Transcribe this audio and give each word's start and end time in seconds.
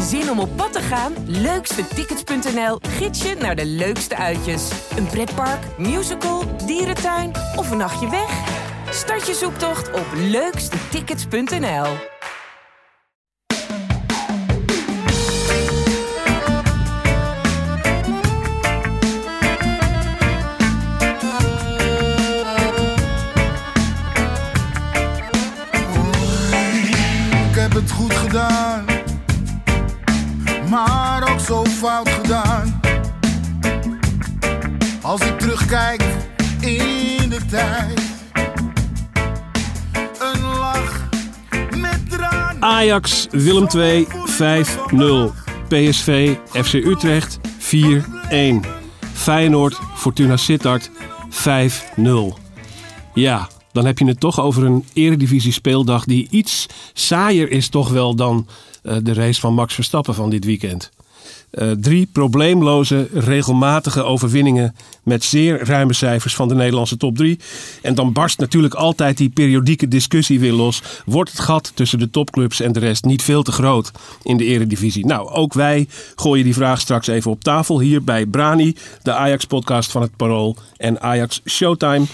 Zin 0.00 0.30
om 0.30 0.38
op 0.38 0.56
pad 0.56 0.72
te 0.72 0.80
gaan? 0.80 1.12
Leukstetickets.nl 1.26 2.78
gids 2.80 3.22
je 3.22 3.34
naar 3.34 3.56
de 3.56 3.66
leukste 3.66 4.16
uitjes. 4.16 4.70
Een 4.96 5.06
pretpark, 5.06 5.78
musical, 5.78 6.56
dierentuin 6.66 7.30
of 7.56 7.70
een 7.70 7.78
nachtje 7.78 8.10
weg? 8.10 8.30
Start 8.90 9.26
je 9.26 9.34
zoektocht 9.34 9.92
op 9.92 10.06
leukstetickets.nl. 10.14 12.13
Ajax, 42.84 43.26
Willem 43.30 43.68
2, 43.68 44.06
5-0. 44.06 45.32
PSV, 45.68 46.36
FC 46.52 46.72
Utrecht, 46.72 47.38
4-1. 47.58 48.66
Feyenoord, 49.12 49.78
Fortuna 49.94 50.36
Sittard, 50.36 50.90
5-0. 51.30 52.02
Ja, 53.14 53.48
dan 53.72 53.86
heb 53.86 53.98
je 53.98 54.06
het 54.06 54.20
toch 54.20 54.40
over 54.40 54.64
een 54.64 54.84
eredivisie 54.92 55.52
speeldag 55.52 56.04
die 56.04 56.26
iets 56.30 56.66
saaier 56.92 57.50
is 57.50 57.68
toch 57.68 57.90
wel 57.90 58.14
dan 58.14 58.46
eh, 58.82 58.96
de 59.02 59.12
race 59.12 59.40
van 59.40 59.54
Max 59.54 59.74
Verstappen 59.74 60.14
van 60.14 60.30
dit 60.30 60.44
weekend. 60.44 60.90
Eh, 61.54 61.70
drie 61.70 62.08
probleemloze, 62.12 63.08
regelmatige 63.12 64.02
overwinningen 64.02 64.74
met 65.02 65.24
zeer 65.24 65.64
ruime 65.64 65.92
cijfers 65.92 66.34
van 66.34 66.48
de 66.48 66.54
Nederlandse 66.54 66.96
top 66.96 67.16
3. 67.16 67.38
En 67.82 67.94
dan 67.94 68.12
barst 68.12 68.38
natuurlijk 68.38 68.74
altijd 68.74 69.16
die 69.16 69.28
periodieke 69.28 69.88
discussie 69.88 70.40
weer 70.40 70.52
los. 70.52 70.82
Wordt 71.06 71.30
het 71.30 71.40
gat 71.40 71.72
tussen 71.74 71.98
de 71.98 72.10
topclubs 72.10 72.60
en 72.60 72.72
de 72.72 72.78
rest 72.78 73.04
niet 73.04 73.22
veel 73.22 73.42
te 73.42 73.52
groot 73.52 73.90
in 74.22 74.36
de 74.36 74.44
eredivisie? 74.44 75.06
Nou, 75.06 75.28
ook 75.28 75.52
wij 75.52 75.88
gooien 76.14 76.44
die 76.44 76.54
vraag 76.54 76.80
straks 76.80 77.06
even 77.06 77.30
op 77.30 77.44
tafel 77.44 77.80
hier 77.80 78.04
bij 78.04 78.26
Brani, 78.26 78.76
de 79.02 79.12
Ajax-podcast 79.12 79.90
van 79.90 80.02
het 80.02 80.16
Parool 80.16 80.56
en 80.76 81.00
Ajax 81.00 81.40
Showtime. 81.44 82.04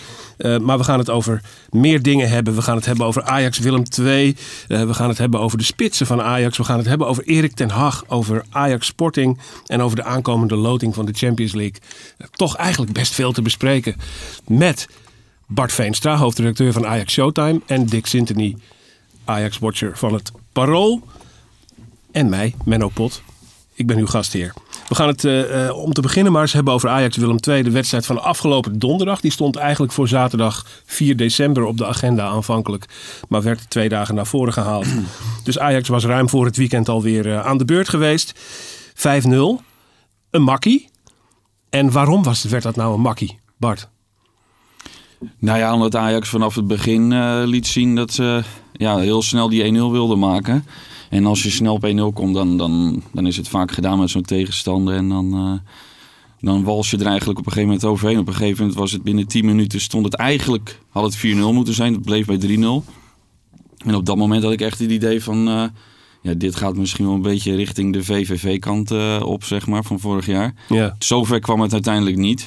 Uh, 0.41 0.59
maar 0.59 0.79
we 0.79 0.85
gaan 0.85 0.99
het 0.99 1.11
over 1.11 1.43
meer 1.71 2.03
dingen 2.03 2.29
hebben. 2.29 2.55
We 2.55 2.63
gaan 2.63 2.77
het 2.77 2.87
hebben 2.87 3.07
over 3.07 3.23
Ajax 3.23 3.59
Willem 3.59 3.83
II. 3.99 4.37
Uh, 4.69 4.83
we 4.83 4.95
gaan 4.95 5.09
het 5.09 5.19
hebben 5.19 5.41
over 5.41 5.59
de 5.59 5.65
spitsen 5.65 6.07
van 6.07 6.23
Ajax. 6.23 6.57
We 6.57 6.65
gaan 6.65 6.79
het 6.79 6.87
hebben 6.87 7.07
over 7.07 7.25
Erik 7.25 7.55
ten 7.55 7.71
Hag. 7.71 8.05
Over 8.07 8.45
Ajax 8.51 8.87
Sporting. 8.87 9.39
En 9.67 9.83
over 9.83 9.97
de 9.97 10.05
aankomende 10.05 10.57
loting 10.57 10.95
van 10.95 11.07
de 11.07 11.13
Champions 11.13 11.53
League. 11.53 11.81
Uh, 12.19 12.27
toch 12.31 12.57
eigenlijk 12.57 12.93
best 12.93 13.15
veel 13.15 13.33
te 13.33 13.43
bespreken. 13.43 13.97
Met 14.47 14.89
Bart 15.47 15.73
Veenstra, 15.73 16.17
hoofdredacteur 16.17 16.73
van 16.73 16.87
Ajax 16.87 17.13
Showtime. 17.13 17.61
En 17.67 17.87
Dick 17.87 18.07
Sintony, 18.07 18.57
Ajax-watcher 19.25 19.99
van 19.99 20.15
het 20.15 20.33
Parool. 20.53 21.03
En 22.13 22.29
mij, 22.29 22.55
Menno 22.65 22.89
Pot. 22.89 23.23
Ik 23.75 23.87
ben 23.87 23.99
uw 23.99 24.07
gastheer. 24.07 24.53
We 24.91 24.97
gaan 24.97 25.09
het 25.09 25.25
uh, 25.25 25.65
uh, 25.65 25.77
om 25.77 25.93
te 25.93 26.01
beginnen 26.01 26.33
maar 26.33 26.43
eens 26.43 26.53
hebben 26.53 26.75
over 26.75 26.89
Ajax 26.89 27.17
Willem 27.17 27.37
II. 27.49 27.63
De 27.63 27.71
wedstrijd 27.71 28.07
van 28.07 28.23
afgelopen 28.23 28.79
donderdag. 28.79 29.21
Die 29.21 29.31
stond 29.31 29.57
eigenlijk 29.57 29.93
voor 29.93 30.09
zaterdag 30.09 30.67
4 30.85 31.17
december 31.17 31.65
op 31.65 31.77
de 31.77 31.87
agenda 31.87 32.27
aanvankelijk. 32.27 32.87
Maar 33.29 33.43
werd 33.43 33.71
twee 33.71 33.89
dagen 33.89 34.15
naar 34.15 34.27
voren 34.27 34.53
gehaald. 34.53 34.87
dus 35.45 35.59
Ajax 35.59 35.89
was 35.89 36.05
ruim 36.05 36.29
voor 36.29 36.45
het 36.45 36.57
weekend 36.57 36.89
alweer 36.89 37.27
uh, 37.27 37.47
aan 37.47 37.59
de 37.59 37.65
beurt 37.65 37.89
geweest. 37.89 38.35
5-0. 38.95 39.01
Een 40.31 40.43
makkie. 40.43 40.89
En 41.69 41.93
waarom 41.93 42.23
was, 42.23 42.45
werd 42.45 42.63
dat 42.63 42.77
nou 42.77 42.95
een 42.95 43.01
makkie, 43.01 43.39
Bart? 43.57 43.89
Nou 45.39 45.59
ja, 45.59 45.75
omdat 45.75 45.97
Ajax 45.97 46.29
vanaf 46.29 46.55
het 46.55 46.67
begin 46.67 47.15
liet 47.45 47.67
zien 47.67 47.95
dat 47.95 48.13
ze 48.13 48.43
ja, 48.73 48.99
heel 48.99 49.23
snel 49.23 49.49
die 49.49 49.73
1-0 49.73 49.77
wilden 49.77 50.19
maken. 50.19 50.65
En 51.11 51.27
als 51.27 51.43
je 51.43 51.51
snel 51.51 51.75
op 51.75 51.87
1-0 51.87 52.15
komt, 52.15 52.35
dan, 52.35 52.57
dan, 52.57 53.03
dan 53.13 53.27
is 53.27 53.37
het 53.37 53.49
vaak 53.49 53.73
gedaan 53.73 53.99
met 53.99 54.11
zo'n 54.11 54.23
tegenstander. 54.23 54.95
En 54.95 55.09
dan, 55.09 55.49
uh, 55.49 55.59
dan 56.41 56.65
wals 56.65 56.91
je 56.91 56.97
er 56.97 57.07
eigenlijk 57.07 57.39
op 57.39 57.47
een 57.47 57.53
gegeven 57.53 57.75
moment 57.75 57.93
overheen. 57.93 58.19
Op 58.19 58.27
een 58.27 58.35
gegeven 58.35 58.59
moment 58.59 58.79
was 58.79 58.93
het 58.93 59.03
binnen 59.03 59.27
10 59.27 59.45
minuten, 59.45 59.81
stond 59.81 60.05
het 60.05 60.15
eigenlijk, 60.15 60.81
had 60.89 61.05
het 61.05 61.17
4-0 61.17 61.21
moeten 61.53 61.75
zijn. 61.75 61.93
Het 61.93 62.05
bleef 62.05 62.27
bij 62.27 62.39
3-0. 62.39 62.85
En 63.87 63.95
op 63.95 64.07
dat 64.07 64.17
moment 64.17 64.43
had 64.43 64.53
ik 64.53 64.61
echt 64.61 64.79
het 64.79 64.91
idee 64.91 65.23
van, 65.23 65.49
uh, 65.49 65.65
ja, 66.23 66.35
dit 66.35 66.57
gaat 66.57 66.77
misschien 66.77 67.05
wel 67.05 67.15
een 67.15 67.23
beetje 67.23 67.55
richting 67.55 67.93
de 67.93 68.05
VVV-kant 68.05 68.91
uh, 68.91 69.21
op, 69.25 69.45
zeg 69.45 69.67
maar, 69.67 69.85
van 69.85 70.01
vorig 70.01 70.27
jaar. 70.27 70.55
Ja. 70.69 70.97
Zover 70.99 71.41
kwam 71.41 71.61
het 71.61 71.73
uiteindelijk 71.73 72.17
niet. 72.17 72.47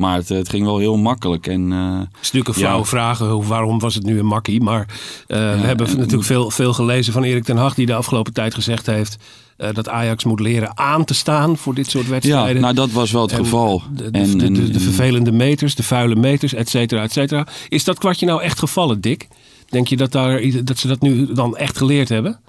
Maar 0.00 0.16
het, 0.16 0.28
het, 0.28 0.48
ging 0.48 0.64
wel 0.64 0.78
heel 0.78 0.96
makkelijk. 0.96 1.46
En, 1.46 1.70
uh, 1.70 1.98
het 1.98 2.08
is 2.12 2.18
natuurlijk 2.20 2.48
een 2.48 2.54
flauwe 2.54 2.82
ja. 2.82 2.88
vraag, 2.88 3.18
hoe, 3.18 3.44
waarom 3.44 3.78
was 3.78 3.94
het 3.94 4.04
nu 4.04 4.18
een 4.18 4.26
makkie? 4.26 4.60
Maar 4.62 4.86
uh, 5.28 5.38
ja, 5.38 5.60
we 5.60 5.66
hebben 5.66 5.96
natuurlijk 5.96 6.24
veel, 6.24 6.50
veel 6.50 6.72
gelezen 6.72 7.12
van 7.12 7.22
Erik 7.22 7.44
ten 7.44 7.56
Hag... 7.56 7.74
die 7.74 7.86
de 7.86 7.94
afgelopen 7.94 8.32
tijd 8.32 8.54
gezegd 8.54 8.86
heeft... 8.86 9.16
Uh, 9.58 9.68
dat 9.72 9.88
Ajax 9.88 10.24
moet 10.24 10.40
leren 10.40 10.78
aan 10.78 11.04
te 11.04 11.14
staan 11.14 11.56
voor 11.56 11.74
dit 11.74 11.90
soort 11.90 12.08
wedstrijden. 12.08 12.54
Ja, 12.54 12.60
nou 12.60 12.74
dat 12.74 12.90
was 12.90 13.10
wel 13.10 13.22
het 13.22 13.32
en 13.32 13.38
geval. 13.38 13.82
De, 13.94 14.10
de, 14.10 14.18
en, 14.18 14.38
de, 14.38 14.52
de, 14.52 14.70
de, 14.70 14.80
vervelende 14.80 15.32
meters, 15.32 15.74
de 15.74 15.82
vuile 15.82 16.14
meters, 16.14 16.54
et 16.54 16.68
cetera, 16.68 17.02
et 17.02 17.12
cetera. 17.12 17.46
Is 17.68 17.84
dat 17.84 17.98
kwartje 17.98 18.26
nou 18.26 18.42
echt 18.42 18.58
gevallen, 18.58 19.00
Dick? 19.00 19.28
Denk 19.68 19.88
je 19.88 19.96
dat, 19.96 20.12
daar, 20.12 20.42
dat 20.64 20.78
ze 20.78 20.88
dat 20.88 21.00
nu 21.00 21.32
dan 21.32 21.56
echt 21.56 21.76
geleerd 21.76 22.08
hebben? 22.08 22.40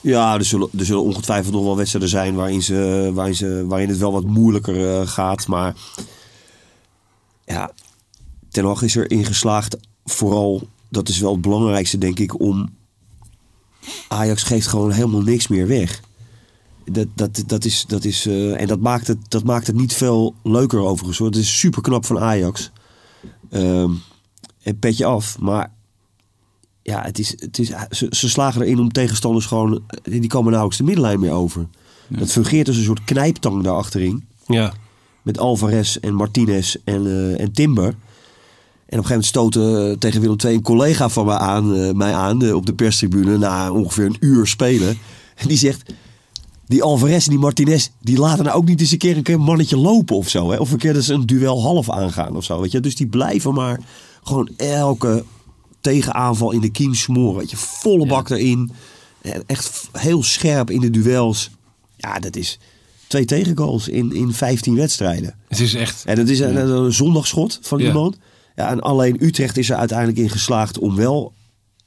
Ja, 0.00 0.34
er 0.34 0.44
zullen, 0.44 0.68
er 0.78 0.84
zullen 0.84 1.02
ongetwijfeld 1.02 1.54
nog 1.54 1.64
wel 1.64 1.76
wedstrijden 1.76 2.10
zijn 2.10 2.34
waarin, 2.34 2.62
ze, 2.62 3.10
waarin, 3.14 3.34
ze, 3.34 3.64
waarin 3.66 3.88
het 3.88 3.98
wel 3.98 4.12
wat 4.12 4.24
moeilijker 4.24 4.76
uh, 4.76 5.06
gaat. 5.06 5.46
Maar 5.46 5.74
ja, 7.44 7.70
Ten 8.54 8.64
Hag 8.64 8.82
is 8.82 8.94
erin 8.94 9.24
geslaagd. 9.24 9.76
Vooral, 10.04 10.68
dat 10.88 11.08
is 11.08 11.18
wel 11.18 11.32
het 11.32 11.40
belangrijkste 11.40 11.98
denk 11.98 12.18
ik, 12.18 12.40
om... 12.40 12.68
Ajax 14.08 14.42
geeft 14.42 14.66
gewoon 14.66 14.90
helemaal 14.90 15.22
niks 15.22 15.48
meer 15.48 15.66
weg. 15.66 16.00
Dat, 16.84 17.06
dat, 17.14 17.42
dat 17.46 17.64
is, 17.64 17.84
dat 17.86 18.04
is, 18.04 18.26
uh, 18.26 18.60
en 18.60 18.66
dat 18.66 18.80
maakt, 18.80 19.06
het, 19.06 19.18
dat 19.28 19.44
maakt 19.44 19.66
het 19.66 19.76
niet 19.76 19.94
veel 19.94 20.34
leuker 20.42 20.78
overigens. 20.78 21.18
Hoor. 21.18 21.26
Het 21.26 21.36
is 21.36 21.58
super 21.58 21.82
knap 21.82 22.04
van 22.04 22.18
Ajax. 22.18 22.70
Um, 23.50 24.02
en 24.62 24.78
petje 24.78 25.04
af. 25.04 25.38
Maar 25.38 25.72
ja, 26.82 27.02
het 27.02 27.18
is, 27.18 27.30
het 27.40 27.58
is, 27.58 27.72
ze, 27.90 28.06
ze 28.10 28.28
slagen 28.28 28.62
erin 28.62 28.78
om 28.78 28.92
tegenstanders 28.92 29.46
gewoon... 29.46 29.82
Die 30.02 30.26
komen 30.26 30.50
nauwelijks 30.50 30.78
de 30.78 30.84
middenlijn 30.84 31.20
meer 31.20 31.32
over. 31.32 31.68
Ja. 32.08 32.18
Dat 32.18 32.32
fungeert 32.32 32.68
als 32.68 32.76
een 32.76 32.84
soort 32.84 33.04
knijptang 33.04 33.62
daar 33.62 33.74
achterin. 33.74 34.26
Ja 34.46 34.72
met 35.24 35.38
Alvarez 35.38 35.96
en 35.96 36.14
Martinez 36.14 36.76
en, 36.84 37.06
uh, 37.06 37.40
en 37.40 37.52
Timber. 37.52 37.84
En 37.84 38.98
op 38.98 39.04
een 39.04 39.06
gegeven 39.06 39.08
moment 39.08 39.24
stoten 39.24 39.90
uh, 39.90 39.96
tegen 39.96 40.20
Willem 40.20 40.36
II 40.44 40.54
een 40.54 40.62
collega 40.62 41.08
van 41.08 41.26
mij 41.26 41.36
aan, 41.36 41.96
mij 41.96 42.14
aan 42.14 42.52
op 42.52 42.66
de 42.66 42.74
perstribune 42.74 43.38
na 43.38 43.72
ongeveer 43.72 44.04
een 44.04 44.16
uur 44.20 44.46
spelen. 44.46 44.98
En 45.34 45.48
die 45.48 45.58
zegt, 45.58 45.92
die 46.66 46.82
Alvarez 46.82 47.24
en 47.24 47.30
die 47.30 47.38
Martinez, 47.38 47.88
die 48.00 48.18
laten 48.18 48.44
nou 48.44 48.56
ook 48.56 48.66
niet 48.66 48.80
eens 48.80 48.90
een 48.90 48.98
keer 48.98 49.16
een, 49.16 49.22
keer 49.22 49.34
een 49.34 49.40
mannetje 49.40 49.76
lopen 49.76 50.16
of 50.16 50.28
zo. 50.28 50.50
Hè? 50.50 50.56
Of 50.56 50.70
een 50.70 50.78
keer 50.78 50.92
dat 50.92 51.04
ze 51.04 51.14
een 51.14 51.26
duel 51.26 51.62
half 51.62 51.90
aangaan 51.90 52.36
of 52.36 52.44
zo. 52.44 52.60
Weet 52.60 52.72
je? 52.72 52.80
Dus 52.80 52.96
die 52.96 53.06
blijven 53.06 53.54
maar 53.54 53.80
gewoon 54.22 54.48
elke 54.56 55.24
tegenaanval 55.80 56.52
in 56.52 56.60
de 56.60 56.70
kiem 56.70 56.94
smoren. 56.94 57.38
Weet 57.38 57.50
je? 57.50 57.56
Volle 57.56 58.06
bak 58.06 58.28
ja. 58.28 58.36
erin. 58.36 58.70
Echt 59.46 59.88
heel 59.92 60.22
scherp 60.22 60.70
in 60.70 60.80
de 60.80 60.90
duels. 60.90 61.50
Ja, 61.96 62.18
dat 62.18 62.36
is 62.36 62.58
twee 63.14 63.24
tegengoals 63.24 63.88
in, 63.88 64.12
in 64.12 64.32
15 64.32 64.74
wedstrijden. 64.74 65.34
Het 65.48 65.60
is 65.60 65.74
echt. 65.74 66.02
En 66.04 66.18
het 66.18 66.28
is 66.28 66.40
een, 66.40 66.56
een 66.56 66.92
zondagschot 66.92 67.58
van 67.62 67.78
ja. 67.78 67.86
iemand. 67.86 68.16
Ja, 68.56 68.70
en 68.70 68.80
alleen 68.80 69.16
Utrecht 69.20 69.56
is 69.56 69.70
er 69.70 69.76
uiteindelijk 69.76 70.18
in 70.18 70.30
geslaagd 70.30 70.78
om 70.78 70.96
wel 70.96 71.32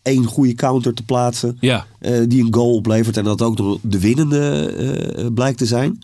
één 0.02 0.26
goede 0.26 0.54
counter 0.54 0.94
te 0.94 1.04
plaatsen. 1.04 1.58
Ja. 1.60 1.86
Uh, 2.02 2.20
die 2.28 2.44
een 2.46 2.54
goal 2.54 2.74
oplevert 2.74 3.18
en 3.18 3.24
dat 3.24 3.42
ook 3.42 3.80
de 3.82 4.00
winnende 4.00 4.74
uh, 5.18 5.26
blijkt 5.34 5.58
te 5.58 5.66
zijn. 5.66 6.00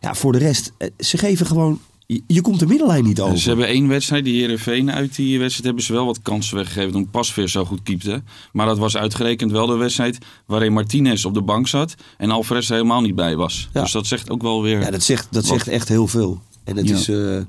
Ja, 0.00 0.14
voor 0.14 0.32
de 0.32 0.38
rest, 0.38 0.72
ze 0.98 1.18
geven 1.18 1.46
gewoon. 1.46 1.80
Je, 2.06 2.22
je 2.26 2.40
komt 2.40 2.58
de 2.58 2.66
middenlijn 2.66 3.04
niet 3.04 3.20
over. 3.20 3.38
Ze 3.38 3.48
hebben 3.48 3.66
één 3.66 3.88
wedstrijd, 3.88 4.24
die 4.24 4.40
Heerenveen. 4.40 4.92
Uit 4.92 5.16
die 5.16 5.38
wedstrijd 5.38 5.64
hebben 5.64 5.84
ze 5.84 5.92
wel 5.92 6.06
wat 6.06 6.22
kansen 6.22 6.56
weggegeven. 6.56 6.92
Toen 6.92 7.10
Pasveer 7.10 7.48
zo 7.48 7.64
goed 7.64 7.82
keepte. 7.82 8.22
Maar 8.52 8.66
dat 8.66 8.78
was 8.78 8.96
uitgerekend 8.96 9.50
wel 9.50 9.66
de 9.66 9.76
wedstrijd 9.76 10.18
waarin 10.46 10.72
Martinez 10.72 11.24
op 11.24 11.34
de 11.34 11.42
bank 11.42 11.68
zat. 11.68 11.94
En 12.18 12.30
Alvarez 12.30 12.68
er 12.68 12.74
helemaal 12.74 13.00
niet 13.00 13.14
bij 13.14 13.36
was. 13.36 13.68
Ja. 13.72 13.82
Dus 13.82 13.92
dat 13.92 14.06
zegt 14.06 14.30
ook 14.30 14.42
wel 14.42 14.62
weer... 14.62 14.80
Ja, 14.80 14.90
dat 14.90 15.02
zegt, 15.02 15.28
dat 15.30 15.46
zegt 15.46 15.68
echt 15.68 15.88
heel 15.88 16.06
veel. 16.06 16.42
En 16.64 16.76
het 16.76 16.88
ja. 16.88 16.94
is... 16.94 17.08
Uh, 17.08 17.40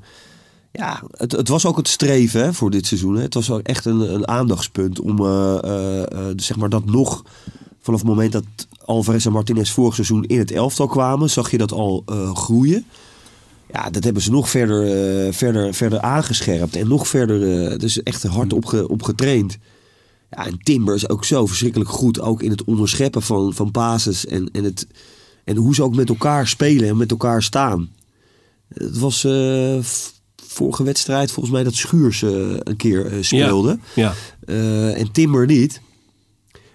ja, 0.72 1.04
het, 1.12 1.32
het, 1.32 1.48
was 1.48 1.66
ook 1.66 1.78
het 1.78 1.88
streven 1.88 2.44
hè, 2.44 2.54
voor 2.54 2.72
dit 2.72 2.86
seizoen. 2.88 3.16
Hè. 3.16 3.22
Het 3.22 3.34
was 3.34 3.52
ook 3.52 3.62
echt 3.62 3.86
een, 3.86 4.14
een 4.14 4.28
aandachtspunt 4.28 5.00
om 5.00 5.22
uh, 5.22 5.58
uh, 5.66 6.00
zeg 6.36 6.58
maar 6.58 6.70
dat 6.70 6.86
nog 6.86 7.24
vanaf 7.82 8.00
het 8.00 8.10
moment 8.10 8.32
dat 8.32 8.44
Alvarez 8.86 9.26
en 9.26 9.32
Martinez 9.32 9.72
vorig 9.72 9.94
seizoen 9.94 10.24
in 10.24 10.40
het 10.40 10.52
elftal 10.52 10.88
kwamen, 10.88 11.30
zag 11.30 11.52
je 11.52 11.58
dat 11.58 11.72
al 11.72 12.04
groeien. 12.34 12.86
Ja, 13.76 13.90
dat 13.90 14.04
hebben 14.04 14.22
ze 14.22 14.32
nog 14.32 14.50
verder, 14.50 15.34
verder, 15.34 15.74
verder 15.74 16.00
aangescherpt 16.00 16.76
en 16.76 16.88
nog 16.88 17.08
verder, 17.08 17.80
dus 17.80 18.04
echt 18.04 18.24
hard 18.24 18.54
op, 18.54 18.86
op 18.88 19.04
getraind. 19.04 19.58
Ja, 20.30 20.46
en 20.46 20.58
Timber 20.64 20.96
is 20.96 21.10
ook 21.10 21.26
zo 21.26 21.46
verschrikkelijk 21.46 21.90
goed, 21.90 22.20
ook 22.20 22.42
in 22.42 22.52
het 22.52 22.64
onderscheppen 22.64 23.22
van, 23.22 23.54
van 23.54 23.72
bases 23.72 24.26
en, 24.26 24.50
en 24.52 24.64
het, 24.64 24.88
En 25.44 25.56
hoe 25.56 25.76
ze 25.76 25.84
ook 25.84 25.96
met 25.96 26.10
elkaar 26.10 26.48
spelen 26.48 26.90
en 26.90 26.98
met 26.98 27.12
elkaar 27.12 27.44
staan. 27.44 27.90
Het 28.74 28.98
was 28.98 29.24
eh, 29.24 29.78
vorige 30.36 30.84
wedstrijd 30.84 31.32
volgens 31.32 31.56
mij 31.56 31.64
dat 31.64 31.74
Schuurs 31.74 32.22
eh, 32.22 32.32
een 32.60 32.76
keer 32.76 33.06
eh, 33.06 33.18
speelde. 33.22 33.80
Ja. 33.96 34.14
Eh, 34.46 35.00
en 35.00 35.12
Timber 35.12 35.46
niet. 35.46 35.82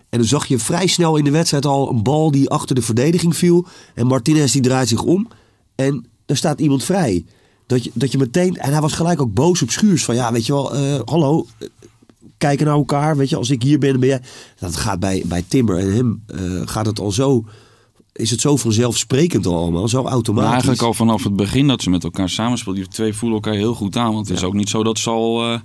En 0.09 0.19
dan 0.19 0.29
zag 0.29 0.47
je 0.47 0.59
vrij 0.59 0.87
snel 0.87 1.17
in 1.17 1.25
de 1.25 1.31
wedstrijd 1.31 1.67
al 1.67 1.91
een 1.91 2.03
bal 2.03 2.31
die 2.31 2.51
achter 2.51 2.75
de 2.75 2.83
verdediging 2.83 3.37
viel. 3.37 3.67
En 3.95 4.07
Martinez 4.07 4.53
die 4.53 4.63
draait 4.63 4.89
zich 4.89 5.03
om. 5.03 5.29
En 5.75 6.07
er 6.31 6.37
staat 6.37 6.61
iemand 6.61 6.85
vrij. 6.85 7.25
Dat 7.67 7.85
je, 7.85 7.91
dat 7.95 8.13
je 8.13 8.19
meteen... 8.19 8.57
En 8.57 8.73
hij 8.73 8.81
was 8.81 8.93
gelijk 8.93 9.21
ook 9.21 9.35
boos 9.35 9.63
op 9.63 9.71
Schuurs. 9.71 10.05
Van 10.05 10.15
ja, 10.15 10.33
weet 10.33 10.47
je 10.47 10.53
wel, 10.53 10.75
eh, 10.75 11.01
hallo, 11.05 11.47
eh, 11.59 11.69
kijken 12.39 12.67
naar 12.67 12.75
elkaar. 12.75 13.17
Weet 13.17 13.29
je, 13.29 13.37
als 13.37 13.51
ik 13.51 13.63
hier 13.63 13.79
ben, 13.79 13.91
dan 13.91 14.01
ben 14.01 14.09
jij... 14.09 14.21
Dat 14.59 14.77
gaat 14.77 15.01
bij, 15.01 15.23
bij 15.27 15.45
Timber 15.49 15.79
en 15.79 15.93
hem 15.95 16.23
eh, 16.27 16.41
gaat 16.65 16.87
het 16.87 17.01
al 17.01 17.13
zo... 17.13 17.45
Is 18.13 18.31
het 18.31 18.41
zo 18.41 18.57
vanzelfsprekend 18.57 19.47
al 19.47 19.57
allemaal, 19.57 19.89
zo 19.89 20.03
Maar 20.03 20.13
automatisch. 20.13 20.51
eigenlijk 20.51 20.83
al 20.83 20.95
vanaf 20.95 21.25
het 21.25 21.37
begin 21.37 21.67
dat 21.67 21.83
ze 21.83 21.91
met 21.91 22.05
elkaar 22.05 22.29
samenspeelden. 22.29 22.83
Die 22.83 22.93
twee 22.93 23.13
voelen 23.15 23.39
elkaar 23.43 23.55
heel 23.59 23.75
goed 23.75 23.97
aan. 23.97 24.13
Want 24.15 24.29
het 24.29 24.37
is 24.37 24.45
ook 24.45 24.55
niet 24.55 24.69
zo 24.69 24.83
dat 24.83 24.99
ze 24.99 25.11
al 25.11 25.45
eh 25.53 25.61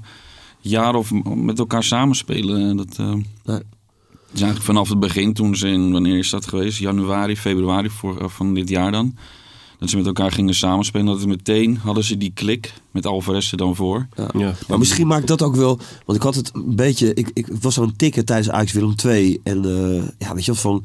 jaren 0.59 0.99
of 0.99 1.11
met 1.35 1.59
elkaar 1.59 1.83
samenspelen. 1.83 2.77
Dat, 2.77 2.95
eh, 2.97 3.13
Nee. 3.43 3.59
is 4.33 4.41
eigenlijk 4.41 4.61
vanaf 4.61 4.89
het 4.89 4.99
begin, 4.99 5.33
toen 5.33 5.55
ze 5.55 5.67
in, 5.67 5.91
wanneer 5.91 6.17
is 6.17 6.29
dat 6.29 6.47
geweest? 6.47 6.79
Januari, 6.79 7.37
februari 7.37 7.89
voor, 7.89 8.29
van 8.29 8.53
dit 8.53 8.69
jaar 8.69 8.91
dan. 8.91 9.15
Dat 9.79 9.89
ze 9.89 9.97
met 9.97 10.05
elkaar 10.05 10.31
gingen 10.31 10.53
samenspelen. 10.55 11.05
Dat 11.05 11.19
het 11.19 11.27
meteen 11.27 11.77
hadden 11.77 12.03
ze 12.03 12.17
die 12.17 12.31
klik 12.33 12.73
met 12.91 13.05
Alvarez 13.05 13.51
er 13.51 13.57
dan 13.57 13.75
voor. 13.75 14.07
Ja. 14.37 14.53
Maar 14.67 14.77
misschien 14.79 15.07
maakt 15.07 15.27
dat 15.27 15.41
ook 15.41 15.55
wel. 15.55 15.79
Want 16.05 16.17
ik 16.17 16.23
had 16.23 16.35
het 16.35 16.51
een 16.53 16.75
beetje. 16.75 17.13
Ik, 17.13 17.29
ik 17.33 17.47
was 17.61 17.79
aan 17.79 17.87
het 17.87 17.97
tikken 17.97 18.25
tijdens 18.25 18.49
Ajax 18.49 18.71
Willem 18.71 18.95
2. 18.95 19.39
En 19.43 19.65
eh, 19.65 20.03
ja, 20.27 20.33
weet 20.33 20.45
je 20.45 20.51
wel 20.51 20.61
van. 20.61 20.83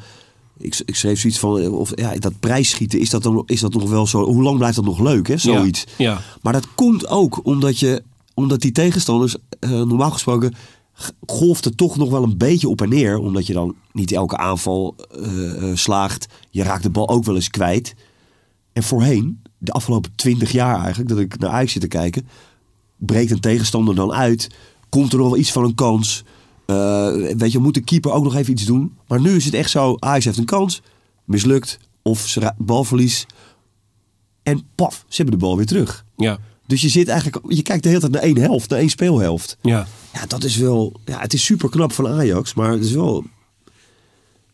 Ik, 0.58 0.81
ik 0.84 0.96
schreef 0.96 1.20
zoiets 1.20 1.38
van. 1.38 1.58
eh, 1.58 1.72
Of, 1.78 1.92
ja, 1.94 2.14
dat 2.19 2.40
prijsschieten, 2.40 2.98
is 3.00 3.10
dat, 3.10 3.22
dan, 3.22 3.42
is 3.46 3.60
dat 3.60 3.72
nog 3.75 3.90
wel 3.90 4.06
zo. 4.06 4.25
Hoe 4.25 4.42
lang 4.42 4.56
blijft 4.58 4.76
dat 4.76 4.84
nog 4.84 4.98
leuk, 5.00 5.28
hè? 5.28 5.36
Zoiets. 5.36 5.84
Ja. 5.98 6.20
Maar 6.43 6.52
dat 6.52 6.66
komt 6.75 7.08
ook 7.08 7.40
omdat, 7.46 7.78
je, 7.78 8.02
omdat 8.34 8.60
die 8.60 8.72
tegenstanders. 8.72 9.36
eh, 9.60 9.70
normaal 9.70 10.10
gesproken. 10.10 10.54
g- 10.94 11.10
golft 11.26 11.64
het 11.64 11.76
toch 11.76 11.96
nog 11.96 12.10
wel 12.10 12.22
een 12.22 12.36
beetje 12.38 12.69
op 12.69 12.81
en 12.82 12.88
neer. 12.88 13.19
Omdat 13.19 13.46
je 13.46 13.52
dan 13.52 13.75
niet 13.93 14.12
elke 14.12 14.36
aanval 14.36 14.94
slaagt. 15.75 16.26
Je 16.50 16.62
raakt 16.62 16.82
de 16.82 16.90
bal 16.90 17.08
ook 17.08 17.25
wel 17.25 17.34
eens 17.34 17.50
kwijt. 17.50 17.94
En 18.81 18.87
voorheen, 18.87 19.43
de 19.59 19.73
afgelopen 19.73 20.12
twintig 20.15 20.53
jaar 20.53 20.79
eigenlijk, 20.79 21.09
dat 21.09 21.19
ik 21.19 21.38
naar 21.38 21.50
Ajax 21.50 21.73
zit 21.73 21.82
te 21.82 21.88
kijken, 21.88 22.29
breekt 22.97 23.31
een 23.31 23.41
tegenstander 23.41 23.94
dan 23.94 24.12
uit, 24.12 24.49
komt 24.88 25.12
er 25.12 25.19
nog 25.19 25.29
wel 25.29 25.38
iets 25.38 25.53
van 25.53 25.65
een 25.65 25.75
kans. 25.75 26.25
Eh, 26.67 27.12
weet 27.37 27.53
je, 27.53 27.59
moet 27.59 27.75
de 27.75 27.81
keeper 27.81 28.12
ook 28.12 28.25
nog 28.25 28.35
even 28.35 28.53
iets 28.53 28.65
doen. 28.65 28.97
Maar 29.06 29.21
nu 29.21 29.37
is 29.37 29.44
het 29.44 29.55
echt 29.55 29.71
zo, 29.71 29.97
Ajax 29.99 30.25
heeft 30.25 30.38
een 30.38 30.44
kans, 30.44 30.82
mislukt, 31.25 31.79
of 32.03 32.37
balverlies. 32.59 33.27
En 34.43 34.62
paf, 34.75 35.05
ze 35.09 35.23
hebben 35.23 35.38
de 35.38 35.44
bal 35.44 35.56
weer 35.56 35.67
terug. 35.67 36.05
Ja. 36.17 36.38
Dus 36.67 36.81
je 36.81 36.88
zit 36.88 37.09
eigenlijk, 37.09 37.44
je 37.49 37.62
kijkt 37.62 37.82
de 37.82 37.88
hele 37.88 38.00
tijd 38.00 38.12
naar 38.12 38.23
één 38.23 38.38
helft, 38.38 38.71
naar 38.71 38.79
één 38.79 38.88
speelhelft. 38.88 39.56
Ja. 39.61 39.87
Ja, 40.12 40.27
dat 40.27 40.44
is 40.44 40.56
wel, 40.56 41.00
ja, 41.05 41.21
het 41.21 41.32
is 41.32 41.44
super 41.44 41.69
knap 41.69 41.93
van 41.93 42.09
Ajax, 42.09 42.55
maar 42.55 42.73
het 42.73 42.85
is 42.85 42.93
wel 42.93 43.25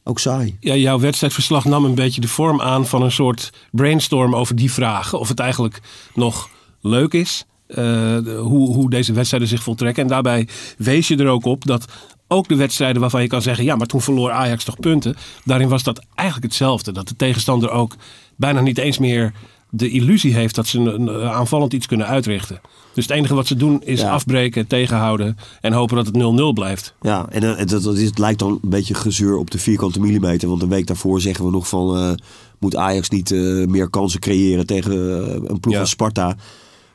ook 0.08 0.18
saai. 0.18 0.56
Ja, 0.60 0.74
jouw 0.74 0.98
wedstrijdverslag 0.98 1.64
nam 1.64 1.84
een 1.84 1.94
beetje 1.94 2.20
de 2.20 2.28
vorm 2.28 2.60
aan 2.60 2.86
van 2.86 3.02
een 3.02 3.12
soort 3.12 3.52
brainstorm 3.70 4.34
over 4.34 4.56
die 4.56 4.72
vragen. 4.72 5.18
Of 5.18 5.28
het 5.28 5.40
eigenlijk 5.40 5.80
nog 6.14 6.48
leuk 6.80 7.12
is, 7.12 7.44
eh, 7.66 8.18
hoe, 8.38 8.74
hoe 8.74 8.90
deze 8.90 9.12
wedstrijden 9.12 9.48
zich 9.48 9.62
voltrekken. 9.62 10.02
En 10.02 10.08
daarbij 10.08 10.48
wees 10.78 11.08
je 11.08 11.16
er 11.16 11.28
ook 11.28 11.44
op 11.44 11.64
dat 11.64 11.84
ook 12.28 12.48
de 12.48 12.56
wedstrijden 12.56 13.00
waarvan 13.00 13.22
je 13.22 13.28
kan 13.28 13.42
zeggen... 13.42 13.64
ja, 13.64 13.76
maar 13.76 13.86
toen 13.86 14.00
verloor 14.00 14.30
Ajax 14.30 14.64
toch 14.64 14.80
punten. 14.80 15.16
Daarin 15.44 15.68
was 15.68 15.82
dat 15.82 16.04
eigenlijk 16.14 16.48
hetzelfde. 16.48 16.92
Dat 16.92 17.08
de 17.08 17.16
tegenstander 17.16 17.70
ook 17.70 17.96
bijna 18.36 18.60
niet 18.60 18.78
eens 18.78 18.98
meer 18.98 19.32
de 19.76 19.90
illusie 19.90 20.34
heeft... 20.34 20.54
dat 20.54 20.66
ze 20.66 20.78
een, 20.78 21.06
een 21.06 21.28
aanvallend 21.28 21.72
iets 21.72 21.86
kunnen 21.86 22.06
uitrichten. 22.06 22.60
Dus 22.94 23.04
het 23.06 23.16
enige 23.16 23.34
wat 23.34 23.46
ze 23.46 23.56
doen 23.56 23.82
is 23.84 24.00
Ja. 24.00 24.10
afbreken, 24.10 24.66
tegenhouden... 24.66 25.36
en 25.60 25.72
hopen 25.72 25.96
dat 25.96 26.06
het 26.06 26.16
0-0 26.16 26.54
blijft. 26.54 26.94
Ja, 27.00 27.26
en 27.30 27.56
eh, 27.58 27.66
dat, 27.66 27.82
dat 27.82 27.96
is, 27.96 28.06
het 28.08 28.18
lijkt 28.18 28.38
dan 28.38 28.58
een 28.62 28.70
beetje 28.70 28.94
gezeur 28.94 29.36
op 29.36 29.50
de 29.50 29.58
vierkante 29.58 30.00
millimeter. 30.00 30.48
Want 30.48 30.62
een 30.62 30.68
week 30.68 30.86
daarvoor 30.86 31.20
zeggen 31.20 31.44
we 31.44 31.50
nog 31.50 31.68
van... 31.68 31.96
eh, 31.96 32.10
moet 32.58 32.76
Ajax 32.76 33.08
niet 33.08 33.30
eh, 33.30 33.40
meer 33.66 33.90
kansen 33.90 34.20
creëren 34.20 34.66
tegen 34.66 34.92
eh, 34.92 35.32
een 35.50 35.60
ploeg 35.60 35.74
Ja. 35.74 35.80
als 35.80 35.90
Sparta. 35.90 36.36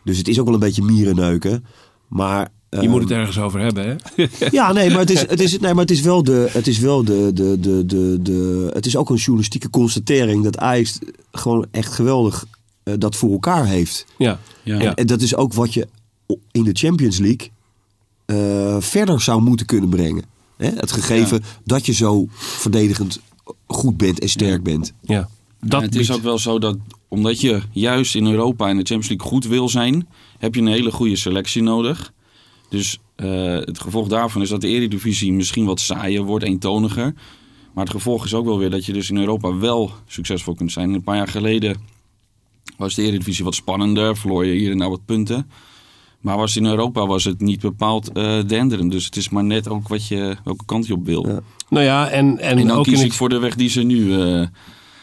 Dus 0.03 0.17
het 0.17 0.27
is 0.27 0.39
ook 0.39 0.45
wel 0.45 0.53
een 0.53 0.59
beetje 0.59 0.83
mierenneuken. 0.83 1.65
Maar... 2.07 2.47
Je 2.69 2.77
eh, 2.77 2.89
moet 2.89 3.01
het 3.01 3.11
ergens 3.11 3.39
over 3.39 3.59
hebben, 3.59 3.85
hè? 4.15 4.25
Ja, 4.51 4.71
nee, 4.73 4.89
maar 4.89 4.99
het 4.99 5.09
is, 5.09 5.21
het 5.21 5.39
is, 5.39 5.59
nee, 5.59 5.73
maar 5.73 5.81
het 5.83 5.91
is 5.91 6.01
wel 6.01 6.23
de. 6.23 6.47
Het 6.51 6.67
is 6.67 6.79
wel 6.79 7.03
de, 7.03 7.31
de, 7.33 7.59
de, 7.59 7.85
de, 7.85 8.19
de. 8.21 8.69
Het 8.73 8.85
is 8.85 8.95
ook 8.95 9.09
een 9.09 9.15
journalistieke 9.15 9.69
constatering 9.69 10.43
dat 10.43 10.57
Ajax 10.57 10.99
gewoon 11.31 11.65
echt 11.71 11.93
geweldig 11.93 12.45
eh, 12.83 12.93
dat 12.97 13.15
voor 13.15 13.31
elkaar 13.31 13.65
heeft. 13.65 14.05
Ja. 14.17 14.39
Ja. 14.63 14.81
Ja. 14.81 14.95
En 14.95 15.07
dat 15.07 15.21
is 15.21 15.35
ook 15.35 15.53
wat 15.53 15.73
je 15.73 15.87
in 16.51 16.63
de 16.63 16.73
Champions 16.73 17.17
League 17.17 17.49
eh, 18.25 18.81
verder 18.81 19.21
zou 19.21 19.41
moeten 19.41 19.65
kunnen 19.65 19.89
brengen. 19.89 20.23
Hè? 20.57 20.69
Het 20.69 20.91
gegeven 20.91 21.43
dat 21.63 21.85
je 21.85 21.93
zo 21.93 22.25
verdedigend 22.29 23.19
goed 23.67 23.97
bent 23.97 24.19
en 24.19 24.29
sterk 24.29 24.63
bent. 24.63 24.93
Ja, 25.01 25.29
dat 25.59 25.81
het 25.81 25.95
is 25.95 26.11
ook 26.11 26.21
wel 26.21 26.37
zo 26.37 26.59
dat 26.59 26.77
omdat 27.07 27.41
je 27.41 27.61
juist 27.71 28.15
in 28.15 28.25
Europa 28.25 28.69
en 28.69 28.77
de 28.77 28.83
Champions 28.83 29.09
League 29.09 29.27
goed 29.27 29.45
wil 29.45 29.69
zijn, 29.69 30.07
heb 30.37 30.55
je 30.55 30.61
een 30.61 30.67
hele 30.67 30.91
goede 30.91 31.15
selectie 31.15 31.63
nodig. 31.63 32.13
Dus 32.69 32.99
eh, 33.15 33.53
het 33.53 33.79
gevolg 33.79 34.07
daarvan 34.07 34.41
is 34.41 34.49
dat 34.49 34.61
de 34.61 34.67
Eredivisie 34.67 35.33
misschien 35.33 35.65
wat 35.65 35.79
saaier 35.79 36.23
wordt, 36.23 36.45
eentoniger. 36.45 37.13
Maar 37.73 37.83
het 37.83 37.93
gevolg 37.93 38.25
is 38.25 38.33
ook 38.33 38.45
wel 38.45 38.57
weer 38.57 38.69
dat 38.69 38.85
je 38.85 38.93
dus 38.93 39.09
in 39.09 39.17
Europa 39.17 39.57
wel 39.57 39.91
succesvol 40.07 40.55
kunt 40.55 40.71
zijn. 40.71 40.93
Een 40.93 41.03
paar 41.03 41.15
jaar 41.15 41.27
geleden 41.27 41.77
was 42.81 42.95
de 42.95 43.01
Eredivisie 43.03 43.43
wat 43.43 43.55
spannender, 43.55 44.17
verloor 44.17 44.45
je 44.45 44.53
hier 44.53 44.71
en 44.71 44.77
daar 44.77 44.89
wat 44.89 45.05
punten. 45.05 45.49
Maar 46.21 46.37
was 46.37 46.55
in 46.55 46.65
Europa 46.65 47.07
was 47.07 47.23
het 47.23 47.41
niet 47.41 47.59
bepaald 47.61 48.11
eh 48.11 48.39
denderend. 48.47 48.91
Dus 48.91 49.05
het 49.05 49.15
is 49.15 49.29
maar 49.29 49.43
net 49.43 49.67
ook 49.69 49.87
wat 49.87 50.07
je, 50.07 50.35
welke 50.43 50.65
kant 50.65 50.87
je 50.87 50.93
op 50.93 51.05
wil. 51.05 51.27
Ja. 51.27 51.39
Nou 51.69 51.85
ja, 51.85 52.09
en, 52.09 52.39
en, 52.39 52.57
En 52.57 52.67
dan 52.67 52.77
ook, 52.77 52.85
in 52.85 52.91
kies 52.91 53.01
ik 53.01 53.07
het, 53.07 53.15
voor 53.15 53.29
de 53.29 53.39
weg 53.39 53.55
die 53.55 53.69
ze 53.69 53.81
nu, 53.81 54.13
eh 54.21 54.47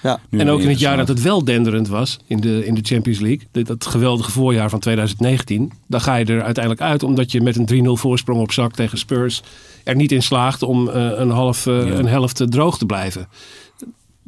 Ja. 0.02 0.20
nu 0.30 0.38
en 0.38 0.48
ook 0.50 0.60
in 0.60 0.68
het 0.68 0.78
jaar 0.78 0.96
dat 0.96 1.08
het 1.08 1.22
wel 1.22 1.44
denderend 1.44 1.88
was 1.88 2.18
in 2.26 2.40
de, 2.40 2.66
in 2.66 2.74
de 2.74 2.80
Champions 2.82 3.18
League. 3.20 3.46
Dat, 3.52 3.66
dat 3.66 3.86
geweldige 3.86 4.30
voorjaar 4.30 4.70
van 4.70 4.78
2019. 4.78 5.72
Dan 5.86 6.00
ga 6.00 6.14
je 6.16 6.24
er 6.24 6.42
uiteindelijk 6.42 6.84
uit 6.84 7.02
omdat 7.02 7.32
je 7.32 7.40
met 7.40 7.56
een 7.70 7.86
3-0 7.86 7.90
voorsprong 8.00 8.40
op 8.40 8.52
zak 8.52 8.72
tegen 8.74 8.98
Spurs 8.98 9.42
er 9.84 9.96
niet 9.96 10.12
in 10.12 10.22
slaagt 10.22 10.62
om 10.62 10.88
eh, 10.88 11.10
een, 11.14 11.30
half, 11.30 11.64
Ja. 11.64 11.72
een 11.72 12.06
helft 12.06 12.50
droog 12.50 12.78
te 12.78 12.86
blijven. 12.86 13.28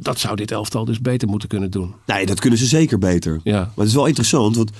Dat 0.03 0.19
zou 0.19 0.37
dit 0.37 0.51
elftal 0.51 0.85
dus 0.85 1.01
beter 1.01 1.29
moeten 1.29 1.49
kunnen 1.49 1.71
doen. 1.71 1.95
Nee, 2.07 2.27
dat 2.27 2.41
kunnen 2.41 2.59
ze 2.59 2.67
zeker 2.67 2.99
beter. 2.99 3.41
Ja. 3.45 3.59
Maar 3.59 3.73
het 3.77 3.87
is 3.87 3.95
wel 3.95 4.07
interessant, 4.07 4.57
want 4.57 4.71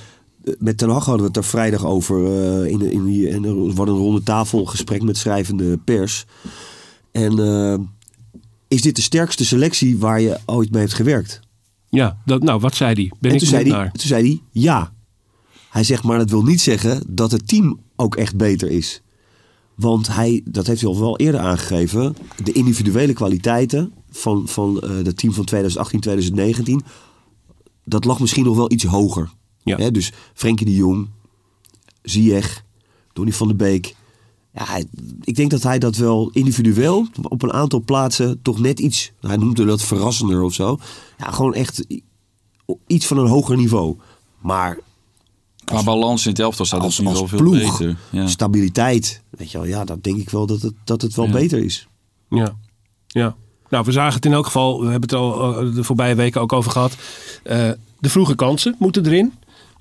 eh, 0.45 0.55
met 0.59 0.79
Ten 0.79 0.89
Hag 0.89 1.05
hadden 1.05 1.23
we 1.23 1.29
het 1.29 1.37
er 1.37 1.45
vrijdag 1.45 1.85
over 1.85 2.27
eh, 2.27 2.71
in, 2.71 2.91
in 2.91 3.27
en 3.27 3.45
er 3.45 3.75
was 3.75 3.89
een 3.89 3.95
ronde 3.95 4.23
tafel 4.23 4.65
gesprek 4.65 5.03
met 5.03 5.17
schrijvende 5.17 5.79
pers. 5.79 6.25
En 7.13 7.39
eh, 7.39 7.79
is 8.69 8.83
dit 8.83 8.97
de 8.97 9.03
sterkste 9.03 9.45
selectie 9.45 9.99
waar 9.99 10.21
je 10.21 10.39
ooit 10.47 10.71
mee 10.71 10.81
hebt 10.81 10.95
gewerkt? 10.95 11.41
Ja, 11.89 12.19
dat, 12.25 12.43
nou 12.43 12.61
wat 12.61 12.75
zei 12.75 12.95
die? 12.95 13.13
Ben 13.21 13.31
en 13.31 13.37
ik 13.37 13.43
toen 13.43 13.49
zei, 13.49 13.63
hij, 13.63 13.73
naar. 13.73 13.93
toen 13.93 14.07
zei 14.07 14.23
hij 14.23 14.41
ja. 14.63 14.93
Hij 15.71 15.85
zegt, 15.85 16.03
maar 16.03 16.19
dat 16.19 16.31
wil 16.31 16.43
niet 16.43 16.61
zeggen 16.61 17.03
dat 17.09 17.33
het 17.33 17.49
team 17.49 17.81
ook 17.97 18.17
echt 18.17 18.37
beter 18.37 18.71
is. 18.71 19.03
Want 19.75 20.15
hij, 20.15 20.41
dat 20.45 20.67
heeft 20.67 20.81
hij 20.81 20.91
al 20.91 21.01
wel 21.01 21.19
eerder 21.19 21.41
aangegeven, 21.41 22.17
de 22.45 22.53
individuele 22.53 23.13
kwaliteiten 23.13 23.93
van, 24.11 24.49
van 24.49 24.81
eh 24.81 24.91
het 24.91 25.17
team 25.17 25.33
van 25.33 25.45
2018, 25.45 26.01
2019, 26.01 26.83
dat 27.85 28.05
lag 28.05 28.21
misschien 28.21 28.45
nog 28.45 28.57
wel 28.57 28.71
iets 28.73 28.85
hoger. 28.85 29.31
Ja. 29.63 29.77
Hè, 29.77 29.91
dus 29.91 30.13
Frenkie 30.35 30.67
de 30.67 30.75
Jong, 30.75 31.09
Ziyech, 32.03 32.65
Donny 33.13 33.33
van 33.33 33.47
der 33.49 33.57
Beek. 33.57 33.95
Ja, 34.55 34.65
hij- 34.65 34.87
ik 35.21 35.35
denk 35.35 35.51
dat 35.51 35.63
hij 35.63 35.79
dat 35.79 35.97
wel 35.97 36.31
individueel 36.33 37.07
op 37.23 37.43
een 37.43 37.53
aantal 37.53 37.81
plaatsen 37.83 38.43
toch 38.43 38.59
net 38.61 38.81
iets, 38.81 39.13
hij 39.21 39.37
noemde 39.37 39.65
dat 39.65 39.83
verrassender 39.83 40.43
of 40.43 40.55
zo. 40.55 40.79
Ja, 41.19 41.31
gewoon 41.31 41.55
echt 41.55 41.85
iets 42.87 43.07
van 43.07 43.19
een 43.19 43.27
hoger 43.29 43.57
niveau. 43.57 43.97
Maar 44.39 44.79
Qua 45.65 45.83
balans 45.83 46.25
in 46.25 46.31
het 46.31 46.41
elftal 46.41 46.65
staat 46.67 46.81
als, 46.81 47.05
als 47.07 47.19
wel 47.19 47.29
veel 47.29 47.39
ploeg, 47.39 47.79
beter. 47.79 47.99
Ja. 48.11 48.27
stabiliteit, 48.27 49.23
weet 49.31 49.51
je 49.51 49.59
wel, 49.59 49.67
ja, 49.67 49.85
dan 49.85 49.99
denk 50.01 50.17
ik 50.19 50.31
wel 50.31 50.47
dat 50.47 50.63
het, 50.63 50.75
dat 50.85 51.03
het 51.03 51.15
wel 51.15 51.27
Ja. 51.27 51.33
beter 51.33 51.59
is. 51.65 51.89
Ja, 52.29 52.57
ja. 53.07 53.37
Nou, 53.71 53.85
we 53.85 53.93
zagen 53.93 54.15
het 54.15 54.25
in 54.25 54.33
elk 54.33 54.45
geval, 54.45 54.81
we 54.81 54.91
hebben 54.91 55.09
het 55.09 55.19
al 55.19 55.59
eh, 55.59 55.75
de 55.75 55.85
voorbije 55.85 56.15
weken 56.15 56.41
ook 56.41 56.53
over 56.53 56.71
gehad. 56.71 56.97
Eh, 57.43 57.71
de 57.99 58.11
vroege 58.11 58.35
kansen 58.35 58.77
moeten 58.79 59.07
erin. 59.07 59.33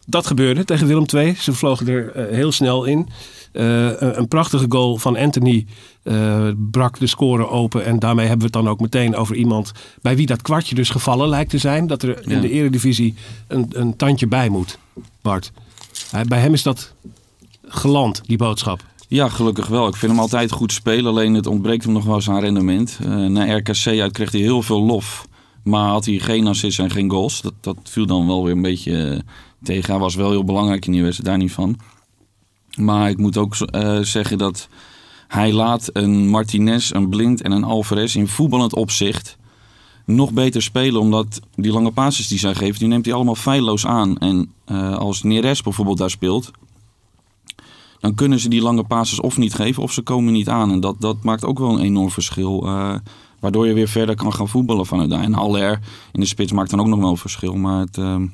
Dat 0.05 0.27
gebeurde 0.27 0.63
tegen 0.63 0.87
Willem 0.87 1.05
II. 1.13 1.35
Ze 1.39 1.53
vlogen 1.53 1.87
er 1.87 2.11
eh, 2.11 2.35
heel 2.35 2.51
snel 2.51 2.83
in. 2.83 3.09
Een, 3.51 4.27
prachtige 4.27 4.65
goal 4.69 4.97
van 4.97 5.17
Anthony 5.17 5.65
brak 6.71 6.99
de 6.99 7.07
score 7.07 7.49
open. 7.49 7.85
En 7.85 7.99
daarmee 7.99 8.27
hebben 8.27 8.47
we 8.51 8.57
het 8.57 8.63
dan 8.63 8.73
ook 8.73 8.79
meteen 8.79 9.15
over 9.15 9.35
iemand 9.35 9.71
bij 10.01 10.15
wie 10.15 10.25
dat 10.25 10.41
kwartje 10.41 10.75
dus 10.75 10.89
gevallen 10.89 11.29
lijkt 11.29 11.49
te 11.49 11.57
zijn. 11.57 11.87
Dat 11.87 12.03
er 12.03 12.27
in 12.27 12.41
de 12.41 12.49
eredivisie 12.49 13.15
een, 13.47 13.67
een 13.69 13.95
tandje 13.95 14.27
bij 14.27 14.49
moet, 14.49 14.77
Bart. 15.21 15.51
Bij 16.27 16.39
hem 16.39 16.53
is 16.53 16.63
dat 16.63 16.93
geland, 17.67 18.21
die 18.25 18.37
boodschap. 18.37 18.83
Ja, 19.09 19.29
gelukkig 19.29 19.67
wel. 19.67 19.87
Ik 19.87 19.95
vind 19.95 20.11
hem 20.11 20.21
altijd 20.21 20.51
goed 20.51 20.71
spelen. 20.71 21.05
Alleen 21.05 21.33
het 21.33 21.47
ontbreekt 21.47 21.83
hem 21.83 21.93
nog 21.93 22.03
wel 22.03 22.15
eens 22.15 22.29
aan 22.29 22.39
rendement. 22.39 22.99
Eh 23.01 23.25
na 23.25 23.55
RKC 23.55 23.85
uit 23.85 24.11
kreeg 24.11 24.31
hij 24.31 24.41
heel 24.41 24.61
veel 24.61 24.81
lof. 24.83 25.27
Maar 25.63 25.89
had 25.89 26.05
hij 26.05 26.17
geen 26.17 26.47
assists 26.47 26.79
en 26.79 26.89
geen 26.89 27.09
goals. 27.09 27.41
Dat, 27.41 27.53
dat 27.61 27.77
viel 27.83 28.05
dan 28.05 28.27
wel 28.27 28.43
weer 28.43 28.55
een 28.55 28.61
beetje 28.61 29.03
eh, 29.03 29.19
tegen. 29.63 29.91
Hij 29.91 30.01
was 30.01 30.15
wel 30.15 30.29
heel 30.29 30.43
belangrijk 30.43 30.85
in 30.85 30.91
die 30.91 31.03
wedstrijd, 31.03 31.29
daar 31.29 31.39
niet 31.39 31.51
van. 31.51 31.79
Maar 32.75 33.09
ik 33.09 33.17
moet 33.17 33.37
ook 33.37 33.55
eh, 33.55 33.99
zeggen 33.99 34.37
dat 34.37 34.67
hij 35.27 35.53
laat 35.53 35.89
een 35.93 36.27
Martinez, 36.27 36.91
een 36.91 37.09
Blind 37.09 37.41
en 37.41 37.51
een 37.51 37.63
Alvarez 37.63 38.15
in 38.15 38.27
voetballend 38.27 38.75
opzicht 38.75 39.37
nog 40.05 40.31
beter 40.31 40.61
spelen. 40.61 41.01
Omdat 41.01 41.39
die 41.55 41.71
lange 41.71 41.91
passes 41.91 42.27
die 42.27 42.39
zij 42.39 42.55
geeft, 42.55 42.79
die 42.79 42.87
neemt 42.87 43.05
hij 43.05 43.13
allemaal 43.13 43.35
feilloos 43.35 43.85
aan. 43.85 44.17
En 44.17 44.53
als 44.97 45.23
Neres 45.23 45.61
bijvoorbeeld 45.61 45.97
daar 45.97 46.09
speelt, 46.09 46.51
dan 47.99 48.15
kunnen 48.15 48.39
ze 48.39 48.49
die 48.49 48.61
lange 48.61 48.83
passes 48.83 49.19
of 49.19 49.37
niet 49.37 49.53
geven 49.53 49.83
of 49.83 49.91
ze 49.91 50.01
komen 50.01 50.33
niet 50.33 50.49
aan. 50.49 50.71
En 50.71 50.79
dat, 50.79 50.95
dat 50.99 51.23
maakt 51.23 51.45
ook 51.45 51.59
wel 51.59 51.69
een 51.73 51.83
enorm 51.83 52.11
verschil. 52.11 52.65
eh, 52.65 52.95
waardoor 53.39 53.67
je 53.67 53.73
weer 53.73 53.87
verder 53.87 54.15
kan 54.15 54.33
gaan 54.33 54.47
voetballen 54.47 54.85
vanuit 54.85 55.09
daar. 55.09 55.23
En 55.23 55.33
Haller 55.33 55.79
in 56.11 56.19
de 56.19 56.25
spits 56.25 56.51
maakt 56.51 56.69
dan 56.69 56.79
ook 56.79 56.87
nog 56.87 56.99
wel 56.99 57.09
een 57.09 57.17
verschil. 57.17 57.55
Maar 57.55 57.79
het, 57.79 57.97
ehm, 57.97 58.25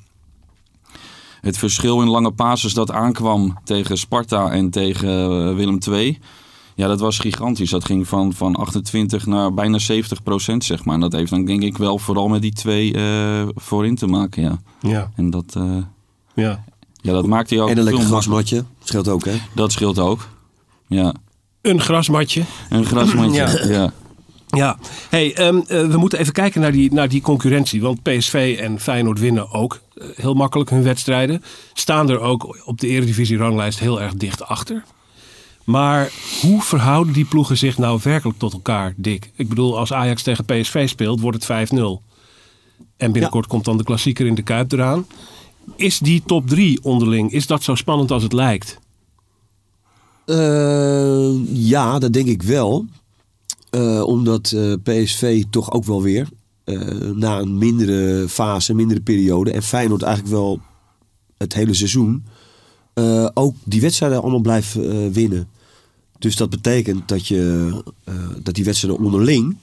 het 1.41 1.57
verschil 1.57 2.01
in 2.01 2.07
lange 2.09 2.31
passes 2.31 2.73
dat 2.73 2.91
aankwam 2.91 3.57
tegen 3.63 3.97
Sparta 3.97 4.51
en 4.51 4.69
tegen 4.69 5.09
eh, 5.09 5.55
Willem 5.55 5.77
II... 5.89 6.19
Ja, 6.77 6.87
dat 6.87 6.99
was 6.99 7.19
gigantisch. 7.19 7.69
Dat 7.69 7.85
ging 7.85 8.07
van, 8.07 8.33
van 8.33 8.55
28 8.55 9.25
naar 9.25 9.53
bijna 9.53 9.77
70 9.77 10.23
procent, 10.23 10.63
zeg 10.63 10.85
maar. 10.85 10.95
En 10.95 11.01
dat 11.01 11.11
heeft 11.11 11.29
dan 11.29 11.45
denk 11.45 11.61
ik 11.63 11.77
wel 11.77 11.97
vooral 11.97 12.27
met 12.27 12.41
die 12.41 12.53
twee 12.53 12.93
eh, 12.93 13.47
voorin 13.55 13.95
te 13.95 14.07
maken, 14.07 14.43
ja. 14.43 14.59
Ja, 14.81 15.11
En 15.15 15.29
dat, 15.29 15.57
ja. 16.33 16.63
Ja, 17.05 17.13
dat 17.13 17.25
maakt 17.25 17.49
hij 17.49 17.61
ook 17.61 17.69
En 17.69 17.77
een 17.77 17.83
lekker 17.83 18.03
grasmatje. 18.03 18.63
Scheelt 18.83 19.07
ook, 19.07 19.25
hè? 19.25 19.33
Dat 19.53 19.71
scheelt 19.71 19.99
ook. 19.99 20.27
Ja, 20.87 21.13
Een 21.61 21.81
grasmatje. 21.81 22.43
een 22.69 22.85
grasmandje. 22.85 23.41
Ja. 23.41 23.73
ja. 23.73 23.93
Ja, 24.47 24.77
hey, 25.09 25.35
ehm, 25.35 25.57
eh, 25.57 25.87
we 25.87 25.97
moeten 25.97 26.19
even 26.19 26.33
kijken 26.33 26.61
naar 26.61 26.71
die, 26.71 26.93
naar 26.93 27.09
die 27.09 27.21
concurrentie. 27.21 27.81
Want 27.81 28.03
PSV 28.03 28.57
en 28.59 28.79
Feyenoord 28.79 29.19
winnen 29.19 29.51
ook 29.51 29.81
eh, 29.93 30.07
heel 30.15 30.33
makkelijk 30.33 30.69
hun 30.69 30.83
wedstrijden. 30.83 31.43
Staan 31.73 32.09
er 32.09 32.19
ook 32.19 32.61
op 32.65 32.79
de 32.79 32.87
Eredivisie-ranglijst 32.87 33.79
heel 33.79 34.01
erg 34.01 34.13
dicht 34.13 34.43
achter. 34.43 34.83
Maar 35.63 36.11
hoe 36.41 36.61
verhouden 36.61 37.13
die 37.13 37.25
ploegen 37.25 37.57
zich 37.57 37.77
nou 37.77 37.99
werkelijk 38.03 38.39
tot 38.39 38.53
elkaar, 38.53 38.93
Dick? 38.97 39.31
Ik 39.35 39.49
bedoel, 39.49 39.77
als 39.77 39.93
Ajax 39.93 40.23
tegen 40.23 40.45
PSV 40.45 40.89
speelt, 40.89 41.19
wordt 41.19 41.47
het 41.47 41.69
5-0. 41.69 42.01
En 42.97 43.11
binnenkort 43.11 43.47
komt 43.47 43.65
dan 43.65 43.77
de 43.77 43.83
klassieker 43.83 44.25
in 44.25 44.35
de 44.35 44.41
Kuip 44.41 44.71
eraan. 44.71 45.05
Is 45.75 45.99
die 45.99 46.23
top 46.25 46.47
3 46.47 46.83
onderling, 46.83 47.31
is 47.31 47.47
dat 47.47 47.63
zo 47.63 47.75
spannend 47.75 48.11
als 48.11 48.23
het 48.23 48.33
lijkt? 48.33 48.79
Eh, 50.25 51.33
ja, 51.53 51.99
dat 51.99 52.13
denk 52.13 52.27
ik 52.27 52.43
wel. 52.43 52.85
Eh, 53.69 54.01
omdat 54.01 54.51
eh, 54.51 54.73
PSV 54.83 55.43
toch 55.49 55.71
ook 55.71 55.83
wel 55.85 56.01
weer 56.01 56.29
na 57.13 57.39
een 57.39 57.57
mindere 57.57 58.29
fase, 58.29 58.73
mindere 58.73 59.01
periode 59.01 59.51
en 59.51 59.63
Feyenoord 59.63 60.01
eigenlijk 60.01 60.35
wel 60.35 60.59
het 61.37 61.53
hele 61.53 61.73
seizoen 61.73 62.25
ook 63.33 63.55
die 63.63 63.81
wedstrijden 63.81 64.21
allemaal 64.21 64.39
blijft 64.39 64.73
winnen. 65.11 65.47
Dus 66.19 66.35
dat 66.35 66.49
betekent 66.49 67.07
dat, 67.07 67.27
je, 67.27 67.71
dat 68.43 68.55
die 68.55 68.63
wedstrijden 68.63 69.03
onderling, 69.03 69.57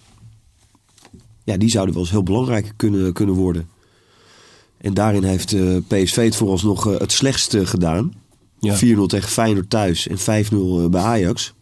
ja, 1.44 1.56
die 1.56 1.70
zouden 1.70 1.94
wel 1.94 2.02
eens 2.02 2.12
heel 2.12 2.22
belangrijk 2.22 2.72
kunnen, 2.76 3.12
kunnen 3.12 3.34
worden. 3.34 3.68
En 4.82 4.94
daarin 4.94 5.22
heeft 5.22 5.52
eh, 5.52 5.76
PSV 5.86 6.16
het 6.24 6.36
vooralsnog 6.36 6.92
eh, 6.92 6.98
het 6.98 7.12
slechtste 7.12 7.66
gedaan. 7.66 8.14
Ja. 8.58 8.78
4-0 8.78 8.78
tegen 9.06 9.28
Feyenoord 9.28 9.70
thuis 9.70 10.08
en 10.08 10.18
5-0 10.18 10.22
eh, 10.22 10.86
bij 10.86 11.02
Ajax. 11.02 11.54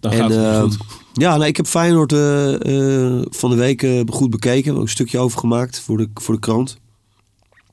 Dan 0.00 0.12
En, 0.12 0.18
gaat 0.18 0.30
het 0.30 0.38
eh, 0.38 0.50
weer 0.50 0.60
goed. 0.60 0.76
Ja, 1.12 1.36
nou, 1.36 1.48
ik 1.48 1.56
heb 1.56 1.66
Feyenoord 1.66 2.12
van 3.36 3.50
de 3.50 3.56
week 3.56 3.86
goed 4.06 4.30
bekeken. 4.30 4.74
Ook 4.74 4.80
een 4.80 4.88
stukje 4.88 5.18
over 5.18 5.38
gemaakt 5.38 5.80
voor 5.80 5.96
de, 5.96 6.08
voor 6.14 6.34
de 6.34 6.40
krant. 6.40 6.78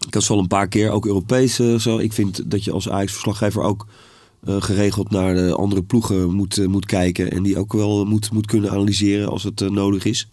Ik 0.07 0.13
had 0.13 0.23
ze 0.23 0.33
al 0.33 0.39
een 0.39 0.47
paar 0.47 0.67
keer, 0.67 0.89
ook 0.89 1.05
Europees 1.05 1.55
zo. 1.77 1.97
Ik 1.97 2.13
vind 2.13 2.51
dat 2.51 2.63
je 2.63 2.71
als 2.71 2.89
Ajax-verslaggever 2.89 3.61
ook 3.61 3.85
geregeld 4.45 5.09
naar 5.09 5.35
de 5.35 5.55
andere 5.55 5.83
ploegen 5.83 6.33
moet, 6.33 6.67
moet 6.67 6.85
kijken. 6.85 7.31
En 7.31 7.43
die 7.43 7.57
ook 7.57 7.73
wel 7.73 8.05
moet, 8.05 8.31
moet 8.31 8.45
kunnen 8.45 8.71
analyseren 8.71 9.29
als 9.29 9.43
het 9.43 9.69
nodig 9.69 10.05
is. 10.05 10.27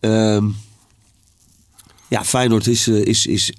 Ehm, 0.00 0.46
ja, 2.08 2.24
Feyenoord 2.24 2.66
is, 2.66 2.86
eh, 2.88 3.04
is, 3.04 3.26
is 3.26 3.52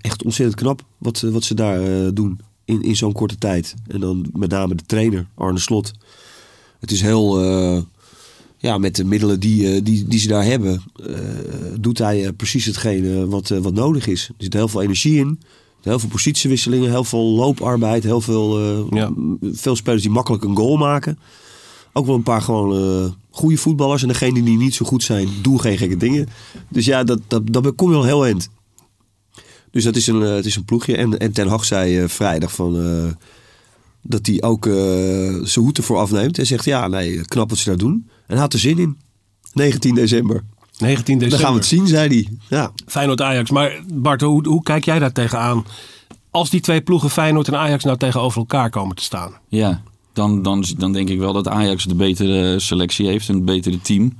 echt 0.00 0.24
ontzettend 0.24 0.56
knap 0.60 0.84
wat, 0.98 1.22
eh, 1.22 1.30
wat 1.30 1.44
ze 1.44 1.54
daar 1.54 1.80
eh, 1.82 2.08
doen 2.14 2.40
in, 2.64 2.82
in 2.82 2.96
zo'n 2.96 3.12
korte 3.12 3.36
tijd. 3.38 3.74
En 3.86 4.00
dan 4.00 4.26
met 4.32 4.50
name 4.50 4.74
de 4.74 4.84
trainer, 4.86 5.26
Arne 5.34 5.58
Slot. 5.58 5.92
Het 6.80 6.90
is 6.90 7.00
heel, 7.00 7.42
eh, 7.42 7.82
ja, 8.58 8.78
met 8.78 8.96
de 8.96 9.04
middelen 9.04 9.40
die, 9.40 9.74
eh, 9.74 9.80
die, 9.84 10.04
die 10.08 10.18
ze 10.18 10.28
daar 10.28 10.44
hebben, 10.44 10.82
eh, 11.06 11.14
doet 11.80 11.98
hij 11.98 12.24
eh, 12.26 12.30
precies 12.36 12.64
hetgene 12.64 13.26
wat, 13.26 13.50
eh, 13.50 13.58
wat 13.58 13.74
nodig 13.74 14.06
is. 14.06 14.28
Er 14.28 14.34
zit 14.38 14.52
heel 14.52 14.68
veel 14.68 14.82
energie 14.82 15.18
in, 15.18 15.38
heel 15.82 15.98
veel 15.98 16.08
positiewisselingen, 16.08 16.90
heel 16.90 17.04
veel 17.04 17.24
looparbeid, 17.24 18.02
heel 18.02 18.20
veel, 18.20 18.58
eh, 18.60 18.96
Ja. 18.98 19.12
veel 19.52 19.76
spelers 19.76 20.02
die 20.02 20.10
makkelijk 20.10 20.44
een 20.44 20.56
goal 20.56 20.76
maken. 20.76 21.18
Ook 21.96 22.06
wel 22.06 22.14
een 22.14 22.22
paar 22.22 22.42
gewoon 22.42 23.04
eh, 23.04 23.12
goede 23.30 23.56
voetballers. 23.56 24.02
En 24.02 24.08
degene 24.08 24.42
die 24.42 24.56
niet 24.56 24.74
zo 24.74 24.86
goed 24.86 25.02
zijn, 25.02 25.28
doen 25.42 25.60
geen 25.60 25.78
gekke 25.78 25.96
dingen. 25.96 26.28
Dus 26.68 26.84
ja, 26.84 27.04
dat, 27.04 27.20
dat, 27.28 27.52
dat 27.52 27.74
kom 27.74 27.90
je 27.90 27.96
al 27.96 28.04
heel 28.04 28.24
eind. 28.24 28.48
Dus 29.70 29.84
dat 29.84 29.96
is 29.96 30.06
een, 30.06 30.22
eh, 30.22 30.34
het 30.34 30.46
is 30.46 30.56
een 30.56 30.64
ploegje. 30.64 30.96
En, 30.96 31.18
en 31.18 31.32
Ten 31.32 31.48
Hag 31.48 31.64
zei 31.64 31.98
eh, 31.98 32.08
vrijdag 32.08 32.52
van, 32.52 32.80
eh, 32.80 33.12
dat 34.02 34.26
hij 34.26 34.42
ook 34.42 34.66
eh, 34.66 34.74
zijn 35.42 35.64
hoed 35.64 35.78
ervoor 35.78 35.98
afneemt. 35.98 36.38
En 36.38 36.46
zegt, 36.46 36.64
ja, 36.64 36.88
nee, 36.88 37.24
knap 37.24 37.50
wat 37.50 37.58
ze 37.58 37.68
daar 37.68 37.78
doen. 37.78 38.08
En 38.08 38.32
hij 38.32 38.38
had 38.38 38.52
er 38.52 38.58
zin 38.58 38.78
in. 38.78 38.98
19 39.52 39.94
december. 39.94 40.44
19 40.78 41.18
december. 41.18 41.28
Dan 41.28 41.38
gaan 41.38 41.52
we 41.52 41.58
het 41.58 41.68
zien, 41.68 41.86
zei 41.86 42.08
hij. 42.08 42.28
Ja. 42.48 42.72
Feyenoord-Ajax. 42.86 43.50
Maar 43.50 43.82
Bart, 43.94 44.20
hoe, 44.20 44.48
hoe 44.48 44.62
kijk 44.62 44.84
jij 44.84 44.98
daar 44.98 45.12
tegenaan? 45.12 45.66
Als 46.30 46.50
die 46.50 46.60
twee 46.60 46.80
ploegen 46.80 47.10
Feyenoord 47.10 47.48
en 47.48 47.56
Ajax 47.56 47.84
nou 47.84 47.98
tegenover 47.98 48.38
elkaar 48.38 48.70
komen 48.70 48.96
te 48.96 49.02
staan. 49.02 49.32
Ja, 49.48 49.82
dan, 50.14 50.42
dan, 50.42 50.64
dan 50.76 50.92
denk 50.92 51.08
ik 51.08 51.18
wel 51.18 51.32
dat 51.32 51.48
Ajax 51.48 51.84
de 51.84 51.94
betere 51.94 52.58
selectie 52.58 53.06
heeft 53.06 53.28
en 53.28 53.34
het 53.34 53.44
betere 53.44 53.80
team. 53.80 54.12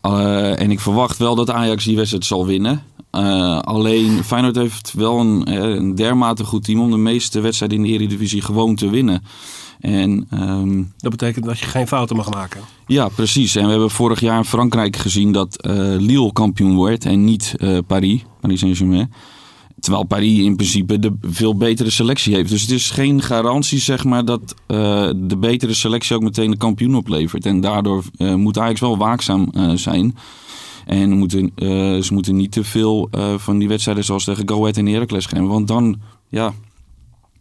Eh, 0.00 0.60
en 0.60 0.70
ik 0.70 0.80
verwacht 0.80 1.18
wel 1.18 1.34
dat 1.34 1.50
Ajax 1.50 1.84
die 1.84 1.96
wedstrijd 1.96 2.24
zal 2.24 2.46
winnen. 2.46 2.82
Eh, 3.12 3.58
alleen 3.58 4.24
Feyenoord 4.24 4.56
heeft 4.56 4.92
wel 4.92 5.20
een, 5.20 5.44
eh, 5.44 5.54
een 5.54 5.94
dermate 5.94 6.44
goed 6.44 6.64
team 6.64 6.80
om 6.80 6.90
de 6.90 6.96
meeste 6.96 7.40
wedstrijden 7.40 7.78
in 7.78 7.84
de 7.84 7.90
Eredivisie 7.90 8.42
gewoon 8.42 8.74
te 8.74 8.90
winnen. 8.90 9.22
En 9.80 10.26
ehm, 10.30 10.82
Dat 10.96 11.10
betekent 11.10 11.44
dat 11.44 11.58
je 11.58 11.64
geen 11.64 11.88
fouten 11.88 12.16
mag 12.16 12.30
maken. 12.30 12.60
ja, 12.86 13.08
precies. 13.08 13.56
En 13.56 13.64
we 13.64 13.70
hebben 13.70 13.90
vorig 13.90 14.20
jaar 14.20 14.38
in 14.38 14.44
Frankrijk 14.44 14.96
gezien 14.96 15.32
dat 15.32 15.56
eh, 15.56 15.72
Lille 15.98 16.32
kampioen 16.32 16.74
wordt 16.74 17.04
en 17.04 17.24
niet 17.24 17.54
Paris, 17.86 18.24
Paris 18.40 18.60
Saint-Germain. 18.60 19.12
Terwijl 19.82 20.04
Paris 20.04 20.38
in 20.38 20.56
principe 20.56 20.98
de 20.98 21.12
veel 21.20 21.56
betere 21.56 21.90
selectie 21.90 22.34
heeft. 22.34 22.50
Dus 22.50 22.60
het 22.60 22.70
is 22.70 22.90
geen 22.90 23.22
garantie, 23.22 23.78
zeg 23.78 24.04
maar, 24.04 24.24
dat 24.24 24.54
eh, 24.66 25.10
de 25.16 25.36
betere 25.36 25.74
selectie 25.74 26.16
ook 26.16 26.22
meteen 26.22 26.50
de 26.50 26.56
kampioen 26.56 26.94
oplevert. 26.94 27.46
En 27.46 27.60
daardoor 27.60 28.04
eh, 28.16 28.34
moet 28.34 28.58
Ajax 28.58 28.80
wel 28.80 28.96
waakzaam 28.96 29.48
eh, 29.54 29.72
zijn. 29.74 30.16
En 30.86 31.10
moeten, 31.10 31.52
ze 32.04 32.08
moeten 32.10 32.36
niet 32.36 32.52
te 32.52 32.64
veel 32.64 33.08
van 33.36 33.58
die 33.58 33.68
wedstrijden 33.68 34.04
zoals 34.04 34.24
tegen 34.24 34.48
Go 34.48 34.60
Ahead 34.60 34.76
en 34.76 34.86
Heracles 34.86 35.26
gaan. 35.26 35.46
Want 35.46 35.68
dan, 35.68 36.00
ja, 36.28 36.52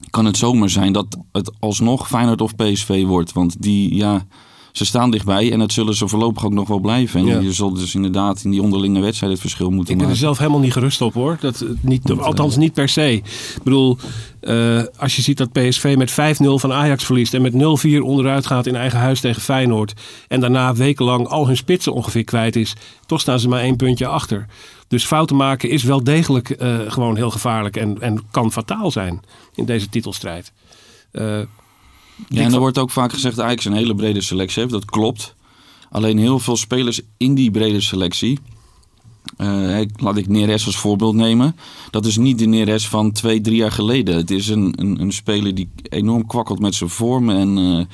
kan 0.09 0.25
het 0.25 0.37
zomaar 0.37 0.69
zijn 0.69 0.93
dat 0.93 1.17
het 1.31 1.51
alsnog 1.59 2.07
Feyenoord 2.07 2.41
of 2.41 2.55
PSV 2.55 3.03
wordt. 3.05 3.33
Want 3.33 3.61
die, 3.61 3.95
ja, 3.95 4.25
ze 4.71 4.85
staan 4.85 5.11
dichtbij 5.11 5.51
en 5.51 5.59
dat 5.59 5.71
zullen 5.71 5.95
ze 5.95 6.07
voorlopig 6.07 6.45
ook 6.45 6.51
nog 6.53 6.67
wel 6.67 6.79
blijven. 6.79 7.19
En 7.19 7.25
Ja. 7.25 7.39
je 7.39 7.53
zult 7.53 7.79
dus 7.79 7.95
inderdaad 7.95 8.43
in 8.43 8.51
die 8.51 8.61
onderlinge 8.61 8.99
wedstrijd 9.01 9.31
het 9.31 9.41
verschil 9.41 9.69
moeten 9.69 9.81
Ik 9.93 9.99
ben 9.99 9.99
er 9.99 10.03
maken. 10.05 10.19
zelf 10.19 10.37
helemaal 10.37 10.59
niet 10.59 10.73
gerust 10.73 11.01
op 11.01 11.13
hoor. 11.13 11.37
Dat, 11.39 11.61
eh, 11.61 11.69
niet, 11.81 12.11
althans 12.11 12.57
niet 12.57 12.73
per 12.73 12.89
se. 12.89 13.13
Ik 13.13 13.23
bedoel, 13.63 13.97
eh, 14.39 14.81
als 14.97 15.15
je 15.15 15.21
ziet 15.21 15.37
dat 15.37 15.51
PSV 15.51 15.95
met 15.97 16.11
5-0 16.11 16.59
van 16.59 16.73
Ajax 16.73 17.03
verliest... 17.03 17.33
en 17.33 17.41
met 17.41 17.53
0-4 17.53 18.01
onderuit 18.03 18.45
gaat 18.45 18.65
in 18.67 18.75
eigen 18.75 18.99
huis 18.99 19.19
tegen 19.19 19.41
Feyenoord... 19.41 19.93
en 20.27 20.39
daarna 20.39 20.73
wekenlang 20.73 21.27
al 21.27 21.47
hun 21.47 21.57
spitsen 21.57 21.93
ongeveer 21.93 22.23
kwijt 22.23 22.55
is... 22.55 22.73
toch 23.05 23.19
staan 23.21 23.39
ze 23.39 23.47
maar 23.47 23.61
één 23.61 23.75
puntje 23.75 24.07
achter. 24.07 24.45
Dus 24.87 25.05
fouten 25.05 25.35
maken 25.35 25.69
is 25.69 25.83
wel 25.83 26.03
degelijk 26.03 26.49
eh, 26.49 26.77
gewoon 26.87 27.15
heel 27.15 27.31
gevaarlijk... 27.31 27.77
En, 27.77 28.01
en 28.01 28.21
kan 28.31 28.51
fataal 28.51 28.91
zijn 28.91 29.21
in 29.55 29.65
deze 29.65 29.89
titelstrijd. 29.89 30.51
Eh, 31.11 31.39
Ja, 32.27 32.41
en 32.41 32.53
er 32.53 32.59
wordt 32.59 32.77
ook 32.77 32.89
vaak 32.89 33.13
gezegd 33.13 33.35
dat 33.35 33.45
Ajax 33.45 33.65
een 33.65 33.73
hele 33.73 33.95
brede 33.95 34.21
selectie 34.21 34.59
heeft. 34.61 34.73
Dat 34.73 34.85
klopt. 34.85 35.35
Alleen 35.89 36.17
heel 36.17 36.39
veel 36.39 36.55
spelers 36.57 37.01
in 37.17 37.35
die 37.35 37.51
brede 37.51 37.81
selectie. 37.81 38.39
eh, 39.37 39.79
ik- 39.79 40.01
laat 40.01 40.17
ik 40.17 40.27
Neres 40.27 40.65
als 40.65 40.77
voorbeeld 40.77 41.15
nemen. 41.15 41.55
Dat 41.91 42.05
is 42.05 42.17
niet 42.17 42.39
de 42.39 42.45
Neres 42.45 42.87
van 42.87 43.11
twee, 43.11 43.41
drie 43.41 43.55
jaar 43.55 43.71
geleden. 43.71 44.15
Het 44.15 44.31
is 44.31 44.47
een, 44.47 44.73
een, 44.75 45.01
een 45.01 45.11
speler 45.11 45.55
die 45.55 45.69
enorm 45.81 46.25
kwakkelt 46.27 46.59
met 46.59 46.75
zijn 46.75 46.89
vorm. 46.89 47.29
En 47.29 47.57
eh, 47.57 47.85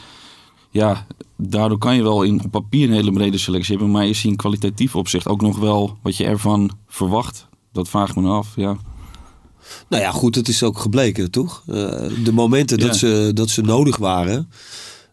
ja, 0.70 1.06
daardoor 1.38 1.78
kan 1.78 1.96
je 1.96 2.04
wel 2.04 2.24
in, 2.24 2.44
op 2.44 2.52
papier 2.52 2.88
een 2.88 2.94
hele 2.96 3.12
brede 3.12 3.38
selectie 3.38 3.76
hebben. 3.76 3.92
Maar 3.94 4.08
is 4.08 4.22
hij 4.22 4.32
in 4.32 4.38
kwalitatief 4.38 4.96
opzicht 4.96 5.28
ook 5.28 5.42
nog 5.42 5.58
wel 5.58 5.98
wat 6.02 6.18
je 6.18 6.26
ervan 6.26 6.72
verwacht? 6.88 7.48
Dat 7.72 7.90
vraag 7.90 8.10
ik 8.10 8.16
me 8.16 8.30
af, 8.30 8.54
ja. 8.56 8.78
Nou 9.90 10.02
ja, 10.04 10.12
goed, 10.12 10.36
het 10.36 10.48
is 10.48 10.64
ook 10.64 10.80
gebleken, 10.80 11.32
toch? 11.32 11.64
Eh, 11.68 11.76
de 12.24 12.32
momenten 12.34 12.78
dat, 12.78 12.88
Ja. 12.88 12.94
ze, 12.94 13.32
dat 13.34 13.50
ze 13.50 13.62
nodig 13.62 13.98
waren... 13.98 14.50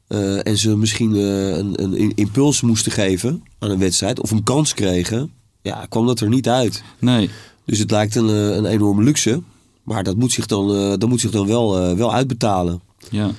eh, 0.06 0.46
en 0.46 0.58
ze 0.58 0.76
misschien 0.76 1.14
eh, 1.14 1.56
een, 1.56 1.82
een 1.82 2.12
impuls 2.14 2.60
moesten 2.60 2.92
geven 2.92 3.42
aan 3.58 3.70
een 3.70 3.78
wedstrijd... 3.78 4.20
of 4.20 4.30
een 4.30 4.42
kans 4.42 4.74
kregen... 4.74 5.30
ja, 5.62 5.86
kwam 5.88 6.06
dat 6.06 6.20
er 6.20 6.28
niet 6.28 6.48
uit. 6.48 6.82
Nee. 6.98 7.30
Dus 7.64 7.78
het 7.78 7.90
lijkt 7.90 8.14
een, 8.14 8.28
een 8.28 8.66
enorme 8.66 9.02
luxe. 9.02 9.42
Maar 9.82 10.02
dat 10.02 10.16
moet 10.16 10.32
zich 10.32 10.46
dan, 10.46 10.74
eh, 10.74 10.88
dat 10.98 11.08
moet 11.08 11.20
zich 11.20 11.30
dan 11.30 11.46
wel, 11.46 11.96
wel 11.96 12.14
uitbetalen. 12.14 12.80
Ja. 13.10 13.30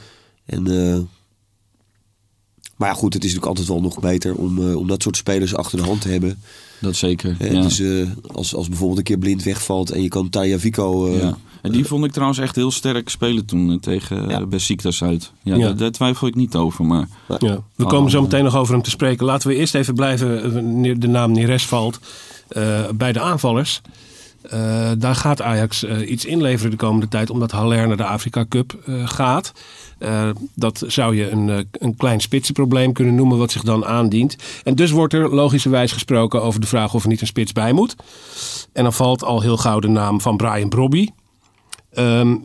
En, 0.45 0.63
maar 2.75 2.89
ja, 2.89 2.95
goed, 2.95 3.13
het 3.13 3.23
is 3.23 3.33
natuurlijk 3.33 3.57
altijd 3.57 3.67
wel 3.67 3.81
nog 3.89 3.99
beter 3.99 4.35
om, 4.35 4.69
eh, 4.69 4.75
om 4.75 4.87
dat 4.87 5.01
soort 5.03 5.17
spelers 5.17 5.55
achter 5.55 5.77
de 5.77 5.83
hand 5.85 6.01
te 6.01 6.09
hebben. 6.09 6.41
Dat 6.79 6.95
zeker. 6.95 7.35
Hè, 7.39 7.47
ja. 7.47 7.61
Dus 7.61 7.79
eh, 7.79 8.07
als, 8.33 8.55
als 8.55 8.67
bijvoorbeeld 8.67 8.97
een 8.97 9.03
keer 9.03 9.17
blind 9.17 9.43
wegvalt 9.43 9.89
en 9.91 10.01
je 10.01 10.07
kan 10.07 10.29
Taya 10.29 10.59
Vico... 10.59 11.07
eh, 11.07 11.21
ja. 11.21 11.37
En 11.61 11.71
die 11.71 11.85
vond 11.85 12.05
ik 12.05 12.11
trouwens 12.11 12.39
echt 12.39 12.55
heel 12.55 12.71
sterk 12.71 13.09
spelen 13.09 13.45
toen 13.45 13.71
eh, 13.71 13.77
tegen 13.77 14.29
Ja. 14.29 14.45
Besiktas 14.45 15.03
uit. 15.03 15.31
Ja, 15.43 15.55
Ja. 15.55 15.65
Daar, 15.65 15.77
daar 15.77 15.91
twijfel 15.91 16.27
ik 16.27 16.35
niet 16.35 16.55
over. 16.55 16.85
Maar 16.85 17.07
Ja. 17.39 17.63
We 17.75 17.85
komen 17.85 18.11
zo 18.11 18.21
meteen 18.21 18.43
nog 18.43 18.55
over 18.55 18.73
hem 18.73 18.83
te 18.83 18.89
spreken. 18.89 19.25
Laten 19.25 19.47
we 19.49 19.55
eerst 19.55 19.75
even 19.75 19.93
blijven, 19.95 20.43
eh, 20.43 20.51
wanneer 20.51 20.99
de 20.99 21.07
naam 21.07 21.31
Neres 21.31 21.65
valt, 21.65 21.99
eh, 22.47 22.89
bij 22.95 23.11
de 23.11 23.19
aanvallers. 23.19 23.81
Eh, 24.49 24.91
daar 24.97 25.15
gaat 25.15 25.41
Ajax 25.41 25.83
eh, 25.83 26.09
iets 26.09 26.25
inleveren 26.25 26.71
de 26.71 26.77
komende 26.77 27.07
tijd, 27.07 27.29
omdat 27.29 27.51
Haller 27.51 27.87
naar 27.87 27.97
de 27.97 28.05
Afrika 28.05 28.45
Cup 28.49 28.77
eh, 28.85 29.07
gaat. 29.07 29.51
Dat 30.53 30.83
zou 30.87 31.15
je 31.15 31.29
een, 31.29 31.67
een 31.71 31.95
klein 31.95 32.19
spitsenprobleem 32.19 32.93
kunnen 32.93 33.15
noemen, 33.15 33.37
wat 33.37 33.51
zich 33.51 33.63
dan 33.63 33.85
aandient. 33.85 34.35
En 34.63 34.75
dus 34.75 34.91
wordt 34.91 35.13
er 35.13 35.35
logischerwijs 35.35 35.91
gesproken 35.91 36.41
over 36.41 36.59
de 36.59 36.67
vraag 36.67 36.93
of 36.93 37.03
er 37.03 37.09
niet 37.09 37.21
een 37.21 37.27
spits 37.27 37.51
bij 37.51 37.73
moet. 37.73 37.95
En 38.73 38.83
dan 38.83 38.93
valt 38.93 39.23
al 39.23 39.41
heel 39.41 39.57
gauw 39.57 39.79
de 39.79 39.87
naam 39.87 40.21
van 40.21 40.37
Brian 40.37 40.69
Brobby. 40.69 41.09
Ehm, 41.91 42.35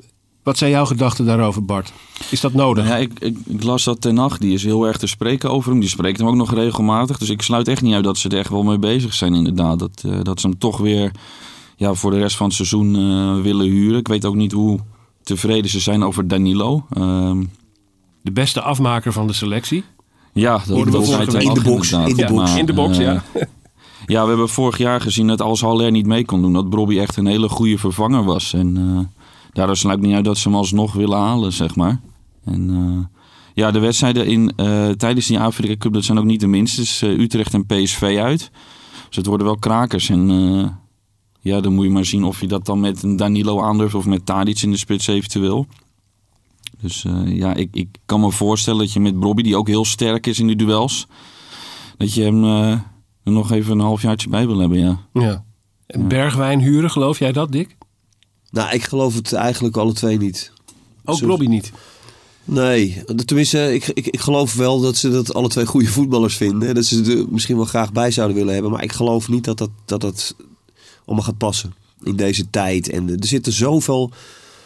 wat 0.43 0.59
zijn 0.59 0.71
jouw 0.71 0.85
gedachten 0.85 1.27
daarover, 1.27 1.65
Bart? 1.65 1.93
Is 2.31 2.41
dat 2.41 2.53
nodig? 2.53 2.87
ja, 2.87 2.97
ik, 2.97 3.13
ik, 3.19 3.37
ik 3.47 3.63
las 3.63 3.85
dat 3.85 4.01
ten 4.01 4.15
nacht. 4.15 4.41
Die 4.41 4.55
is 4.55 4.65
heel 4.65 4.87
erg 4.87 4.97
te 4.97 5.07
spreken 5.07 5.51
over 5.51 5.71
hem. 5.71 5.81
Die 5.81 5.89
spreekt 5.89 6.19
hem 6.19 6.29
ook 6.29 6.35
nog 6.35 6.55
regelmatig. 6.55 7.19
Dus 7.19 7.29
ik 7.29 7.43
sluit 7.43 7.69
echt 7.69 7.83
niet 7.83 7.95
uit 7.95 8.05
dat 8.05 8.19
ze 8.19 8.29
er 8.29 8.39
echt 8.39 8.51
wel 8.51 8.63
mee 8.63 8.79
bezig 8.79 9.15
zijn 9.15 9.35
inderdaad. 9.35 9.79
Dat, 9.79 10.05
dat 10.23 10.41
ze 10.41 10.49
hem 10.49 10.59
toch 10.59 10.79
weer 10.79 11.13
ja, 11.81 11.95
voor 11.95 12.11
de 12.11 12.19
rest 12.19 12.37
van 12.37 12.47
het 12.47 12.55
seizoen 12.55 12.97
eh, 12.97 13.43
willen 13.43 13.67
huren. 13.67 13.99
Ik 13.99 14.09
weet 14.09 14.25
ook 14.25 14.35
niet 14.35 14.53
hoe 14.53 14.79
tevreden 15.23 15.71
ze 15.71 15.81
zijn 15.81 16.03
over 16.03 16.29
Danilo. 16.29 16.87
Ehm, 16.91 17.45
De 18.23 18.33
beste 18.33 18.61
afmaker 18.61 19.13
van 19.13 19.27
de 19.27 19.33
selectie. 19.33 19.85
ja, 20.33 20.53
dat, 20.67 21.07
zei 21.07 21.19
week. 21.19 21.29
ten 21.29 21.41
In 21.41 21.55
de 21.55 21.63
box, 21.63 21.93
in 21.93 22.17
de 22.17 22.25
box. 22.27 22.51
Maar, 22.51 22.59
In 22.59 22.67
de 22.67 22.73
box, 22.73 22.97
ja. 22.97 23.23
Ja, 24.07 24.23
we 24.23 24.29
hebben 24.29 24.49
vorig 24.49 24.79
jaar 24.79 25.01
gezien 25.01 25.27
dat 25.27 25.41
als 25.41 25.61
Haller 25.61 25.91
niet 25.91 26.07
mee 26.07 26.25
kon 26.25 26.43
doen, 26.43 26.53
dat 26.53 26.71
Brobby 26.71 26.99
echt 26.99 27.17
een 27.17 27.27
hele 27.27 27.49
goede 27.49 27.79
vervanger 27.79 28.25
was. 28.25 28.53
En 28.53 28.77
eh 28.77 29.19
daardoor 29.53 29.77
sluit 29.77 30.01
niet 30.01 30.15
uit 30.15 30.25
dat 30.25 30.39
ze 30.39 30.49
hem 30.49 30.57
alsnog 30.57 30.93
willen 30.93 31.19
halen, 31.19 31.53
zeg 31.53 31.77
maar. 31.77 32.01
En 32.45 32.71
eh, 32.71 33.21
ja, 33.55 33.71
de 33.71 33.79
wedstrijden 33.79 34.27
in, 34.27 34.53
eh, 34.57 34.89
tijdens 34.89 35.27
die 35.27 35.41
Afrika 35.41 35.77
Cup, 35.77 35.93
dat 35.93 36.05
zijn 36.05 36.19
ook 36.19 36.25
niet 36.25 36.41
de 36.41 36.47
minste. 36.47 36.81
Dus, 36.81 37.03
Utrecht 37.03 37.55
en 37.55 37.67
PSV 37.67 38.19
uit. 38.21 38.51
Dus 39.09 39.17
het 39.17 39.27
worden 39.27 39.47
wel 39.47 39.57
krakers. 39.57 40.09
En 40.09 40.31
eh, 40.31 40.69
ja, 41.41 41.61
dan 41.61 41.75
moet 41.75 41.85
je 41.85 41.91
maar 41.91 42.05
zien 42.05 42.25
of 42.25 42.41
je 42.41 42.47
dat 42.47 42.67
dan 42.67 42.81
met 42.81 43.03
een 43.03 43.17
Danilo 43.17 43.61
aandurft 43.63 43.95
of 43.95 44.07
met 44.07 44.27
Tadic 44.27 44.63
in 44.63 44.71
de 44.71 44.77
spits 44.77 45.07
eventueel. 45.07 45.67
Dus 46.81 47.05
eh, 47.05 47.37
ja, 47.37 47.55
ik, 47.55 47.69
ik 47.73 47.89
kan 48.07 48.21
me 48.21 48.31
voorstellen 48.31 48.81
dat 48.81 48.93
je 48.93 49.01
met 49.01 49.21
Brobby, 49.21 49.43
die 49.43 49.57
ook 49.57 49.69
heel 49.69 49.85
sterk 49.85 50.27
is 50.27 50.39
in 50.39 50.47
de 50.47 50.57
duels, 50.57 51.07
dat 51.97 52.15
je 52.15 52.23
hem 52.23 52.45
eh, 52.45 52.71
er 53.23 53.33
nog 53.33 53.51
even 53.53 53.73
een 53.73 53.85
halfjaartje 53.85 54.29
bij 54.29 54.47
wil 54.47 54.59
hebben, 54.59 54.79
ja. 54.79 55.01
ja. 55.13 55.45
En 55.87 56.09
Bergwijn 56.09 56.61
huren, 56.61 56.91
geloof 56.91 57.19
jij 57.19 57.33
dat, 57.33 57.53
Dick? 57.53 57.77
Nou, 58.51 58.75
ik 58.75 58.83
geloof 58.83 59.15
het 59.15 59.33
eigenlijk 59.33 59.77
alle 59.77 59.93
twee 59.93 60.19
niet. 60.19 60.53
Ook 61.05 61.17
Zo- 61.17 61.27
Robbie 61.27 61.49
niet. 61.49 61.73
Nee, 62.45 63.03
tenminste, 63.25 63.75
ik, 63.75 63.87
ik, 63.87 64.07
ik 64.07 64.21
geloof 64.21 64.55
wel 64.55 64.81
dat 64.81 64.97
ze 64.97 65.11
dat 65.11 65.35
alle 65.35 65.49
twee 65.49 65.67
goede 65.67 65.87
voetballers 65.89 66.37
vinden. 66.37 66.75
Dat 66.75 66.85
ze 66.85 67.03
er 67.19 67.27
misschien 67.29 67.57
wel 67.57 67.65
graag 67.65 67.93
bij 67.93 68.11
zouden 68.11 68.37
willen 68.37 68.53
hebben. 68.53 68.73
Maar 68.73 68.83
ik 68.83 68.93
geloof 68.93 69.29
niet 69.29 69.45
dat 69.45 69.59
dat, 69.59 69.71
dat, 69.85 70.01
dat 70.01 70.35
allemaal 71.05 71.25
gaat 71.25 71.39
passen 71.39 71.75
in 72.03 72.17
deze 72.17 72.51
tijd. 72.51 72.89
En 72.89 73.11
er 73.11 73.27
zitten 73.27 73.53
zoveel 73.53 74.11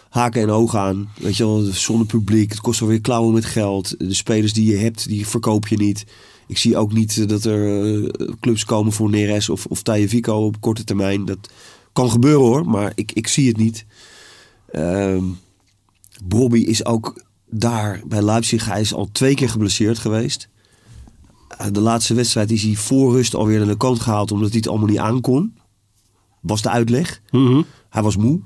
haken 0.09 0.43
en 0.43 0.51
ogen 0.51 0.81
aan. 0.81 1.09
Weet 1.19 1.37
je 1.37 1.45
wel, 1.45 1.61
zonder 1.61 2.07
publiek. 2.07 2.51
Het 2.51 2.61
kost 2.61 2.81
alweer 2.81 3.01
klauwen 3.01 3.35
met 3.35 3.45
geld. 3.45 3.95
De 3.99 4.15
spelers 4.15 4.53
die 4.53 4.71
je 4.71 4.77
hebt, 4.77 5.09
die 5.09 5.27
verkoop 5.27 5.69
je 5.69 5.77
niet. 5.77 6.05
Ik 6.47 6.59
zie 6.59 6.77
ook 6.77 6.93
niet 6.93 7.19
eh, 7.19 7.27
dat 7.27 7.45
er 7.45 7.85
eh, 7.95 8.29
clubs 8.41 8.65
komen 8.65 8.93
voor 8.93 9.11
Neres 9.11 9.49
of, 9.49 9.67
of 9.67 9.81
Vico 9.85 10.45
op 10.45 10.61
korte 10.61 10.85
termijn. 10.85 11.25
Dat 11.25 11.51
kan 11.93 12.11
gebeuren 12.11 12.47
hoor, 12.47 12.67
maar 12.67 12.93
ik, 12.95 13.13
ik 13.13 13.29
zie 13.29 13.49
het 13.49 13.57
niet. 13.57 13.85
Ehm 14.71 15.25
Bobby 16.25 16.59
is 16.59 16.85
ook 16.85 17.23
daar 17.51 18.03
bij 18.07 18.23
Leipzig. 18.23 18.65
Hij 18.65 18.81
is 18.81 18.95
al 18.95 19.09
twee 19.13 19.35
keer 19.35 19.49
geblesseerd 19.49 19.99
geweest. 19.99 20.49
Eh, 21.49 21.67
De 21.73 21.81
laatste 21.81 22.15
wedstrijd 22.15 22.51
is 22.51 22.63
hij 22.63 22.75
voor 22.75 23.13
rust 23.13 23.35
alweer 23.35 23.59
naar 23.59 23.67
de 23.67 23.77
kant 23.77 24.01
gehaald 24.01 24.33
omdat 24.33 24.49
hij 24.49 24.59
het 24.59 24.69
allemaal 24.69 24.89
niet 24.89 24.99
aankon. 24.99 25.55
Was 26.45 26.63
de 26.63 26.71
uitleg. 26.71 27.21
Mhm. 27.31 27.63
Hij 27.91 28.03
was 28.03 28.17
moe. 28.17 28.41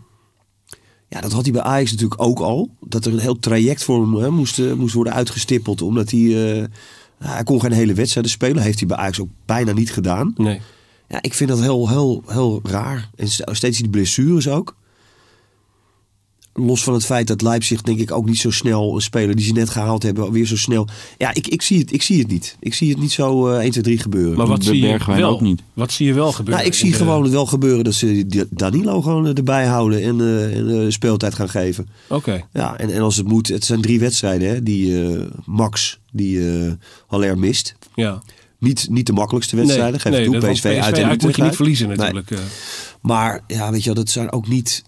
Ja, 1.08 1.20
dat 1.20 1.32
had 1.32 1.42
hij 1.44 1.52
bij 1.52 1.62
Ajax 1.62 1.90
natuurlijk 1.90 2.20
ook 2.22 2.38
al. 2.38 2.70
Dat 2.80 3.04
er 3.04 3.12
een 3.12 3.18
heel 3.18 3.38
traject 3.38 3.84
voor 3.84 4.00
hem 4.02 4.14
hè, 4.14 4.30
moest, 4.30 4.58
eh, 4.58 4.72
moest 4.72 4.94
worden 4.94 5.12
uitgestippeld. 5.12 5.82
Omdat 5.82 6.10
hij... 6.10 6.56
eh, 6.60 6.64
hij 7.18 7.42
kon 7.42 7.60
geen 7.60 7.72
hele 7.72 7.94
wedstrijden 7.94 8.32
spelen. 8.32 8.62
Heeft 8.62 8.78
hij 8.78 8.88
bij 8.88 8.96
Ajax 8.96 9.20
ook 9.20 9.28
bijna 9.46 9.72
niet 9.72 9.92
gedaan. 9.92 10.32
Nee. 10.36 10.60
Ja, 11.08 11.22
ik 11.22 11.34
vind 11.34 11.50
dat 11.50 11.60
heel, 11.60 11.88
heel, 11.88 12.22
heel 12.26 12.60
raar. 12.62 13.10
En 13.16 13.28
st- 13.28 13.42
steeds 13.46 13.78
die 13.78 13.88
blessures 13.90 14.48
ook. 14.48 14.76
Los 16.58 16.82
van 16.82 16.94
het 16.94 17.04
feit 17.04 17.26
dat 17.26 17.42
Leipzig 17.42 17.82
denk 17.82 17.98
ik 17.98 18.12
ook 18.12 18.26
niet 18.26 18.38
zo 18.38 18.50
snel 18.50 18.94
een 18.94 19.00
speler 19.00 19.36
die 19.36 19.44
ze 19.44 19.52
net 19.52 19.70
gehaald 19.70 20.02
hebben, 20.02 20.32
weer 20.32 20.46
zo 20.46 20.56
snel. 20.56 20.86
Ja, 21.18 21.34
ik, 21.34 21.46
ik, 21.46 21.62
zie, 21.62 21.78
het, 21.78 21.92
ik 21.92 22.02
zie 22.02 22.18
het 22.18 22.28
niet. 22.28 22.56
Ik 22.60 22.74
zie 22.74 22.90
het 22.90 22.98
niet 23.00 23.12
zo 23.12 23.48
eh 23.48 23.58
1, 23.60 23.70
2, 23.70 23.82
3 23.82 23.98
gebeuren. 23.98 24.36
Maar 24.36 24.46
wat 24.46 24.64
zie 24.64 24.80
je 24.86 24.98
wel? 25.06 25.30
ook 25.30 25.40
niet. 25.40 25.62
Wat 25.74 25.92
zie 25.92 26.06
je 26.06 26.12
wel 26.14 26.32
gebeuren? 26.32 26.54
nou, 26.54 26.66
ik 26.66 26.74
zie 26.78 26.90
de- 26.90 26.96
gewoon 26.96 27.30
wel 27.30 27.46
gebeuren 27.46 27.84
dat 27.84 27.94
ze 27.94 28.46
Danilo 28.50 29.02
gewoon 29.02 29.26
erbij 29.36 29.66
houden 29.66 30.02
en, 30.02 30.20
eh, 30.20 30.56
en 30.56 30.80
eh, 30.84 30.90
speeltijd 30.90 31.34
gaan 31.34 31.48
geven. 31.48 31.88
Oké. 32.08 32.44
Ja, 32.52 32.78
en, 32.78 32.90
en 32.90 33.00
als 33.02 33.16
het 33.16 33.26
moet, 33.28 33.48
het 33.48 33.64
zijn 33.64 33.80
drie 33.80 34.00
wedstrijden 34.00 34.48
hè, 34.48 34.62
die 34.62 35.04
eh, 35.12 35.20
Max, 35.44 35.98
die 36.12 36.50
eh 36.64 36.72
Haller 37.06 37.38
mist. 37.38 37.74
Ja. 37.94 38.22
Niet, 38.58 38.86
niet 38.90 39.06
de 39.06 39.12
makkelijkste 39.12 39.56
wedstrijden, 39.56 40.00
geef 40.00 40.12
nee, 40.12 40.24
toe. 40.24 40.38
dat- 40.38 40.50
PSV, 40.52 40.62
want 40.72 40.84
uit 40.84 40.98
en 40.98 41.18
moet 41.20 41.36
je 41.36 41.42
niet 41.42 41.56
verliezen 41.56 41.88
Nee. 41.88 41.96
natuurlijk. 41.96 42.30
eh. 42.30 42.38
Maar 43.02 43.40
ja, 43.46 43.70
weet 43.70 43.80
je 43.80 43.86
wel, 43.86 43.94
dat 44.04 44.08
zijn 44.10 44.32
ook 44.32 44.48
niet. 44.48 44.82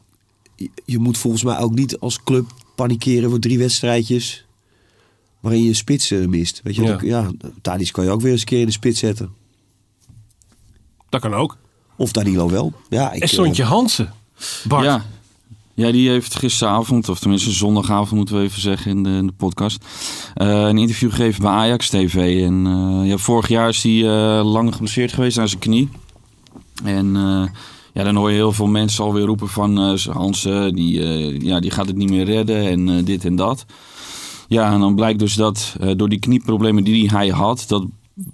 Je- 0.85 0.99
moet 0.99 1.19
volgens 1.19 1.43
mij 1.43 1.59
ook 1.59 1.75
niet 1.75 1.99
als 1.99 2.23
club 2.23 2.51
panikeren 2.75 3.31
voor 3.31 3.39
drie 3.39 3.59
wedstrijdjes. 3.59 4.45
waarin 5.41 5.63
je 5.63 5.69
een 5.69 5.75
spits 5.75 6.11
eh, 6.11 6.27
mist. 6.27 6.61
Weet 6.65 6.75
je, 6.75 6.83
Ja. 6.83 6.99
ja, 7.03 7.31
kan 7.93 8.05
je 8.05 8.11
ook 8.11 8.21
weer 8.21 8.31
eens 8.33 8.41
een 8.41 8.47
keer 8.47 8.61
in 8.61 8.67
de 8.67 8.73
spits 8.73 8.99
zetten. 8.99 9.31
Dat 11.09 11.21
kan 11.21 11.35
ook. 11.35 11.57
Of 11.97 12.13
Danilo 12.13 12.51
wel. 12.51 12.73
Ja, 12.89 13.13
ik, 13.13 13.23
En 13.23 13.29
Sontje 13.29 13.65
Hansen. 13.65 14.13
Bart. 14.69 14.85
Ja. 14.85 15.05
ja, 15.75 15.91
die 15.93 16.09
heeft 16.09 16.37
gisteravond, 16.39 17.09
of 17.09 17.19
tenminste 17.19 17.51
zondagavond 17.51 18.11
moeten 18.11 18.37
we 18.37 18.43
even 18.43 18.61
zeggen 18.61 18.91
in 18.91 19.03
de, 19.03 19.11
in 19.11 19.27
de 19.27 19.33
podcast, 19.33 19.85
eh, 20.35 20.49
een 20.49 20.79
interview 20.79 21.11
gegeven 21.11 21.43
bij 21.43 21.51
Ajax 21.51 21.89
TV. 21.89 22.43
En 22.45 22.67
eh, 22.67 23.09
ja, 23.09 23.17
vorig 23.17 23.49
jaar 23.49 23.69
is 23.69 23.83
hij 23.83 23.93
eh, 24.09 24.45
lang 24.53 24.73
geblesseerd 24.73 25.13
geweest 25.13 25.39
aan 25.39 25.49
zijn 25.49 25.61
knie. 25.61 25.89
En 26.85 27.17
eh, 27.17 27.43
ja, 27.93 28.05
dan 28.05 28.17
hoor 28.17 28.29
je 28.31 28.37
heel 28.37 28.53
veel 28.53 28.67
mensen 28.67 29.05
alweer 29.05 29.25
roepen 29.25 29.49
van 29.49 29.79
eh 29.79 30.07
Hansen, 30.07 30.75
die, 30.75 31.03
eh, 31.03 31.41
ja, 31.41 31.61
die 31.61 31.71
gaat 31.71 31.87
het 31.87 31.97
niet 31.97 32.11
meer 32.11 32.25
redden 32.25 32.67
en 32.69 32.89
eh, 32.89 33.05
dit 33.05 33.25
en 33.25 33.37
dat. 33.37 33.65
Ja, 34.49 34.73
en 34.73 34.81
dan 34.81 34.95
blijkt 34.95 35.19
dus 35.19 35.35
dat 35.35 35.77
eh, 35.81 35.91
door 35.97 36.09
die 36.09 36.19
knieproblemen 36.19 36.85
die 36.85 37.11
hij 37.11 37.29
had, 37.29 37.65
dat 37.69 37.85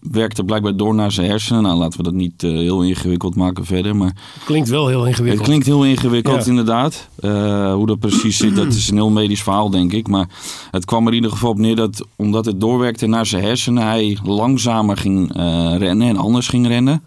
werkte 0.01 0.45
blijkbaar 0.45 0.77
door 0.77 0.95
naar 0.95 1.13
zijn 1.13 1.29
hersenen. 1.29 1.63
Nou, 1.63 1.79
laten 1.79 1.99
we 1.99 2.05
dat 2.05 2.13
niet 2.15 2.43
eh, 2.43 2.51
heel 2.51 2.83
ingewikkeld 2.83 3.35
maken 3.35 3.65
verder, 3.65 3.97
maar... 3.97 4.17
Klinkt 4.45 4.69
wel 4.69 4.89
heel 4.89 5.07
ingewikkeld. 5.07 5.39
Het 5.39 5.47
klinkt 5.49 5.67
heel 5.67 5.85
ingewikkeld, 5.85 6.45
Ja. 6.45 6.51
inderdaad. 6.51 7.09
Eh, 7.21 7.73
hoe 7.75 7.87
dat 7.87 7.99
precies 7.99 8.37
zit, 8.37 8.57
dat 8.57 8.67
is 8.67 8.89
een 8.91 8.97
heel 8.97 9.11
medisch 9.11 9.43
verhaal, 9.43 9.71
denk 9.71 9.93
ik. 9.93 10.09
Maar 10.09 10.29
het 10.71 10.85
kwam 10.85 11.03
er 11.03 11.09
in 11.09 11.15
ieder 11.15 11.31
geval 11.31 11.51
op 11.51 11.59
neer 11.59 11.77
dat, 11.77 12.07
omdat 12.17 12.45
het 12.45 12.61
doorwerkte 12.61 13.07
naar 13.07 13.27
zijn 13.27 13.43
hersenen, 13.43 13.83
hij 13.83 14.19
langzamer 14.25 14.97
ging 14.97 15.37
eh, 15.37 15.75
rennen 15.79 16.09
en 16.09 16.17
anders 16.17 16.49
ging 16.49 16.67
rennen. 16.67 17.03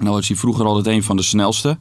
Nou 0.00 0.14
was 0.14 0.28
hij 0.28 0.36
vroeger 0.36 0.64
altijd 0.64 0.86
een 0.86 1.02
van 1.02 1.16
de 1.16 1.22
snelste. 1.22 1.78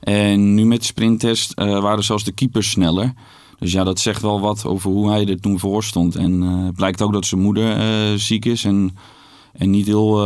En 0.00 0.54
nu 0.54 0.64
met 0.64 0.78
de 0.78 0.84
sprinttest 0.84 1.52
eh, 1.52 1.80
waren 1.80 2.04
zelfs 2.04 2.24
de 2.24 2.32
keepers 2.32 2.70
sneller. 2.70 3.12
Dus 3.58 3.72
ja, 3.72 3.84
dat 3.84 3.98
zegt 3.98 4.22
wel 4.22 4.40
wat 4.40 4.66
over 4.66 4.90
hoe 4.90 5.10
hij 5.10 5.26
er 5.26 5.40
toen 5.40 5.58
voor 5.58 5.84
stond. 5.84 6.16
En 6.16 6.40
het 6.40 6.74
blijkt 6.74 7.02
ook 7.02 7.12
dat 7.12 7.26
zijn 7.26 7.40
moeder 7.40 7.76
eh, 7.76 8.18
ziek 8.18 8.44
is 8.44 8.64
en, 8.64 8.96
en 9.52 9.70
niet 9.70 9.86
heel 9.86 10.18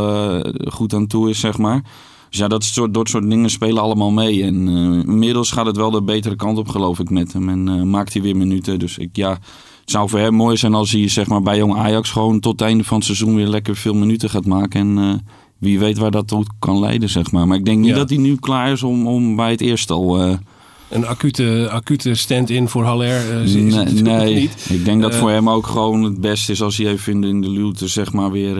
goed 0.67 0.93
aan 0.93 1.07
toe 1.07 1.29
is, 1.29 1.39
zeg 1.39 1.57
maar. 1.57 1.83
Dus 2.29 2.39
ja, 2.39 2.47
dat 2.47 2.63
soort, 2.63 2.93
dat 2.93 3.09
soort 3.09 3.29
dingen 3.29 3.49
spelen 3.49 3.81
allemaal 3.81 4.11
mee. 4.11 4.43
En 4.43 4.67
inmiddels 5.07 5.51
gaat 5.51 5.65
het 5.65 5.77
wel 5.77 5.91
de 5.91 6.03
betere 6.03 6.35
kant 6.35 6.57
op, 6.57 6.67
geloof 6.67 6.99
ik, 6.99 7.09
met 7.09 7.33
hem. 7.33 7.49
En 7.49 7.89
maakt 7.89 8.13
hij 8.13 8.21
weer 8.21 8.37
minuten. 8.37 8.79
Dus 8.79 8.97
ik, 8.97 9.15
ja, 9.15 9.29
het 9.83 9.91
zou 9.91 10.09
voor 10.09 10.19
hem 10.19 10.33
mooi 10.33 10.57
zijn 10.57 10.73
als 10.73 10.91
hij 10.91 11.07
zeg 11.07 11.27
maar, 11.27 11.41
bij 11.41 11.57
Jong 11.57 11.75
Ajax 11.75 12.11
gewoon 12.11 12.39
tot 12.39 12.51
het 12.51 12.61
einde 12.61 12.83
van 12.83 12.97
het 12.97 13.05
seizoen 13.05 13.35
weer 13.35 13.47
lekker 13.47 13.75
veel 13.75 13.93
minuten 13.93 14.29
gaat 14.29 14.45
maken. 14.45 14.97
En 14.97 15.25
wie 15.63 15.79
weet 15.79 15.97
waar 15.97 16.11
dat 16.11 16.27
toe 16.27 16.45
kan 16.59 16.79
leiden, 16.79 17.09
zeg 17.09 17.31
maar. 17.31 17.47
Maar 17.47 17.57
ik 17.57 17.65
denk 17.65 17.79
niet 17.79 17.89
Ja. 17.89 17.95
dat 17.95 18.09
hij 18.09 18.17
nu 18.17 18.35
klaar 18.35 18.71
is 18.71 18.83
om, 18.83 19.07
om 19.07 19.35
bij 19.35 19.51
het 19.51 19.61
eerste 19.61 19.93
al... 19.93 20.19
eh, 20.21 20.33
Een 20.89 21.05
acute, 21.05 21.67
acute 21.71 22.15
stand-in 22.15 22.67
voor 22.67 22.83
Haller 22.83 23.21
nee, 23.45 23.73
het 23.73 23.93
nog 23.93 24.17
nee. 24.17 24.35
niet. 24.35 24.65
ik 24.69 24.85
denk 24.85 25.01
dat 25.01 25.13
Eh, 25.13 25.19
voor 25.19 25.29
hem 25.29 25.49
ook 25.49 25.67
gewoon 25.67 26.03
het 26.03 26.21
beste 26.21 26.51
is 26.51 26.61
als 26.61 26.77
hij 26.77 26.87
even 26.87 27.13
in 27.13 27.21
de, 27.21 27.27
in 27.27 27.41
de 27.41 27.49
luwte 27.49 27.87
zeg 27.87 28.13
maar 28.13 28.31
weer... 28.31 28.57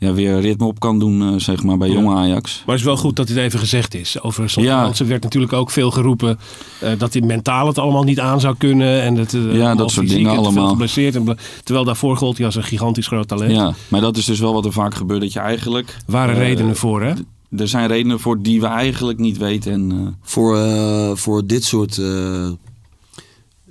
ja, 0.00 0.12
weer 0.12 0.40
ritme 0.40 0.66
op 0.66 0.80
kan 0.80 0.98
doen, 0.98 1.22
eh, 1.22 1.34
zeg 1.36 1.62
maar, 1.62 1.78
bij 1.78 1.88
Ja. 1.88 1.94
jonge 1.94 2.14
Ajax. 2.14 2.56
Maar 2.56 2.74
het 2.74 2.84
is 2.84 2.90
wel 2.90 2.96
goed 2.96 3.16
dat 3.16 3.26
dit 3.26 3.36
even 3.36 3.58
gezegd 3.58 3.94
is. 3.94 4.20
Over 4.22 4.52
Ja. 4.54 4.82
Jansen 4.82 5.08
werd 5.08 5.22
natuurlijk 5.22 5.52
ook 5.52 5.70
veel 5.70 5.90
geroepen 5.90 6.38
eh, 6.80 6.90
dat 6.98 7.12
hij 7.12 7.22
mentaal 7.22 7.66
het 7.66 7.78
allemaal 7.78 8.02
niet 8.02 8.20
aan 8.20 8.40
zou 8.40 8.54
kunnen. 8.58 9.02
En 9.02 9.14
dat, 9.14 9.32
eh, 9.34 9.40
allemaal 9.40 9.76
dat 9.76 9.90
soort 9.90 10.06
fysiek 10.06 10.24
dingen 10.24 10.38
allemaal. 10.38 10.68
geblesseerd. 10.68 11.14
En 11.14 11.36
terwijl 11.64 11.84
daarvoor 11.86 12.16
gold 12.16 12.36
hij 12.36 12.46
als 12.46 12.54
een 12.54 12.62
gigantisch 12.62 13.06
groot 13.06 13.28
talent. 13.28 13.52
Ja, 13.52 13.74
maar 13.88 14.00
dat 14.00 14.16
is 14.16 14.24
dus 14.24 14.38
wel 14.40 14.52
wat 14.52 14.64
er 14.64 14.72
vaak 14.72 14.94
gebeurt, 14.94 15.20
dat 15.20 15.32
je 15.32 15.40
eigenlijk... 15.40 15.96
Waren 16.06 16.34
redenen 16.34 16.76
voor, 16.76 17.02
hè? 17.02 17.12
Er 17.56 17.68
zijn 17.68 17.88
redenen 17.88 18.20
voor 18.20 18.42
die 18.42 18.60
we 18.60 18.66
eigenlijk 18.66 19.18
niet 19.18 19.36
weten. 19.38 19.72
En, 19.72 19.90
eh, 19.90 19.96
Voor, 20.22 20.58
eh, 20.58 21.10
voor 21.14 21.46
dit 21.46 21.64
soort 21.64 21.98
eh, 21.98 22.48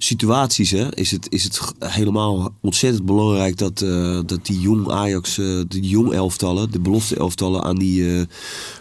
situaties 0.01 0.71
hè, 0.71 0.95
is, 0.95 1.11
het, 1.11 1.31
is 1.31 1.43
het 1.43 1.59
helemaal 1.79 2.53
ontzettend 2.61 3.05
belangrijk 3.05 3.57
dat, 3.57 3.81
eh, 3.81 4.19
dat 4.25 4.45
die 4.45 4.59
jong 4.59 4.91
Ajax, 4.91 5.37
eh, 5.37 5.61
die 5.67 5.81
jong 5.81 6.13
elftallen, 6.13 6.71
de 6.71 6.79
belofte 6.79 7.15
elftallen 7.15 7.63
aan 7.63 7.75
die 7.75 8.17
eh 8.19 8.25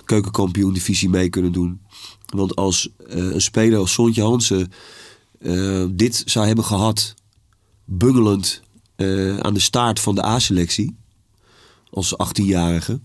keukenkampioen 0.04 0.72
divisie 0.72 1.08
mee 1.08 1.28
kunnen 1.28 1.52
doen. 1.52 1.80
Want 2.26 2.56
als 2.56 2.88
een 2.98 3.40
speler 3.40 3.78
als 3.78 3.92
Sontje 3.92 4.22
Hansen 4.22 4.72
dit 5.90 6.22
zou 6.24 6.46
hebben 6.46 6.64
gehad, 6.64 7.14
bungelend 7.84 8.62
aan 9.40 9.54
de 9.54 9.60
staart 9.60 10.00
van 10.00 10.14
de 10.14 10.24
A-selectie, 10.24 10.96
als 11.90 12.14
18-jarige, 12.14 13.00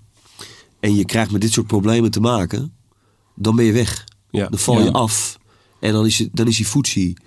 en 0.79 0.95
je 0.95 1.05
krijgt 1.05 1.31
met 1.31 1.41
dit 1.41 1.51
soort 1.51 1.67
problemen 1.67 2.11
te 2.11 2.19
maken, 2.19 2.73
dan 3.35 3.55
ben 3.55 3.65
je 3.65 3.71
weg. 3.71 4.03
Ja. 4.29 4.47
Dan 4.47 4.59
val 4.59 4.79
je 4.79 4.85
Ja. 4.85 4.91
af. 4.91 5.39
En 5.79 5.93
dan 5.93 6.05
is, 6.05 6.19
het, 6.19 6.29
dan 6.31 6.47
is 6.47 6.57
hij 6.57 6.65
voetzie. 6.65 7.17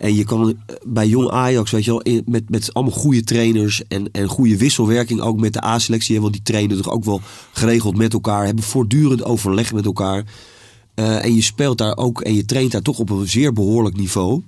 En 0.00 0.14
je 0.14 0.24
kan 0.24 0.48
eh, 0.48 0.76
bij 0.86 1.06
jong 1.06 1.30
Ajax, 1.30 1.70
weet 1.70 1.84
je 1.84 1.90
wel, 1.90 2.22
met, 2.24 2.50
met 2.50 2.74
allemaal 2.74 2.94
goede 2.94 3.24
trainers 3.24 3.82
en, 3.88 4.10
en 4.12 4.28
goede 4.28 4.56
wisselwerking 4.56 5.20
ook 5.20 5.40
met 5.40 5.52
de 5.52 5.64
A-selectie. 5.64 6.20
Want 6.20 6.32
die 6.32 6.42
trainen 6.42 6.76
toch 6.76 6.92
ook 6.92 7.04
wel 7.04 7.20
geregeld 7.52 7.96
met 7.96 8.12
elkaar, 8.12 8.44
hebben 8.46 8.64
voortdurend 8.64 9.24
overleg 9.24 9.72
met 9.72 9.84
elkaar. 9.84 10.24
Eh, 10.94 11.24
en 11.24 11.34
je 11.34 11.42
speelt 11.42 11.78
daar 11.78 11.96
ook 11.96 12.20
en 12.20 12.34
je 12.34 12.44
traint 12.44 12.72
daar 12.72 12.82
toch 12.82 12.98
op 12.98 13.10
een 13.10 13.28
zeer 13.28 13.52
behoorlijk 13.52 13.96
niveau 13.96 14.42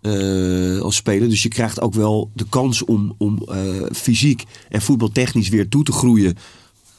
eh, 0.00 0.78
als 0.80 0.96
speler. 0.96 1.28
Dus 1.28 1.42
je 1.42 1.48
krijgt 1.48 1.80
ook 1.80 1.94
wel 1.94 2.30
de 2.34 2.46
kans 2.48 2.84
om, 2.84 3.14
om 3.18 3.48
fysiek 3.92 4.44
en 4.68 4.82
voetbaltechnisch 4.82 5.48
weer 5.48 5.68
toe 5.68 5.84
te 5.84 5.92
groeien 5.92 6.36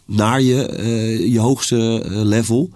naar 0.05 0.41
je, 0.41 1.27
je 1.31 1.39
hoogste 1.39 2.03
level. 2.07 2.69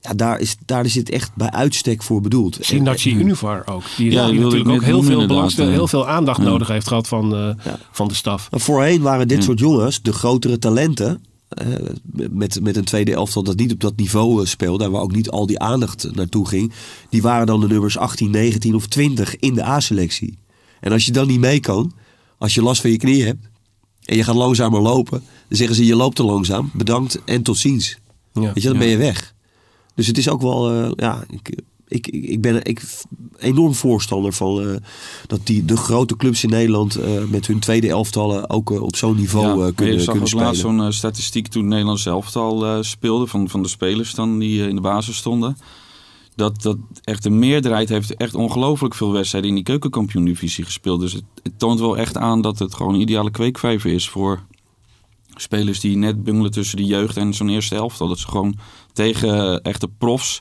Ja, 0.00 0.14
daar, 0.14 0.40
is, 0.40 0.56
daar 0.66 0.84
is 0.84 0.94
het 0.94 1.10
echt 1.10 1.30
bij 1.34 1.50
uitstek 1.50 2.02
voor 2.02 2.20
bedoeld. 2.20 2.58
Sinachi 2.60 3.14
Univar 3.14 3.62
ook. 3.66 3.82
Die, 3.96 4.10
Ja, 4.10 4.30
natuurlijk 4.30 4.68
ook 4.68 4.82
heel 4.82 5.02
veel, 5.02 5.26
belangstelling, 5.26 5.72
ja. 5.72 5.78
heel 5.78 5.88
veel 5.88 6.08
aandacht 6.08 6.38
Ja. 6.42 6.44
nodig 6.48 6.68
heeft 6.68 6.88
gehad 6.88 7.08
van, 7.08 7.34
eh, 7.34 7.64
Ja. 7.64 7.78
van 7.92 8.08
de 8.08 8.14
staf. 8.14 8.50
Maar 8.50 8.60
voorheen 8.60 9.00
waren 9.02 9.28
dit 9.28 9.44
soort 9.44 9.58
jongens, 9.58 10.02
de 10.02 10.12
grotere 10.12 10.58
talenten, 10.58 11.24
eh, 11.48 11.66
met, 12.30 12.60
met 12.62 12.76
een 12.76 12.84
tweede 12.84 13.12
elftal 13.14 13.42
dat 13.42 13.56
niet 13.56 13.72
op 13.72 13.80
dat 13.80 13.96
niveau 13.96 14.42
eh, 14.42 14.46
speelde, 14.48 14.84
en 14.84 14.90
waar 14.90 15.02
ook 15.02 15.14
niet 15.14 15.30
al 15.30 15.46
die 15.46 15.58
aandacht 15.58 16.08
naartoe 16.14 16.48
ging, 16.48 16.72
die 17.10 17.22
waren 17.22 17.46
dan 17.46 17.60
de 17.60 17.66
nummers 17.66 17.98
18, 17.98 18.30
19 18.30 18.74
of 18.74 18.86
20 18.86 19.36
in 19.38 19.54
de 19.54 19.64
A-selectie. 19.64 20.38
En 20.80 20.92
als 20.92 21.04
je 21.04 21.12
dan 21.12 21.26
niet 21.26 21.40
mee 21.40 21.60
kan, 21.60 21.92
als 22.38 22.54
je 22.54 22.62
last 22.62 22.80
van 22.80 22.90
je 22.90 22.96
knie 22.96 23.24
hebt 23.24 23.46
en 24.04 24.16
je 24.16 24.24
gaat 24.24 24.34
langzamer 24.34 24.80
lopen, 24.80 25.22
dan 25.48 25.56
zeggen 25.58 25.76
ze 25.76 25.84
je 25.86 25.96
loopt 25.96 26.16
te 26.16 26.22
langzaam, 26.24 26.70
bedankt 26.74 27.20
en 27.24 27.42
tot 27.42 27.56
ziens. 27.58 27.98
Ja. 28.32 28.40
Weet 28.40 28.62
je, 28.62 28.68
dan 28.68 28.78
ben 28.78 28.88
je 28.88 28.96
weg. 28.96 29.34
Dus 29.94 30.06
het 30.06 30.18
is 30.18 30.28
ook 30.28 30.40
wel, 30.40 30.70
eh, 30.70 30.90
ja, 30.96 31.24
ik, 31.28 31.48
ik, 31.88 32.06
ik 32.06 32.24
ik 32.28 32.40
ben 32.40 32.64
ik, 32.64 32.82
enorm 33.38 33.74
voorstander 33.74 34.32
van 34.32 34.60
eh, 34.60 34.76
dat 35.26 35.40
die, 35.44 35.64
de 35.64 35.76
grote 35.76 36.16
clubs 36.16 36.44
in 36.44 36.50
Nederland 36.50 36.96
eh, 36.96 37.24
met 37.28 37.46
hun 37.46 37.58
tweede 37.58 37.88
elftallen 37.88 38.50
ook 38.50 38.70
op 38.70 38.96
zo'n 38.96 39.16
niveau 39.16 39.64
ja, 39.64 39.72
kunnen, 39.74 40.00
zag 40.00 40.10
kunnen 40.10 40.28
spelen. 40.28 40.46
laatst 40.46 40.60
zo'n 40.60 40.92
statistiek 40.92 41.46
toen 41.46 41.62
het 41.62 41.70
Nederlands 41.70 42.06
elftal 42.06 42.84
speelde, 42.84 43.26
van, 43.26 43.48
van 43.48 43.62
de 43.62 43.68
spelers 43.68 44.14
dan 44.14 44.38
die 44.38 44.68
in 44.68 44.74
de 44.74 44.80
basis 44.80 45.16
stonden. 45.16 45.56
Dat, 46.34 46.62
dat 46.62 46.76
echt 47.04 47.22
de 47.22 47.30
meerderheid 47.30 47.88
heeft 47.88 48.16
echt 48.16 48.34
ongelooflijk 48.34 48.94
veel 48.94 49.12
wedstrijden 49.12 49.50
in 49.50 49.56
die 49.56 49.64
keukenkampioen-divisie 49.64 50.64
gespeeld. 50.64 51.00
Dus 51.00 51.12
het, 51.12 51.24
het 51.42 51.58
toont 51.58 51.80
wel 51.80 51.96
echt 51.96 52.16
aan 52.16 52.40
dat 52.40 52.58
het 52.58 52.74
gewoon 52.74 52.94
een 52.94 53.00
ideale 53.00 53.30
kweekvijver 53.30 53.92
is 53.92 54.08
voor 54.08 54.40
spelers 55.40 55.80
die 55.80 55.96
net 55.96 56.24
bungelen 56.24 56.50
tussen 56.50 56.76
de 56.76 56.84
jeugd 56.84 57.16
en 57.16 57.34
zo'n 57.34 57.48
eerste 57.48 57.74
elftal. 57.74 58.08
Dat 58.08 58.18
ze 58.18 58.28
gewoon 58.28 58.54
tegen 58.92 59.62
echte 59.62 59.88
profs 59.98 60.40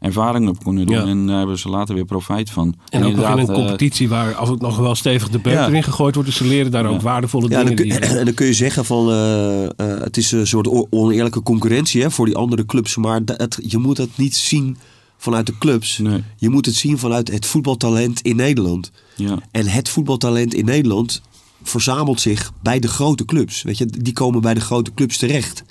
ervaring 0.00 0.48
op 0.48 0.64
kunnen 0.64 0.86
doen. 0.86 0.94
Ja. 0.96 1.04
En 1.06 1.26
daar 1.26 1.38
hebben 1.38 1.58
ze 1.58 1.68
later 1.68 1.94
weer 1.94 2.04
profijt 2.04 2.50
van. 2.50 2.74
En 2.88 3.04
ook 3.04 3.14
nog 3.14 3.26
in 3.30 3.38
een 3.38 3.48
eh, 3.48 3.54
competitie 3.54 4.08
waar 4.08 4.34
af 4.34 4.48
en 4.48 4.58
toe 4.58 4.66
nog 4.66 4.76
wel 4.76 4.94
stevig 4.94 5.28
de 5.30 5.38
beuk 5.38 5.52
Ja. 5.52 5.66
erin 5.66 5.82
gegooid 5.82 6.14
wordt. 6.14 6.28
Dus 6.30 6.38
ze 6.38 6.46
leren 6.46 6.70
daar 6.70 6.82
Ja. 6.84 6.88
ook 6.88 7.00
waardevolle 7.00 7.48
dan 7.48 7.58
dingen. 7.66 7.74
kun, 7.74 7.84
die- 7.88 7.98
en 8.18 8.24
dan 8.24 8.34
kun 8.34 8.46
je 8.46 8.52
zeggen 8.54 8.84
van 8.84 9.10
eh, 9.10 9.64
eh, 9.64 9.70
het 9.76 10.16
is 10.16 10.32
een 10.32 10.46
soort 10.46 10.86
oneerlijke 10.90 11.42
concurrentie 11.42 12.02
hè, 12.02 12.10
voor 12.10 12.26
die 12.26 12.36
andere 12.36 12.66
clubs. 12.66 12.96
Maar 12.96 13.24
dat, 13.24 13.40
het- 13.40 13.58
je 13.66 13.78
moet 13.78 13.96
het 13.98 14.16
niet 14.16 14.36
zien 14.36 14.76
vanuit 15.18 15.46
de 15.46 15.58
clubs. 15.58 15.98
Nee. 15.98 16.22
Je 16.36 16.48
moet 16.50 16.66
het 16.66 16.74
zien 16.74 16.98
vanuit 16.98 17.30
het 17.32 17.46
voetbaltalent 17.46 18.20
in 18.20 18.36
Nederland. 18.36 18.90
Ja. 19.16 19.38
En 19.50 19.66
het 19.66 19.88
voetbaltalent 19.88 20.54
in 20.54 20.64
Nederland 20.64 21.22
verzamelt 21.62 22.20
zich 22.20 22.52
bij 22.62 22.78
de 22.78 22.88
grote 22.88 23.24
clubs. 23.24 23.62
Weet 23.62 23.78
je, 23.78 23.86
die 23.86 24.12
komen 24.12 24.40
bij 24.40 24.54
de 24.54 24.60
grote 24.60 24.94
clubs 24.94 25.16
terecht. 25.18 25.62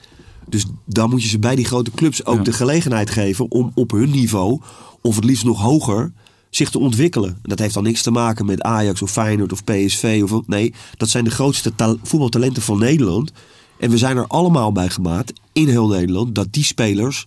Dus 0.50 0.66
dan 0.86 1.10
moet 1.10 1.24
je 1.24 1.30
ze 1.30 1.40
bij 1.40 1.56
die 1.56 1.66
grote 1.66 1.92
clubs 1.92 2.26
ook 2.26 2.38
Ja. 2.38 2.44
de 2.44 2.54
gelegenheid 2.54 3.10
geven 3.10 3.52
om 3.52 3.72
op 3.76 3.92
hun 3.92 4.10
niveau, 4.10 4.62
of 5.02 5.16
het 5.16 5.24
liefst 5.24 5.44
nog 5.46 5.62
hoger, 5.62 6.12
zich 6.50 6.70
te 6.70 6.80
ontwikkelen. 6.80 7.38
Dat 7.42 7.60
heeft 7.60 7.74
dan 7.74 7.84
niks 7.84 8.02
te 8.02 8.12
maken 8.12 8.46
met 8.46 8.62
Ajax 8.62 9.02
of 9.02 9.12
Feyenoord 9.12 9.52
of 9.52 9.64
PSV. 9.64 10.22
Of, 10.24 10.48
nee, 10.48 10.74
dat 10.98 11.10
zijn 11.10 11.24
de 11.24 11.30
grootste 11.32 11.76
ta- 11.76 11.96
voetbaltalenten 12.04 12.62
van 12.62 12.80
Nederland. 12.80 13.32
En 13.80 13.90
we 13.90 13.98
zijn 13.98 14.18
er 14.18 14.28
allemaal 14.28 14.72
bij 14.72 14.90
gemaakt, 14.90 15.34
in 15.54 15.68
heel 15.68 15.88
Nederland, 15.88 16.36
dat 16.36 16.48
die 16.54 16.64
spelers 16.64 17.26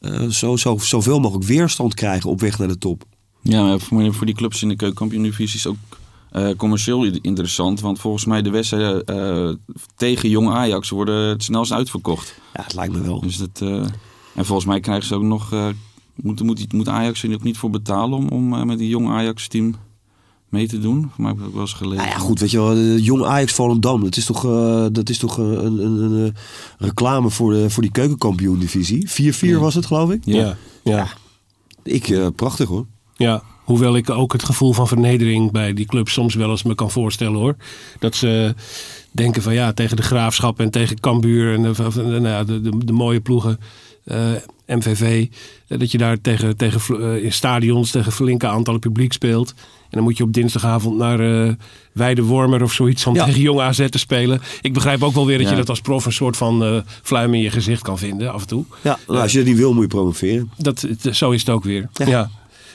eh, 0.00 0.26
zo, 0.28 0.56
zo, 0.56 0.78
zoveel 0.78 1.20
mogelijk 1.20 1.46
weerstand 1.46 1.94
krijgen 1.94 2.30
op 2.30 2.40
weg 2.40 2.58
naar 2.58 2.68
de 2.68 2.78
top. 2.78 3.04
Ja, 3.42 3.78
voor, 3.78 4.14
voor 4.14 4.26
die 4.26 4.34
clubs 4.34 4.62
in 4.62 4.68
de 4.68 4.76
keukenkampioen-divisie 4.76 5.58
is 5.58 5.66
ook 5.66 5.76
eh, 6.32 6.48
commercieel 6.56 7.04
interessant. 7.04 7.80
Want 7.80 7.98
volgens 7.98 8.24
mij 8.24 8.42
de 8.42 8.50
wedstrijden 8.50 9.04
eh, 9.04 9.54
tegen 9.96 10.28
jong 10.28 10.50
Ajax 10.50 10.90
worden 10.90 11.28
het 11.28 11.42
snelst 11.42 11.72
uitverkocht. 11.72 12.34
Ja, 12.54 12.62
het 12.62 12.74
lijkt 12.74 12.92
me 12.92 13.00
wel. 13.00 13.20
Dus 13.20 13.36
dat, 13.36 13.60
eh, 13.60 13.84
en 14.34 14.44
volgens 14.44 14.66
mij 14.66 14.80
krijgen 14.80 15.06
ze 15.06 15.14
ook 15.14 15.22
nog... 15.22 15.52
eh, 15.52 15.68
moet, 16.14 16.42
moet, 16.42 16.72
moet 16.72 16.88
Ajax 16.88 17.22
er 17.22 17.34
ook 17.34 17.42
niet 17.42 17.58
voor 17.58 17.70
betalen 17.70 18.18
om, 18.18 18.28
om 18.28 18.54
eh, 18.54 18.62
met 18.62 18.78
die 18.78 18.88
jong 18.88 19.08
Ajax-team 19.08 19.74
mee 20.48 20.68
te 20.68 20.78
doen? 20.78 21.00
Voor 21.14 21.22
mij 21.24 21.30
heb 21.30 21.40
ik 21.40 21.46
ook 21.46 21.52
wel 21.52 21.60
eens 21.60 21.72
gelezen. 21.72 22.04
Nou 22.04 22.08
ja, 22.08 22.18
goed, 22.18 22.40
weet 22.40 22.50
je 22.50 22.58
wel, 22.58 22.76
jong 22.96 23.24
Ajax 23.24 23.52
Volendam, 23.52 24.02
dat 24.04 24.16
is 24.16 24.24
toch, 24.24 24.44
eh, 24.44 24.86
dat 24.92 25.08
is 25.08 25.18
toch 25.18 25.36
een, 25.36 25.64
een, 25.64 25.78
een, 25.78 26.12
een 26.12 26.34
reclame 26.78 27.30
voor, 27.30 27.52
de, 27.52 27.70
voor 27.70 27.82
die 27.82 27.92
keukenkampioen-divisie. 27.92 29.10
4-4 29.56 29.58
was 29.58 29.74
het, 29.74 29.86
geloof 29.86 30.10
ik. 30.10 30.24
Ja. 30.24 30.40
ja. 30.42 30.56
Ja. 30.82 31.08
Ik, 31.82 32.08
eh, 32.08 32.26
prachtig 32.36 32.68
hoor. 32.68 32.86
Ja, 33.16 33.42
hoewel 33.64 33.96
ik 33.96 34.10
ook 34.10 34.32
het 34.32 34.44
gevoel 34.44 34.72
van 34.72 34.88
vernedering 34.88 35.50
bij 35.50 35.72
die 35.74 35.86
club 35.86 36.08
soms 36.08 36.34
wel 36.34 36.50
eens 36.50 36.62
me 36.62 36.74
kan 36.74 36.90
voorstellen 36.90 37.38
hoor. 37.38 37.56
Dat 37.98 38.14
ze 38.14 38.54
denken 39.10 39.42
van 39.42 39.54
ja, 39.54 39.72
tegen 39.72 39.96
de 39.96 40.02
Graafschap 40.02 40.60
en 40.60 40.70
tegen 40.70 41.00
Cambuur 41.00 41.54
en 41.54 41.62
de, 41.62 41.74
van- 41.74 42.22
nou 42.22 42.44
de, 42.46 42.60
de, 42.60 42.84
de 42.84 42.92
mooie 42.92 43.20
ploegen, 43.20 43.58
eh, 44.04 44.30
MVV. 44.66 45.26
eh, 45.68 45.78
dat 45.78 45.90
je 45.90 45.98
daar 45.98 46.20
tegen, 46.20 46.56
tegen, 46.56 47.00
eh, 47.00 47.24
in 47.24 47.32
stadions 47.32 47.90
tegen 47.90 48.12
flinke 48.12 48.46
aantallen 48.46 48.80
publiek 48.80 49.12
speelt. 49.12 49.54
En 49.58 49.98
dan 49.98 50.02
moet 50.02 50.16
je 50.16 50.22
op 50.24 50.32
dinsdagavond 50.32 50.96
naar 50.98 51.20
eh 51.46 51.52
Weide 51.92 52.22
Wormer 52.22 52.62
of 52.62 52.72
zoiets 52.72 53.06
om 53.06 53.14
Ja. 53.14 53.24
tegen 53.24 53.40
Jong 53.40 53.60
AZ 53.60 53.88
te 53.88 53.98
spelen. 53.98 54.40
Ik 54.60 54.72
begrijp 54.72 55.02
ook 55.02 55.14
wel 55.14 55.26
weer 55.26 55.38
dat 55.38 55.48
je 55.48 55.54
dat 55.56 55.68
als 55.68 55.80
prof 55.80 56.04
een 56.06 56.12
soort 56.12 56.36
van 56.36 56.64
eh 56.64 56.76
fluim 57.02 57.34
in 57.34 57.40
je 57.40 57.50
gezicht 57.50 57.82
kan 57.82 57.98
vinden 57.98 58.32
af 58.32 58.40
en 58.40 58.46
toe. 58.46 58.64
Ja, 58.82 58.98
nou, 59.06 59.20
als 59.20 59.32
je 59.32 59.38
dat 59.38 59.46
niet 59.46 59.56
wil, 59.56 59.72
moet 59.72 59.82
je 59.82 59.88
promoveren. 59.88 60.50
Dat, 60.56 60.86
zo 61.12 61.30
is 61.30 61.40
het 61.40 61.50
ook 61.50 61.64
weer. 61.64 61.88
Ja. 61.92 62.06
Ja. 62.08 62.30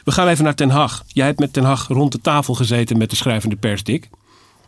We 0.07 0.13
gaan 0.13 0.27
even 0.27 0.43
naar 0.43 0.55
Ten 0.55 0.69
Hag. 0.69 1.03
Jij 1.07 1.25
hebt 1.25 1.39
met 1.39 1.53
Ten 1.53 1.63
Hag 1.63 1.87
rond 1.87 2.11
de 2.11 2.21
tafel 2.21 2.53
gezeten 2.53 2.97
met 2.97 3.09
de 3.09 3.15
schrijvende 3.15 3.55
pers, 3.55 3.83
Dick. 3.83 4.09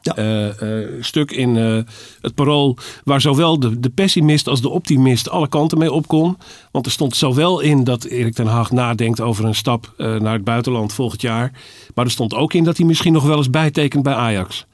Ja. 0.01 0.15
Eh, 0.15 0.81
eh, 0.81 0.89
stuk 0.99 1.31
in 1.31 1.57
eh, 1.57 1.93
het 2.21 2.35
parool 2.35 2.77
waar 3.03 3.21
zowel 3.21 3.59
de, 3.59 3.79
de 3.79 3.89
pessimist 3.89 4.47
als 4.47 4.61
de 4.61 4.69
optimist 4.69 5.29
alle 5.29 5.47
kanten 5.47 5.77
mee 5.77 5.91
op 5.91 6.07
kon. 6.07 6.37
Want 6.71 6.85
er 6.85 6.91
stond 6.91 7.15
zowel 7.15 7.59
in 7.59 7.83
dat 7.83 8.03
Erik 8.03 8.33
ten 8.33 8.47
Hag 8.47 8.71
nadenkt 8.71 9.21
over 9.21 9.45
een 9.45 9.55
stap 9.55 9.93
naar 9.97 10.33
het 10.33 10.43
buitenland 10.43 10.93
volgend 10.93 11.21
jaar. 11.21 11.51
Maar 11.95 12.05
er 12.05 12.11
stond 12.11 12.33
ook 12.33 12.53
in 12.53 12.63
dat 12.63 12.77
hij 12.77 12.85
misschien 12.85 13.13
nog 13.13 13.23
wel 13.23 13.37
eens 13.37 13.49
bijtekent 13.49 14.03
bij 14.03 14.13
Ajax. 14.13 14.65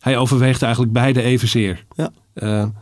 Hij 0.00 0.18
overweegt 0.18 0.62
eigenlijk 0.62 0.92
beide 0.92 1.22
evenzeer. 1.22 1.84
Ja. 1.96 2.72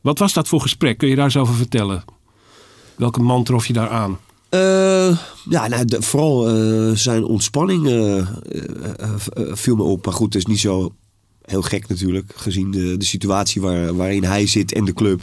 Wat 0.00 0.18
was 0.18 0.32
dat 0.32 0.48
voor 0.48 0.60
gesprek? 0.60 0.98
Kun 0.98 1.08
je 1.08 1.14
daar 1.14 1.24
eens 1.24 1.36
over 1.36 1.54
vertellen? 1.54 2.04
Welke 2.96 3.20
man 3.20 3.44
trof 3.44 3.66
je 3.66 3.72
daar 3.72 3.90
aan? 3.90 4.18
Eh, 4.54 5.18
ja, 5.48 5.68
nou, 5.68 5.84
de- 5.84 6.02
vooral 6.02 6.48
eh, 6.48 6.96
zijn 6.96 7.24
ontspanning 7.24 7.88
eh, 7.88 8.28
viel 9.52 9.76
me 9.76 9.82
op. 9.82 10.04
Maar 10.04 10.14
goed, 10.14 10.32
het 10.34 10.42
is 10.42 10.48
niet 10.48 10.60
zo 10.60 10.92
heel 11.42 11.62
gek 11.62 11.88
natuurlijk, 11.88 12.32
gezien 12.36 12.70
de, 12.70 12.96
de 12.96 13.04
situatie 13.04 13.60
waar, 13.62 13.94
waarin 13.96 14.24
hij 14.24 14.46
zit 14.46 14.72
en 14.72 14.84
de 14.84 14.92
club. 14.92 15.22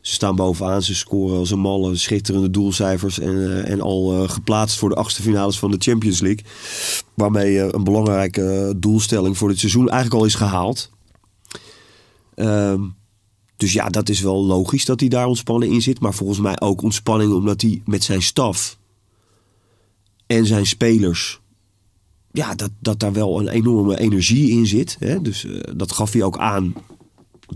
Ze 0.00 0.12
staan 0.14 0.36
bovenaan, 0.36 0.82
ze 0.82 0.94
scoren 0.94 1.38
als 1.38 1.50
een 1.50 1.58
malle, 1.58 1.96
schitterende 1.96 2.50
doelcijfers 2.50 3.18
en, 3.18 3.64
en 3.64 3.80
al 3.80 4.28
geplaatst 4.28 4.78
voor 4.78 4.88
de 4.88 4.94
achtste 4.94 5.22
finales 5.22 5.58
van 5.58 5.70
de 5.70 5.76
Champions 5.78 6.20
League. 6.20 6.44
Waarmee 7.14 7.58
een 7.74 7.84
belangrijke 7.84 8.74
doelstelling 8.76 9.38
voor 9.38 9.48
dit 9.48 9.58
seizoen 9.58 9.88
eigenlijk 9.88 10.20
al 10.20 10.26
is 10.26 10.34
gehaald. 10.34 10.90
Ehm, 12.34 12.80
Dus 13.58 13.72
ja, 13.72 13.88
dat 13.88 14.08
is 14.08 14.20
wel 14.20 14.44
logisch 14.44 14.84
dat 14.84 15.00
hij 15.00 15.08
daar 15.08 15.26
ontspannen 15.26 15.68
in 15.68 15.82
zit. 15.82 16.00
Maar 16.00 16.14
volgens 16.14 16.38
mij 16.38 16.60
ook 16.60 16.82
ontspanning 16.82 17.32
omdat 17.32 17.60
hij 17.60 17.82
met 17.84 18.04
zijn 18.04 18.22
staf 18.22 18.78
en 20.26 20.46
zijn 20.46 20.66
spelers. 20.66 21.40
Ja, 22.32 22.54
dat, 22.54 22.70
dat 22.80 23.00
daar 23.00 23.12
wel 23.12 23.40
een 23.40 23.48
enorme 23.48 23.98
energie 23.98 24.50
in 24.50 24.66
zit. 24.66 24.96
Hè? 24.98 25.22
Dus 25.22 25.44
eh, 25.44 25.60
dat 25.76 25.92
gaf 25.92 26.12
hij 26.12 26.22
ook 26.22 26.38
aan 26.38 26.74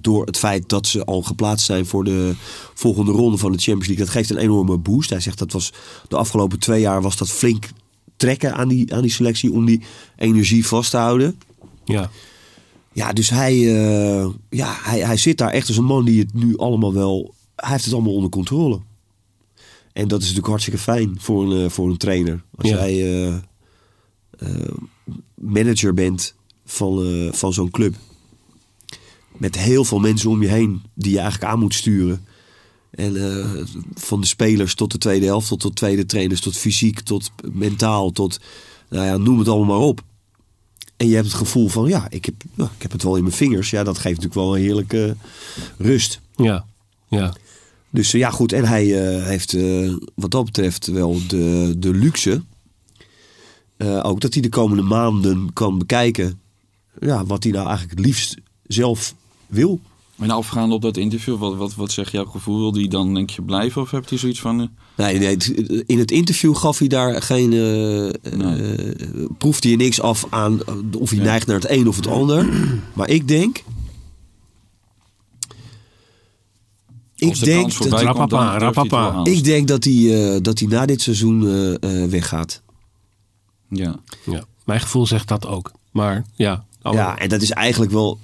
door 0.01 0.27
het 0.27 0.39
feit 0.39 0.69
dat 0.69 0.87
ze 0.87 1.05
al 1.05 1.23
geplaatst 1.23 1.67
zijn 1.67 1.87
voor 1.87 2.05
de 2.05 2.35
volgende 2.75 3.13
ronde 3.13 3.37
van 3.37 3.53
de 3.53 3.59
Champions 3.59 3.87
League. 3.87 4.05
Dat 4.05 4.15
geeft 4.15 4.31
een 4.31 4.37
enorme 4.37 4.79
boost. 4.79 5.11
Hij 5.11 5.21
zegt 5.21 5.39
dat 5.39 5.53
was 5.53 5.73
de 6.09 6.17
afgelopen 6.17 6.59
twee 6.59 6.81
jaar 6.81 7.03
was 7.03 7.17
dat 7.17 7.31
flink 7.31 7.69
trekken 8.17 8.55
aan 8.55 8.69
die, 8.69 8.95
aan 8.95 9.03
die 9.03 9.11
selectie 9.11 9.53
om 9.53 9.65
die 9.65 9.83
energie 10.17 10.67
vast 10.67 10.91
te 10.91 10.97
houden. 10.97 11.39
Ja. 11.85 12.11
Ja, 12.93 13.13
dus 13.13 13.31
hij, 13.31 13.53
eh, 13.53 14.29
ja, 14.51 14.77
hij, 14.83 15.01
hij 15.01 15.17
zit 15.17 15.39
daar 15.39 15.51
echt 15.51 15.69
als 15.69 15.77
een 15.77 15.85
man 15.85 16.05
die 16.05 16.21
het 16.21 16.35
nu 16.35 16.57
allemaal 16.57 16.93
wel... 16.95 17.35
Hij 17.57 17.71
heeft 17.71 17.85
het 17.85 17.95
allemaal 17.95 18.15
onder 18.15 18.31
controle. 18.31 18.81
En 19.93 20.09
dat 20.09 20.19
is 20.19 20.25
natuurlijk 20.25 20.47
hartstikke 20.49 20.79
fijn 20.81 21.17
voor 21.21 21.53
een, 21.53 21.65
eh, 21.65 21.71
voor 21.71 21.91
een 21.91 21.97
trainer. 21.97 22.43
Als 22.57 22.69
Ja. 22.69 22.77
jij 22.89 23.25
eh, 24.39 24.69
manager 25.35 25.95
bent 25.95 26.35
van, 26.65 27.29
van 27.33 27.53
zo'n 27.53 27.71
club. 27.71 27.95
Met 29.37 29.59
heel 29.59 29.85
veel 29.85 29.99
mensen 29.99 30.31
om 30.31 30.43
je 30.43 30.49
heen 30.49 30.83
die 30.95 31.13
je 31.13 31.19
eigenlijk 31.19 31.53
aan 31.53 31.59
moet 31.59 31.75
sturen. 31.75 32.25
En 32.91 33.17
van 33.95 34.21
de 34.21 34.27
spelers 34.27 34.75
tot 34.75 34.93
de 34.93 34.99
tweede 34.99 35.27
helft, 35.27 35.49
tot 35.49 35.63
de 35.63 35.73
tweede 35.73 36.07
trainers, 36.07 36.41
tot 36.41 36.57
fysiek, 36.57 37.01
tot 37.01 37.31
mentaal, 37.53 38.11
tot 38.11 38.41
nou 38.89 39.07
ja, 39.07 39.17
noem 39.17 39.39
het 39.39 39.49
allemaal 39.49 39.79
maar 39.79 39.87
op. 39.87 40.03
En 41.03 41.09
je 41.09 41.15
hebt 41.15 41.27
het 41.27 41.37
gevoel 41.37 41.69
van, 41.69 41.89
ja, 41.89 42.07
ik 42.11 42.25
heb, 42.25 42.35
ik 42.57 42.83
heb 42.83 42.93
het 42.93 43.03
wel 43.03 43.17
in 43.17 43.23
mijn 43.23 43.35
vingers. 43.35 43.71
Ja, 43.71 43.83
dat 43.85 43.99
geeft 43.99 44.21
natuurlijk 44.21 44.35
wel 44.35 44.57
een 44.57 44.63
heerlijke 44.63 45.17
rust. 45.79 46.21
Ja. 46.37 46.65
Ja. 47.09 47.35
Dus 47.91 48.13
eh, 48.15 48.21
ja, 48.21 48.31
goed. 48.31 48.53
En 48.53 48.65
hij 48.65 48.85
eh, 49.17 49.25
heeft 49.25 49.55
eh, 49.55 49.95
wat 50.15 50.31
dat 50.31 50.45
betreft 50.45 50.87
wel 50.87 51.19
de, 51.29 51.75
de 51.79 51.95
luxe. 51.95 52.43
eh, 53.77 54.01
ook 54.03 54.21
dat 54.21 54.33
hij 54.33 54.43
de 54.43 54.49
komende 54.49 54.83
maanden 54.83 55.53
kan 55.53 55.79
bekijken. 55.79 56.41
Ja, 57.01 57.25
wat 57.25 57.43
hij 57.43 57.53
nou 57.53 57.67
eigenlijk 57.67 57.99
het 57.99 58.07
liefst 58.07 58.37
zelf 58.67 59.15
wil. 59.47 59.81
En 60.19 60.31
afgaande 60.31 60.75
op 60.75 60.83
dat 60.83 60.97
interview, 60.97 61.39
wat, 61.39 61.57
wat, 61.57 61.75
wat 61.75 61.93
zegt 61.93 62.13
jouw 62.13 62.25
gevoel? 62.25 62.59
Wil 62.59 62.73
die 62.73 62.89
dan 62.89 63.15
denk 63.15 63.31
je 63.31 63.43
blijven 63.43 63.83
of 63.83 63.91
hebt 63.91 64.11
hij 64.11 64.19
zoiets 64.19 64.41
van... 64.41 64.71
Nee, 64.97 65.19
nee, 65.19 65.37
in 65.87 65.99
het 65.99 66.11
interview 66.11 66.57
gaf 66.57 66.79
hij 66.79 66.89
daar 66.89 67.23
geen. 67.23 67.53
eh 67.53 68.33
Nee. 68.37 68.75
eh, 68.77 69.27
proefde 69.39 69.69
hij 69.69 69.77
niks 69.77 70.01
af 70.01 70.27
aan 70.31 70.65
eh, 70.65 70.75
of 70.99 71.09
hij 71.11 71.19
Nee. 71.19 71.27
neigt 71.29 71.47
naar 71.47 71.57
het 71.61 71.71
een 71.71 71.89
of 71.89 71.97
het 71.97 72.07
ander. 72.07 72.49
Maar 72.97 73.09
ik 73.09 73.29
denk. 73.29 73.63
Ik 77.17 77.39
de 77.39 77.45
denk, 77.45 77.79
dat, 77.79 78.01
Rapapa, 78.03 78.59
rapapa. 78.59 79.25
ik 79.25 79.45
denk 79.45 79.69
dat 79.69 79.85
hij, 79.85 80.35
eh, 80.35 80.41
dat 80.43 80.59
hij 80.59 80.69
na 80.69 80.87
dit 80.87 81.01
seizoen 81.03 81.47
eh, 81.49 82.03
eh, 82.05 82.11
weggaat. 82.11 82.63
Ja. 83.69 84.01
ja. 84.25 84.45
Mijn 84.65 84.81
gevoel 84.81 85.07
zegt 85.07 85.29
dat 85.29 85.47
ook. 85.47 85.73
Maar 85.91 86.25
ja. 86.35 86.65
alle- 86.83 86.97
Ja, 86.97 87.19
en 87.19 87.29
dat 87.29 87.43
is 87.43 87.51
eigenlijk 87.51 87.93
wel 87.93 88.19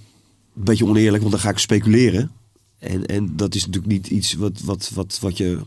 een 0.56 0.64
beetje 0.64 0.84
oneerlijk, 0.86 1.22
want 1.22 1.34
dan 1.34 1.42
ga 1.42 1.50
ik 1.50 1.58
speculeren. 1.58 2.30
En, 2.78 3.06
en 3.06 3.36
dat 3.36 3.54
is 3.54 3.66
natuurlijk 3.66 3.92
niet 3.92 4.06
iets 4.06 4.34
wat, 4.34 4.60
wat, 4.64 4.90
wat, 4.94 5.18
wat 5.20 5.36
je. 5.36 5.58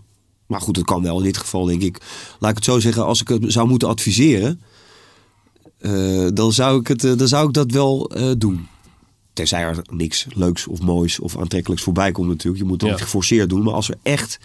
Maar 0.51 0.61
goed, 0.61 0.75
dat 0.75 0.83
kan 0.83 1.03
wel 1.03 1.17
in 1.17 1.23
dit 1.23 1.37
geval, 1.37 1.65
denk 1.65 1.81
ik. 1.81 1.97
Laat 2.39 2.49
ik 2.49 2.55
het 2.55 2.65
zo 2.65 2.79
zeggen, 2.79 3.05
als 3.05 3.21
ik 3.21 3.27
het 3.27 3.51
zou 3.51 3.67
moeten 3.67 3.87
adviseren, 3.87 4.61
eh, 5.77 6.27
dan, 6.33 6.53
zou 6.53 6.79
ik 6.79 6.87
het, 6.87 7.03
eh, 7.03 7.17
dan 7.17 7.27
zou 7.27 7.47
ik 7.47 7.53
dat 7.53 7.71
wel 7.71 8.09
eh, 8.09 8.31
doen. 8.37 8.67
Tenzij 9.33 9.61
er 9.61 9.81
niks 9.91 10.25
leuks 10.29 10.67
of 10.67 10.81
moois 10.81 11.19
of 11.19 11.37
aantrekkelijks 11.37 11.83
voorbij 11.83 12.11
komt, 12.11 12.27
natuurlijk. 12.27 12.63
Je 12.63 12.67
moet 12.69 12.81
het 12.81 12.89
Ja. 12.89 12.95
niet 12.95 13.03
geforceerd 13.05 13.49
doen. 13.49 13.63
Maar 13.63 13.73
als 13.73 13.89
er 13.89 13.97
echt 14.03 14.39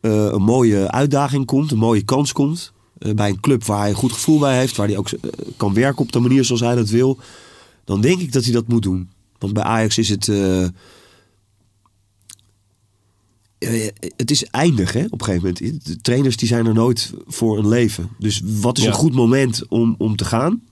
een 0.00 0.42
mooie 0.42 0.90
uitdaging 0.90 1.46
komt, 1.46 1.70
een 1.70 1.78
mooie 1.78 2.02
kans 2.02 2.32
komt. 2.32 2.72
bij 3.14 3.28
een 3.28 3.40
club 3.40 3.64
waar 3.64 3.78
hij 3.78 3.88
een 3.88 3.94
goed 3.94 4.12
gevoel 4.12 4.38
bij 4.38 4.58
heeft, 4.58 4.76
waar 4.76 4.86
hij 4.86 4.96
ook 4.96 5.08
kan 5.56 5.74
werken 5.74 6.02
op 6.02 6.12
de 6.12 6.18
manier 6.18 6.44
zoals 6.44 6.60
hij 6.60 6.74
dat 6.74 6.88
wil 6.88 7.18
dan 7.84 8.00
denk 8.00 8.20
ik 8.20 8.32
dat 8.32 8.44
hij 8.44 8.52
dat 8.52 8.68
moet 8.68 8.82
doen. 8.82 9.10
Want 9.38 9.52
bij 9.52 9.62
Ajax 9.62 9.98
is 9.98 10.08
het. 10.08 10.28
Eh, 13.60 13.86
eh, 13.86 13.92
het 14.16 14.30
is 14.30 14.44
eindig, 14.44 14.92
hè, 14.92 15.04
op 15.04 15.20
een 15.20 15.24
gegeven 15.24 15.54
moment. 15.60 15.84
De 15.86 16.00
trainers 16.00 16.36
die 16.36 16.48
zijn 16.48 16.66
er 16.66 16.74
nooit 16.74 17.12
voor 17.26 17.58
een 17.58 17.68
leven. 17.68 18.08
Dus 18.18 18.42
wat 18.44 18.78
is 18.78 18.84
Ja. 18.84 18.88
een 18.90 18.94
goed 18.96 19.14
moment 19.14 19.68
om, 19.68 19.94
om 19.98 20.16
te 20.16 20.24
gaan? 20.24 20.62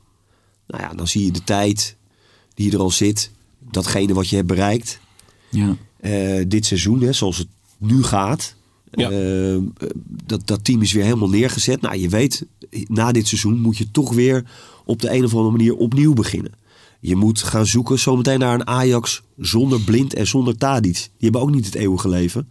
Nou 0.67 0.83
ja, 0.83 0.95
dan 0.95 1.09
zie 1.09 1.25
je 1.25 1.31
de 1.33 1.45
tijd 1.45 1.97
die 2.55 2.73
er 2.73 2.79
al 2.79 2.91
zit. 2.91 3.31
Datgene 3.71 4.15
wat 4.15 4.29
je 4.29 4.37
hebt 4.37 4.49
bereikt. 4.49 5.01
Ja. 5.51 5.77
Eh, 6.01 6.45
dit 6.49 6.67
seizoen, 6.67 7.01
hè, 7.01 7.13
zoals 7.13 7.39
het 7.39 7.49
nu 7.79 8.03
gaat. 8.03 8.57
Ja. 8.91 9.11
Dat, 10.27 10.47
dat 10.47 10.65
team 10.65 10.83
is 10.83 10.93
weer 10.93 11.05
helemaal 11.05 11.29
neergezet. 11.29 11.81
Nou, 11.81 11.97
je 11.97 12.09
weet, 12.09 12.47
na 12.87 13.13
dit 13.13 13.27
seizoen 13.29 13.61
moet 13.61 13.77
je 13.79 13.91
toch 13.91 14.13
weer 14.13 14.45
op 14.85 15.01
de 15.01 15.11
een 15.13 15.25
of 15.25 15.33
andere 15.35 15.57
manier 15.57 15.77
opnieuw 15.77 16.13
beginnen. 16.13 16.53
Je 17.01 17.17
moet 17.17 17.43
gaan 17.43 17.67
zoeken 17.67 17.99
zometeen 17.99 18.39
naar 18.39 18.55
een 18.55 18.67
Ajax 18.67 19.23
zonder 19.37 19.81
Blind 19.81 20.15
en 20.15 20.27
zonder 20.27 20.57
Tadic. 20.57 20.95
Die 20.95 21.09
hebben 21.19 21.41
ook 21.41 21.51
niet 21.51 21.65
het 21.67 21.75
eeuwige 21.75 22.09
leven. 22.09 22.49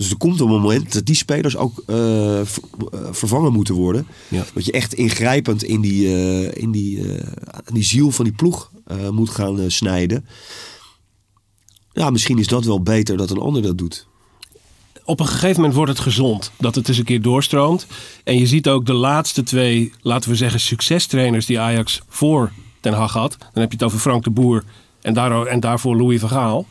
Dus 0.00 0.10
er 0.10 0.16
komt 0.16 0.40
een 0.40 0.48
moment 0.48 0.92
dat 0.92 1.06
die 1.06 1.14
spelers 1.14 1.56
ook 1.56 1.82
eh, 1.86 1.96
ver- 2.44 2.62
eh, 2.92 2.98
vervangen 3.10 3.52
moeten 3.52 3.74
worden. 3.74 4.06
Ja. 4.28 4.44
Dat 4.54 4.64
je 4.64 4.72
echt 4.72 4.94
ingrijpend 4.94 5.62
in 5.62 5.80
die, 5.80 6.06
eh, 6.06 6.62
in 6.62 6.70
die, 6.70 7.06
aan 7.50 7.74
die 7.74 7.82
ziel 7.82 8.10
van 8.10 8.24
die 8.24 8.34
ploeg 8.34 8.70
moet 9.10 9.30
gaan 9.30 9.70
snijden. 9.70 10.26
Ja, 11.92 12.10
misschien 12.10 12.38
is 12.38 12.46
dat 12.46 12.64
wel 12.64 12.82
beter 12.82 13.16
dat 13.16 13.30
een 13.30 13.38
ander 13.38 13.62
dat 13.62 13.78
doet. 13.78 14.06
op 15.04 15.20
een 15.20 15.26
gegeven 15.26 15.56
moment 15.56 15.74
wordt 15.74 15.90
het 15.90 16.00
gezond. 16.00 16.50
Dat 16.58 16.74
het 16.74 16.88
eens 16.88 16.98
een 16.98 17.04
keer 17.04 17.22
doorstroomt. 17.22 17.86
En 18.24 18.38
je 18.38 18.46
ziet 18.46 18.68
ook 18.68 18.86
de 18.86 18.92
laatste 18.92 19.42
twee, 19.42 19.92
laten 20.00 20.30
we 20.30 20.36
zeggen, 20.36 20.60
succestrainers 20.60 21.46
die 21.46 21.60
Ajax 21.60 22.00
voor 22.08 22.52
Ten 22.80 22.92
Hag 22.92 23.12
had. 23.12 23.36
Dan 23.38 23.62
heb 23.62 23.70
je 23.70 23.76
het 23.76 23.82
over 23.86 23.98
Frank 23.98 24.24
de 24.24 24.30
Boer 24.30 24.64
en, 25.02 25.14
daar, 25.14 25.46
en 25.46 25.60
daarvoor 25.60 25.96
Louis 25.96 26.20
van 26.20 26.28
Gaal. 26.28 26.66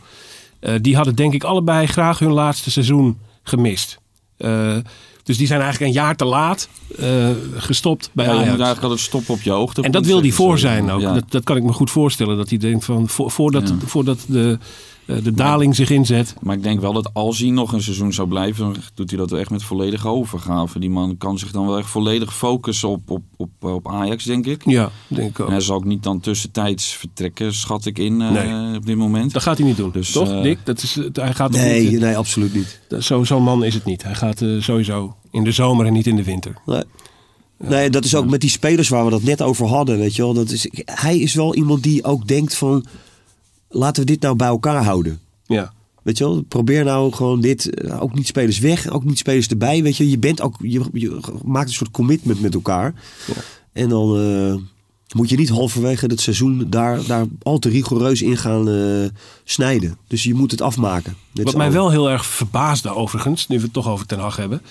Eh, 0.60 0.74
die 0.82 0.96
hadden 0.96 1.16
denk 1.16 1.34
ik 1.34 1.44
allebei 1.44 1.86
graag 1.88 2.20
hun 2.20 2.32
laatste 2.32 2.72
seizoen 2.72 3.18
gemist. 3.44 4.00
Eh, 4.38 4.78
dus 5.24 5.38
die 5.38 5.48
zijn 5.48 5.62
eigenlijk 5.62 5.92
een 5.92 6.02
jaar 6.02 6.16
te 6.16 6.26
laat 6.26 6.70
eh, 6.98 7.30
gestopt 7.58 8.10
bij 8.14 8.26
Ja, 8.26 8.32
Ajax. 8.32 8.48
eigenlijk 8.48 8.82
altijd 8.82 9.00
stoppen 9.00 9.34
op 9.34 9.42
je 9.42 9.52
hoogte. 9.52 9.82
En 9.82 9.92
dat 9.92 10.06
wil 10.06 10.22
hij 10.22 10.32
voor 10.32 10.60
zijn 10.60 10.92
ook. 10.92 11.02
Ja. 11.02 11.14
Dat, 11.14 11.24
dat 11.32 11.44
kan 11.44 11.58
ik 11.58 11.64
me 11.64 11.74
goed 11.74 11.92
voorstellen. 11.92 12.38
Dat 12.38 12.50
hij 12.50 12.58
denkt 12.58 12.86
van 12.86 13.08
vo- 13.10 13.30
voordat, 13.30 13.70
Ja. 13.70 13.76
voordat 13.86 14.20
de, 14.28 14.58
de 15.24 15.32
daling 15.32 15.76
zich 15.76 15.90
inzet. 15.90 16.34
Maar 16.42 16.56
ik 16.56 16.64
denk 16.64 16.80
wel 16.82 16.94
dat 16.94 17.10
als 17.14 17.40
hij 17.40 17.50
nog 17.50 17.74
een 17.74 17.82
seizoen 17.82 18.14
zou 18.14 18.28
blijven, 18.28 18.64
dan 18.64 18.76
doet 18.94 19.10
hij 19.10 19.20
dat 19.20 19.32
echt 19.32 19.50
met 19.50 19.64
volledige 19.64 20.08
overgave. 20.08 20.80
Die 20.80 20.90
man 20.90 21.18
kan 21.18 21.38
zich 21.40 21.52
dan 21.52 21.68
wel 21.68 21.78
echt 21.78 21.90
volledig 21.90 22.36
focussen 22.36 22.90
op, 22.90 23.10
op, 23.10 23.22
op, 23.38 23.50
op 23.64 23.88
Ajax, 23.92 24.24
denk 24.24 24.46
ik. 24.46 24.62
Ja, 24.66 24.90
denk 25.08 25.30
ik 25.30 25.40
ook. 25.40 25.46
En 25.48 25.52
hij 25.52 25.62
zal 25.62 25.76
ook 25.76 25.84
niet 25.86 26.04
dan 26.04 26.20
tussentijds 26.20 26.88
vertrekken, 26.94 27.54
schat 27.54 27.86
ik 27.86 27.98
in 28.00 28.22
eh, 28.22 28.32
Nee. 28.32 28.78
op 28.78 28.86
dit 28.86 28.98
moment. 28.98 29.34
Dat 29.34 29.42
gaat 29.42 29.58
hij 29.58 29.68
niet 29.68 29.78
doen. 29.78 29.92
Dus, 29.92 30.12
toch, 30.12 30.30
eh, 30.32 30.42
Dick? 30.42 30.58
Dat 30.64 30.82
is, 30.82 31.00
hij 31.14 31.34
gaat 31.34 31.52
Nee, 31.52 31.90
niet, 31.90 32.00
nee, 32.00 32.18
absoluut 32.18 32.54
niet. 32.54 32.80
eh, 32.90 33.00
zo, 33.00 33.24
zo'n 33.24 33.44
man 33.44 33.64
is 33.64 33.74
het 33.74 33.86
niet. 33.86 34.04
Hij 34.04 34.16
gaat 34.16 34.42
eh, 34.42 34.50
sowieso 34.62 35.16
in 35.32 35.44
de 35.44 35.52
zomer 35.52 35.86
en 35.86 35.94
niet 35.94 36.08
in 36.08 36.16
de 36.16 36.24
winter. 36.24 36.54
Nee. 36.66 36.84
Nee, 37.64 37.90
dat 37.90 38.06
is 38.06 38.16
ook 38.16 38.30
met 38.30 38.42
die 38.42 38.50
spelers 38.50 38.90
waar 38.90 39.06
we 39.06 39.12
dat 39.12 39.24
net 39.24 39.42
over 39.42 39.68
hadden, 39.68 39.98
weet 39.98 40.16
je 40.16 40.22
wel. 40.22 40.34
Dat 40.34 40.52
is, 40.52 40.68
hij 40.86 41.18
is 41.20 41.34
wel 41.34 41.56
iemand 41.56 41.84
die 41.84 42.04
ook 42.04 42.28
denkt 42.28 42.56
van, 42.56 42.86
laten 43.70 44.04
we 44.04 44.12
dit 44.12 44.22
nou 44.22 44.36
bij 44.36 44.48
elkaar 44.48 44.84
houden. 44.84 45.20
Ja, 45.46 45.74
Weet 46.10 46.18
je 46.18 46.24
wel, 46.24 46.42
probeer 46.42 46.84
nou 46.84 47.12
gewoon 47.12 47.42
dit, 47.42 47.70
eh, 47.70 48.02
ook 48.02 48.14
niet 48.14 48.28
spelers 48.28 48.60
weg, 48.60 48.90
ook 48.90 49.04
niet 49.04 49.18
spelers 49.18 49.48
erbij. 49.48 49.84
Weet 49.84 49.98
je, 49.98 50.10
je 50.10 50.18
bent 50.18 50.42
ook, 50.42 50.56
je, 50.62 50.84
je 50.94 51.20
maakt 51.44 51.68
een 51.68 51.74
soort 51.74 51.92
commitment 51.92 52.42
met 52.42 52.54
elkaar. 52.54 52.94
En 53.74 53.90
dan 53.90 54.20
eh, 54.20 54.56
moet 55.16 55.30
je 55.30 55.38
niet 55.38 55.50
halverwege 55.50 56.06
het 56.06 56.22
seizoen 56.22 56.66
daar, 56.70 57.06
daar 57.06 57.26
al 57.44 57.60
te 57.60 57.70
rigoureus 57.70 58.22
in 58.22 58.38
gaan 58.38 58.70
eh, 58.70 59.10
snijden. 59.44 59.98
Dus 60.08 60.24
je 60.24 60.34
moet 60.34 60.52
het 60.52 60.62
afmaken. 60.62 61.16
Wat 61.34 61.56
mij 61.56 61.72
wel 61.72 61.90
heel 61.90 62.10
erg 62.10 62.26
verbaasde 62.26 62.96
overigens, 62.96 63.48
nu 63.48 63.58
we 63.58 63.64
het 63.64 63.74
toch 63.74 63.88
over 63.88 64.06
Ten 64.06 64.20
Hag 64.20 64.36
hebben. 64.36 64.62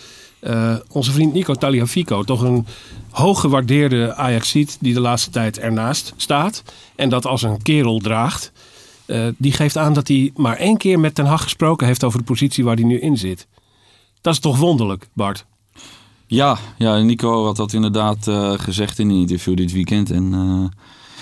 Onze 0.89 1.13
vriend 1.13 1.33
Nico 1.33 1.55
Taliafico, 1.55 2.23
toch 2.23 2.41
een 2.41 2.67
hooggewaardeerde 3.11 4.15
Ajaxiet 4.15 4.77
die 4.81 4.95
de 4.95 5.01
laatste 5.01 5.31
tijd 5.31 5.59
ernaast 5.59 6.13
staat. 6.17 6.63
En 6.97 7.09
dat 7.09 7.27
als 7.27 7.43
een 7.43 7.63
kerel 7.63 7.99
draagt. 7.99 8.53
Eh, 9.09 9.27
die 9.37 9.53
geeft 9.53 9.77
aan 9.77 9.93
dat 9.93 10.09
hij 10.09 10.33
maar 10.37 10.57
één 10.57 10.77
keer 10.77 11.01
met 11.01 11.15
Ten 11.15 11.27
Hag 11.27 11.43
gesproken 11.43 11.87
heeft 11.87 12.05
over 12.05 12.19
de 12.19 12.25
positie 12.25 12.65
waar 12.65 12.75
hij 12.75 12.85
nu 12.85 13.01
in 13.01 13.17
zit. 13.17 13.47
Dat 14.21 14.33
is 14.33 14.39
toch 14.41 14.59
wonderlijk, 14.59 15.09
Bart? 15.13 15.45
Ja, 16.27 16.59
ja, 16.79 16.97
Nico 16.99 17.45
had 17.45 17.57
dat 17.57 17.73
inderdaad 17.73 18.29
eh, 18.29 18.53
gezegd 18.57 18.99
in 18.99 19.11
een 19.11 19.17
interview 19.21 19.57
dit 19.57 19.73
weekend. 19.73 20.11
En 20.11 20.35
eh, 20.35 20.79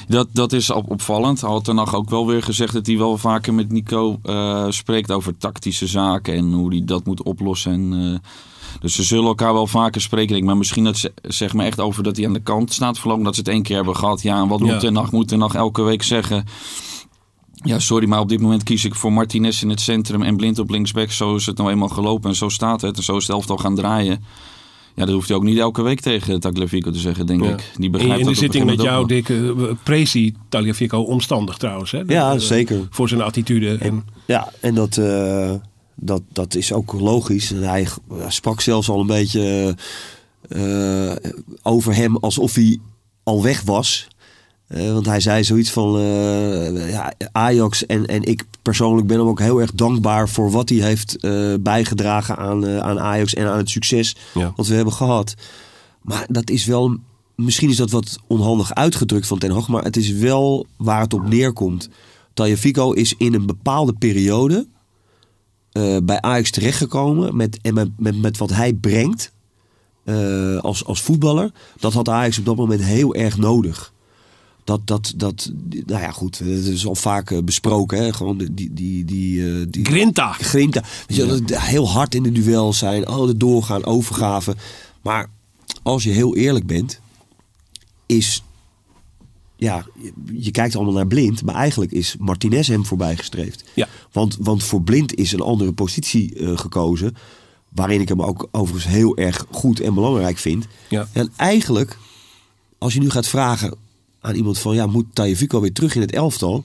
dat, 0.08 0.28
dat 0.32 0.52
is 0.52 0.70
op, 0.70 0.90
opvallend. 0.90 1.40
Hij 1.40 1.50
had 1.50 1.64
daarna 1.64 1.86
ook 1.92 2.10
wel 2.10 2.26
weer 2.26 2.42
gezegd 2.42 2.72
dat 2.72 2.86
hij 2.86 2.98
wel 2.98 3.18
vaker 3.18 3.54
met 3.54 3.72
Nico 3.72 4.20
spreekt 4.68 5.12
over 5.12 5.38
tactische 5.38 5.86
zaken 5.86 6.34
en 6.34 6.52
hoe 6.52 6.68
hij 6.70 6.82
dat 6.84 7.04
moet 7.06 7.22
oplossen. 7.22 7.72
En, 7.72 8.20
dus 8.80 8.94
ze 8.94 9.02
zullen 9.02 9.24
elkaar 9.26 9.52
wel 9.52 9.66
vaker 9.66 10.00
spreken. 10.00 10.44
Maar 10.44 10.56
misschien 10.56 10.84
dat 10.84 10.96
ze 10.96 11.12
zeg 11.22 11.52
maar 11.52 11.66
echt 11.66 11.80
over 11.80 12.02
dat 12.02 12.16
hij 12.16 12.26
aan 12.26 12.32
de 12.32 12.40
kant 12.42 12.72
staat 12.72 12.98
verlopen. 12.98 13.24
Dat 13.24 13.34
ze 13.34 13.40
het 13.40 13.48
één 13.48 13.62
keer 13.62 13.76
hebben 13.76 13.96
gehad. 13.96 14.22
Ja, 14.22 14.40
en 14.40 14.48
wat 14.48 14.60
Ja. 14.60 14.66
moet 14.66 14.80
Ten 14.80 14.96
Hag? 14.96 15.12
Moet 15.12 15.28
Ten 15.28 15.40
Hag 15.40 15.54
elke 15.54 15.82
week 15.82 16.02
zeggen? 16.02 16.44
Ja, 17.66 17.78
sorry, 17.78 18.08
maar 18.08 18.20
op 18.20 18.28
dit 18.28 18.40
moment 18.40 18.62
kies 18.62 18.84
ik 18.84 18.94
voor 18.94 19.12
Martinez 19.12 19.62
in 19.62 19.68
het 19.70 19.80
centrum 19.80 20.22
en 20.22 20.36
Blind 20.36 20.58
op 20.58 20.70
linksback. 20.70 21.10
Zo 21.10 21.34
is 21.34 21.46
het 21.46 21.56
nou 21.56 21.70
eenmaal 21.70 21.88
gelopen 21.88 22.30
en 22.30 22.36
zo 22.36 22.48
staat 22.48 22.80
het. 22.80 22.96
En 22.96 23.02
zo 23.02 23.16
is 23.16 23.22
het 23.26 23.32
elftal 23.36 23.56
gaan 23.56 23.74
draaien. 23.74 24.24
Ja, 24.94 25.04
dat 25.04 25.14
hoeft 25.14 25.28
hij 25.28 25.36
ook 25.36 25.42
niet 25.42 25.58
elke 25.58 25.82
week 25.82 26.00
tegen 26.00 26.40
Tagliafico 26.40 26.90
te 26.90 26.98
zeggen, 26.98 27.26
denk 27.26 27.44
Ja. 27.44 27.50
ik. 27.50 27.70
Die 27.74 27.84
In, 27.84 27.90
begrijpt 27.90 28.20
in 28.20 28.26
de 28.26 28.34
zitting 28.34 28.64
met 28.64 28.82
jou, 28.82 29.06
Dick, 29.06 29.28
uh, 29.28 29.50
Prezi 29.82 30.34
Tagliafico 30.48 30.98
omstandig 31.00 31.56
trouwens. 31.56 31.90
Hè? 31.90 32.02
Ja, 32.06 32.32
Eh, 32.32 32.38
zeker. 32.38 32.86
Voor 32.90 33.08
zijn 33.08 33.20
attitude. 33.20 33.74
En, 33.76 34.04
Ja, 34.26 34.52
en 34.60 34.74
dat, 34.74 34.96
eh, 34.96 35.52
dat, 35.94 36.22
dat 36.32 36.54
is 36.54 36.72
ook 36.72 36.92
logisch. 36.92 37.52
En 37.52 37.62
hij 37.62 37.86
sprak 38.28 38.60
zelfs 38.60 38.88
al 38.88 39.00
een 39.00 39.06
beetje 39.06 39.74
eh, 40.48 41.12
over 41.62 41.94
hem 41.94 42.16
alsof 42.16 42.54
hij 42.54 42.78
al 43.22 43.42
weg 43.42 43.62
was. 43.62 44.06
Eh, 44.66 44.92
want 44.92 45.06
hij 45.06 45.20
zei 45.20 45.44
zoiets 45.44 45.70
van 45.70 45.98
eh, 45.98 46.90
ja, 46.90 47.12
Ajax 47.32 47.86
en, 47.86 48.06
en 48.06 48.22
ik 48.22 48.44
persoonlijk 48.62 49.06
ben 49.06 49.18
hem 49.18 49.28
ook 49.28 49.40
heel 49.40 49.60
erg 49.60 49.72
dankbaar 49.72 50.28
voor 50.28 50.50
wat 50.50 50.68
hij 50.68 50.78
heeft 50.78 51.16
eh, 51.16 51.54
bijgedragen 51.60 52.36
aan, 52.36 52.80
aan 52.80 53.00
Ajax 53.00 53.34
en 53.34 53.46
aan 53.46 53.58
het 53.58 53.70
succes 53.70 54.16
Ja. 54.34 54.52
wat 54.56 54.66
we 54.66 54.74
hebben 54.74 54.92
gehad. 54.92 55.34
Maar 56.02 56.26
dat 56.28 56.50
is 56.50 56.64
wel, 56.64 56.96
misschien 57.34 57.70
is 57.70 57.76
dat 57.76 57.90
wat 57.90 58.18
onhandig 58.26 58.74
uitgedrukt 58.74 59.26
van 59.26 59.38
Ten 59.38 59.50
Hag, 59.50 59.68
maar 59.68 59.84
het 59.84 59.96
is 59.96 60.10
wel 60.10 60.66
waar 60.76 61.00
het 61.00 61.14
op 61.14 61.28
neerkomt. 61.28 61.88
Tagliafico 62.34 62.92
is 62.92 63.14
in 63.18 63.34
een 63.34 63.46
bepaalde 63.46 63.92
periode 63.92 64.66
bij 66.02 66.20
Ajax 66.20 66.50
terechtgekomen 66.50 67.36
met, 67.36 67.58
en 67.62 67.74
met, 67.74 67.88
met, 67.96 68.20
met 68.20 68.38
wat 68.38 68.50
hij 68.50 68.72
brengt 68.74 69.32
als, 70.60 70.84
als 70.84 71.02
voetballer. 71.02 71.50
Dat 71.80 71.92
had 71.92 72.08
Ajax 72.08 72.38
op 72.38 72.44
dat 72.44 72.56
moment 72.56 72.82
heel 72.82 73.14
erg 73.14 73.36
nodig. 73.36 73.92
Dat, 74.66 74.86
dat, 74.86 75.12
dat, 75.16 75.52
nou 75.86 76.00
ja, 76.02 76.10
goed, 76.10 76.38
dat 76.38 76.48
is 76.48 76.86
al 76.86 76.94
vaak 76.94 77.30
eh, 77.30 77.38
besproken. 77.42 77.98
Hè? 77.98 78.12
Gewoon 78.12 78.38
die, 78.38 78.54
die, 78.54 78.72
die, 78.72 79.04
die, 79.04 79.50
eh, 79.60 79.66
die 79.68 79.84
Grinta. 79.84 80.32
Grinta. 80.32 80.82
Weet 81.06 81.16
je, 81.16 81.26
dat- 81.26 81.60
heel 81.60 81.90
hard 81.90 82.14
in 82.14 82.22
de 82.22 82.32
duels 82.32 82.78
zijn. 82.78 83.08
Oh, 83.08 83.26
de 83.26 83.36
doorgaan, 83.36 83.84
overgaven. 83.84 84.54
Maar 85.02 85.30
als 85.82 86.02
je 86.02 86.10
heel 86.10 86.36
eerlijk 86.36 86.66
bent, 86.66 87.00
is. 88.06 88.42
Ja, 89.56 89.86
je, 90.32 90.50
kijkt 90.50 90.76
allemaal 90.76 90.94
naar 90.94 91.06
blind, 91.06 91.42
maar 91.42 91.54
eigenlijk 91.54 91.92
is 91.92 92.16
Martinez 92.18 92.68
hem 92.68 92.84
voorbij 92.86 93.16
gestreefd. 93.16 93.64
Ja. 93.74 93.88
Want, 94.12 94.36
want 94.40 94.64
voor 94.64 94.82
blind 94.82 95.14
is 95.14 95.32
een 95.32 95.40
andere 95.40 95.72
positie 95.72 96.34
eh, 96.34 96.58
gekozen. 96.58 97.16
Waarin 97.68 98.00
ik 98.00 98.08
hem 98.08 98.22
ook 98.22 98.48
overigens 98.50 98.92
heel 98.94 99.16
erg 99.16 99.46
goed 99.50 99.80
en 99.80 99.94
belangrijk 99.94 100.38
vind. 100.38 100.66
Ja. 100.88 101.08
En 101.12 101.32
eigenlijk, 101.36 101.98
als 102.78 102.94
je 102.94 103.00
nu 103.00 103.10
gaat 103.10 103.26
vragen 103.28 103.84
aan 104.26 104.34
iemand 104.34 104.58
van... 104.58 104.74
ja, 104.74 104.86
moet 104.86 105.06
Tajevico 105.12 105.60
weer 105.60 105.72
terug 105.72 105.94
in 105.94 106.00
het 106.00 106.12
elftal? 106.12 106.64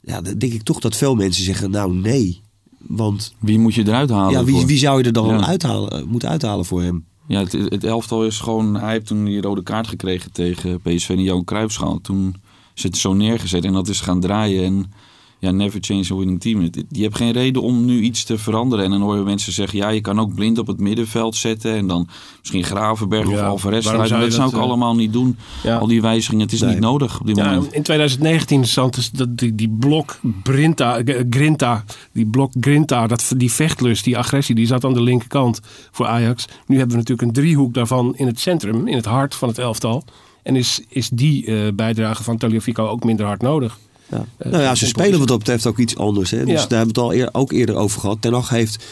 Ja, 0.00 0.20
dan 0.20 0.38
denk 0.38 0.52
ik 0.52 0.62
toch 0.62 0.80
dat 0.80 0.96
veel 0.96 1.14
mensen 1.14 1.44
zeggen... 1.44 1.70
nou, 1.70 1.94
nee. 1.94 2.40
Want 2.78 3.34
Wie 3.38 3.58
moet 3.58 3.74
je 3.74 3.86
eruit 3.86 4.10
halen? 4.10 4.32
ja, 4.32 4.44
wie, 4.44 4.66
wie 4.66 4.78
zou 4.78 4.98
je 4.98 5.04
er 5.04 5.12
dan 5.12 5.26
Ja. 5.28 5.46
uithalen, 5.46 5.90
eh, 5.90 6.02
moeten 6.02 6.28
uithalen 6.28 6.64
voor 6.64 6.82
hem? 6.82 7.04
Ja, 7.26 7.40
het, 7.40 7.52
het 7.52 7.84
elftal 7.84 8.24
is 8.24 8.38
gewoon... 8.40 8.74
Hij 8.76 8.92
heeft 8.92 9.06
toen 9.06 9.24
die 9.24 9.40
rode 9.40 9.62
kaart 9.62 9.86
gekregen 9.88 10.32
tegen 10.32 10.80
PSV 10.80 11.08
in 11.08 11.22
Johan 11.22 11.44
Cruijffschaal. 11.44 12.00
Toen 12.00 12.34
is 12.74 12.82
het 12.82 12.96
zo 12.96 13.12
neergezet 13.12 13.64
en 13.64 13.72
dat 13.72 13.88
is 13.88 14.00
gaan 14.00 14.20
draaien. 14.20 14.64
En 14.64 14.92
ja, 15.38 15.50
never 15.50 15.78
change 15.82 16.04
a 16.12 16.14
winning 16.16 16.40
team. 16.40 16.70
Je 16.90 17.02
hebt 17.02 17.16
geen 17.16 17.32
reden 17.32 17.62
om 17.62 17.84
nu 17.84 18.00
iets 18.00 18.24
te 18.24 18.38
veranderen. 18.38 18.84
En 18.84 18.90
dan 18.90 19.00
hoor 19.00 19.16
je 19.16 19.22
mensen 19.22 19.52
zeggen... 19.52 19.78
Ja, 19.78 19.88
je 19.88 20.00
kan 20.00 20.20
ook 20.20 20.34
blind 20.34 20.58
op 20.58 20.66
het 20.66 20.80
middenveld 20.80 21.36
zetten. 21.36 21.74
En 21.74 21.86
dan 21.86 22.08
misschien 22.40 22.64
Gravenberg 22.64 23.28
Ja, 23.30 23.34
of 23.34 23.40
Alvarez 23.40 23.82
zou 23.84 23.94
je 23.94 24.00
dat 24.00 24.08
zou 24.08 24.20
dat, 24.30 24.48
ik 24.50 24.54
eh, 24.56 24.60
allemaal 24.62 24.94
niet 24.94 25.12
doen. 25.12 25.36
Ja. 25.62 25.76
Al 25.76 25.86
die 25.86 26.00
wijzigingen. 26.02 26.44
Het 26.44 26.52
is 26.52 26.60
Nee. 26.60 26.70
niet 26.70 26.80
nodig 26.80 27.20
op 27.20 27.26
dit 27.26 27.36
Ja, 27.36 27.44
moment. 27.54 27.72
in 27.72 27.82
2019 27.82 28.64
Santos, 28.66 29.10
dat 29.10 29.38
die, 29.38 29.54
die 29.54 29.68
blok 29.78 30.18
Brinta, 30.42 31.00
G- 31.04 31.22
Grinta, 31.30 31.84
die 32.12 32.26
blok 32.26 32.52
Grinta, 32.60 33.06
dat, 33.06 33.32
die 33.36 33.52
vechtlust, 33.52 34.04
die 34.04 34.18
agressie, 34.18 34.54
die 34.54 34.66
zat 34.66 34.84
aan 34.84 34.94
de 34.94 35.02
linkerkant 35.02 35.60
voor 35.90 36.06
Ajax. 36.06 36.44
Nu 36.66 36.76
hebben 36.78 36.96
we 36.96 37.02
natuurlijk 37.02 37.28
een 37.28 37.42
driehoek 37.42 37.74
daarvan 37.74 38.16
in 38.16 38.26
het 38.26 38.40
centrum, 38.40 38.86
in 38.86 38.96
het 38.96 39.04
hart 39.04 39.34
van 39.34 39.48
het 39.48 39.58
elftal. 39.58 40.04
En 40.42 40.56
is, 40.56 40.82
is 40.88 41.08
die 41.08 41.46
eh, 41.46 41.72
bijdrage 41.74 42.22
van 42.22 42.36
Tagliafico 42.36 42.86
ook 42.86 43.04
minder 43.04 43.26
hard 43.26 43.42
nodig? 43.42 43.78
Ja. 44.10 44.24
Eh, 44.38 44.50
nou 44.50 44.62
ja, 44.62 44.74
ze 44.74 44.86
spelen 44.86 45.18
wat 45.18 45.28
dat 45.28 45.38
betreft 45.38 45.66
ook 45.66 45.78
iets 45.78 45.96
anders. 45.96 46.30
Hè? 46.30 46.44
Dus 46.44 46.60
Ja. 46.62 46.66
daar 46.66 46.78
hebben 46.78 46.94
we 46.94 47.00
het 47.00 47.10
al 47.10 47.14
eer- 47.14 47.28
ook 47.32 47.52
eerder 47.52 47.74
over 47.76 48.00
gehad. 48.00 48.16
Ten 48.20 48.32
Hag 48.32 48.48
heeft 48.48 48.84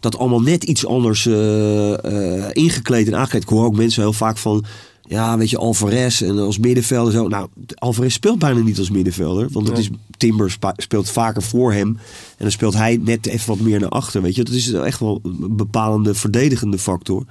dat 0.00 0.18
allemaal 0.18 0.40
net 0.40 0.64
iets 0.64 0.86
anders 0.86 1.26
eh, 1.26 2.38
eh, 2.38 2.50
ingekleed 2.52 3.06
en 3.06 3.16
aangekleed. 3.16 3.42
Ik 3.42 3.48
hoor 3.48 3.64
ook 3.64 3.76
mensen 3.76 4.02
heel 4.02 4.12
vaak 4.12 4.36
van... 4.38 4.64
Ja, 5.08 5.38
weet 5.38 5.50
je, 5.50 5.58
Alvarez 5.58 6.22
en 6.22 6.38
als 6.38 6.58
middenvelder 6.58 7.12
zo. 7.12 7.28
Nou, 7.28 7.48
Alvarez 7.74 8.14
speelt 8.14 8.38
bijna 8.38 8.60
niet 8.60 8.78
als 8.78 8.90
middenvelder. 8.90 9.48
Want 9.50 9.66
dat 9.66 9.74
Nee. 9.74 9.84
is, 9.84 9.90
Timber 10.16 10.56
speelt 10.76 11.10
vaker 11.10 11.42
voor 11.42 11.72
hem. 11.72 11.88
En 11.88 11.98
dan 12.38 12.50
speelt 12.50 12.74
hij 12.74 12.98
net 13.02 13.26
even 13.26 13.48
wat 13.48 13.60
meer 13.60 13.80
naar 13.80 13.88
achter. 13.88 14.22
Weet 14.22 14.34
je, 14.34 14.44
dat 14.44 14.54
is 14.54 14.72
echt 14.72 15.00
wel 15.00 15.20
een 15.22 15.56
bepalende 15.56 16.14
verdedigende 16.14 16.78
factor. 16.78 17.24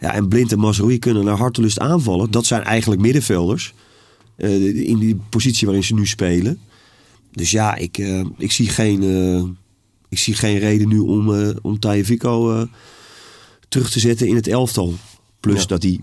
Ja, 0.00 0.12
en 0.14 0.28
Blind 0.28 0.52
en 0.52 0.58
Mazraoui 0.58 0.98
kunnen 0.98 1.24
naar 1.24 1.36
hartelust 1.36 1.78
aanvallen. 1.78 2.30
Dat 2.30 2.46
zijn 2.46 2.62
eigenlijk 2.64 3.00
middenvelders. 3.00 3.74
Eh, 4.38 4.88
in 4.88 4.98
die 4.98 5.16
positie 5.30 5.66
waarin 5.66 5.84
ze 5.84 5.94
nu 5.94 6.06
spelen. 6.06 6.58
Dus 7.32 7.50
ja, 7.50 7.74
ik, 7.74 7.98
eh, 7.98 8.24
ik, 8.36 8.52
zie, 8.52 8.68
geen, 8.68 9.02
eh, 9.02 9.44
ik 10.08 10.18
zie 10.18 10.34
geen 10.34 10.58
reden 10.58 10.88
nu 10.88 10.98
om, 10.98 11.54
om 11.62 11.78
Tajevico 11.78 12.52
eh 12.54 12.62
terug 13.68 13.90
te 13.90 14.00
zetten 14.00 14.26
in 14.26 14.34
het 14.34 14.46
elftal. 14.46 14.94
Plus 15.40 15.60
Ja. 15.60 15.66
dat 15.66 15.82
hij 15.82 16.00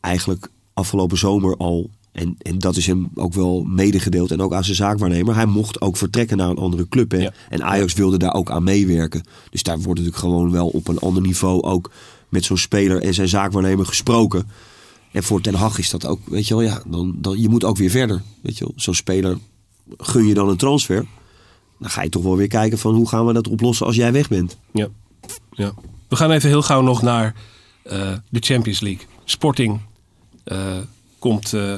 eigenlijk 0.00 0.48
afgelopen 0.72 1.18
zomer 1.18 1.56
al, 1.56 1.90
en, 2.12 2.36
en 2.38 2.58
dat 2.58 2.76
is 2.76 2.86
hem 2.86 3.10
ook 3.14 3.34
wel 3.34 3.62
medegedeeld 3.62 4.30
en 4.30 4.40
ook 4.40 4.54
aan 4.54 4.64
zijn 4.64 4.76
zaakwaarnemer, 4.76 5.34
hij 5.34 5.46
mocht 5.46 5.80
ook 5.80 5.96
vertrekken 5.96 6.36
naar 6.36 6.50
een 6.50 6.56
andere 6.56 6.88
club. 6.88 7.10
Hè? 7.10 7.18
Ja. 7.18 7.32
En 7.48 7.62
Ajax 7.62 7.92
wilde 7.92 8.16
daar 8.16 8.34
ook 8.34 8.50
aan 8.50 8.64
meewerken. 8.64 9.22
Dus 9.50 9.62
daar 9.62 9.76
wordt 9.76 10.00
natuurlijk 10.00 10.16
gewoon 10.16 10.50
wel 10.50 10.68
op 10.68 10.88
een 10.88 10.98
ander 10.98 11.22
niveau 11.22 11.62
ook 11.62 11.90
met 12.28 12.44
zo'n 12.44 12.58
speler 12.58 13.02
en 13.02 13.14
zijn 13.14 13.28
zaakwaarnemer 13.28 13.86
gesproken. 13.86 14.48
En 15.12 15.22
voor 15.22 15.40
Ten 15.40 15.54
Hag 15.54 15.78
is 15.78 15.90
dat 15.90 16.06
ook, 16.06 16.20
weet 16.24 16.48
je 16.48 16.54
wel, 16.54 16.62
ja, 16.62 16.82
dan, 16.86 17.14
dan, 17.18 17.40
je 17.40 17.48
moet 17.48 17.64
ook 17.64 17.76
weer 17.76 17.90
verder. 17.90 18.22
Weet 18.40 18.58
je 18.58 18.64
wel, 18.64 18.72
zo'n 18.76 18.94
speler 18.94 19.38
gun 19.96 20.26
je 20.26 20.34
dan 20.34 20.48
een 20.48 20.56
transfer. 20.56 21.06
Dan 21.78 21.90
ga 21.90 22.02
je 22.02 22.08
toch 22.08 22.22
wel 22.22 22.36
weer 22.36 22.48
kijken 22.48 22.78
van 22.78 22.94
hoe 22.94 23.08
gaan 23.08 23.26
we 23.26 23.32
dat 23.32 23.48
oplossen 23.48 23.86
als 23.86 23.96
jij 23.96 24.12
weg 24.12 24.28
bent. 24.28 24.58
Ja. 24.72 24.88
ja. 25.50 25.74
We 26.08 26.16
gaan 26.16 26.30
even 26.30 26.48
heel 26.48 26.62
gauw 26.62 26.80
nog 26.80 27.02
naar 27.02 27.34
eh, 27.82 28.12
de 28.28 28.40
Champions 28.40 28.80
League. 28.80 29.06
Sporting 29.24 29.80
eh, 30.44 30.76
komt 31.18 31.52
eh, 31.52 31.74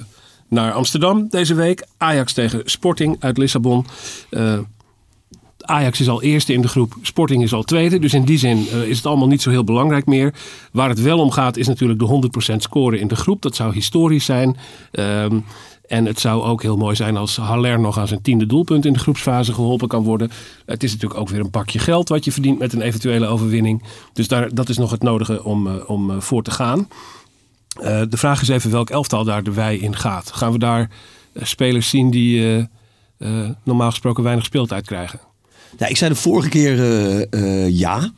naar 0.48 0.72
Amsterdam 0.72 1.28
deze 1.28 1.54
week. 1.54 1.86
Ajax 1.96 2.32
tegen 2.32 2.62
Sporting 2.64 3.16
uit 3.20 3.38
Lissabon. 3.38 3.86
Ajax 5.66 6.00
is 6.00 6.08
al 6.08 6.22
eerste 6.22 6.52
in 6.52 6.60
de 6.60 6.68
groep, 6.68 6.94
Sporting 7.02 7.42
is 7.42 7.52
al 7.52 7.62
tweede. 7.62 7.98
Dus 7.98 8.14
in 8.14 8.24
die 8.24 8.38
zin 8.38 8.66
eh, 8.72 8.82
is 8.82 8.96
het 8.96 9.06
allemaal 9.06 9.28
niet 9.28 9.42
zo 9.42 9.50
heel 9.50 9.64
belangrijk 9.64 10.06
meer. 10.06 10.34
Waar 10.72 10.88
het 10.88 11.00
wel 11.00 11.18
om 11.18 11.30
gaat 11.30 11.56
is 11.56 11.66
natuurlijk 11.66 11.98
de 11.98 12.30
100% 12.52 12.56
scoren 12.56 13.00
in 13.00 13.08
de 13.08 13.16
groep. 13.16 13.42
Dat 13.42 13.56
zou 13.56 13.72
historisch 13.72 14.24
zijn. 14.24 14.56
Ehm, 14.90 15.38
en 15.86 16.06
het 16.06 16.20
zou 16.20 16.42
ook 16.42 16.62
heel 16.62 16.76
mooi 16.76 16.96
zijn 16.96 17.16
als 17.16 17.36
Haller 17.36 17.80
nog 17.80 17.98
aan 17.98 18.08
zijn 18.08 18.22
tiende 18.22 18.46
doelpunt 18.46 18.84
in 18.84 18.92
de 18.92 18.98
groepsfase 18.98 19.52
geholpen 19.52 19.88
kan 19.88 20.02
worden. 20.02 20.30
Het 20.66 20.82
is 20.82 20.92
natuurlijk 20.92 21.20
ook 21.20 21.28
weer 21.28 21.40
een 21.40 21.50
pakje 21.50 21.78
geld 21.78 22.08
wat 22.08 22.24
je 22.24 22.32
verdient 22.32 22.58
met 22.58 22.72
een 22.72 22.80
eventuele 22.80 23.26
overwinning. 23.26 23.82
Dus 24.12 24.28
daar, 24.28 24.54
dat 24.54 24.68
is 24.68 24.78
nog 24.78 24.90
het 24.90 25.02
nodige 25.02 25.44
om, 25.44 25.66
eh, 25.66 25.74
om 25.86 26.10
eh, 26.10 26.20
voor 26.20 26.42
te 26.42 26.50
gaan. 26.50 26.88
De 28.08 28.16
vraag 28.16 28.42
is 28.42 28.48
even 28.48 28.70
welk 28.70 28.90
elftal 28.90 29.24
daar 29.24 29.42
de 29.42 29.52
wij 29.52 29.76
in 29.76 29.96
gaat. 29.96 30.32
Gaan 30.32 30.52
we 30.52 30.58
daar 30.58 30.90
spelers 31.34 31.88
zien 31.88 32.10
die 32.10 32.68
normaal 33.64 33.90
gesproken 33.90 34.22
weinig 34.22 34.44
speeltijd 34.44 34.86
krijgen? 34.86 35.20
Ja, 35.78 35.86
ik 35.86 35.96
zei 35.96 36.10
de 36.10 36.16
vorige 36.16 36.48
keer 36.48 36.78
eh, 36.78 37.64
eh, 37.64 37.70
ja. 37.78 38.12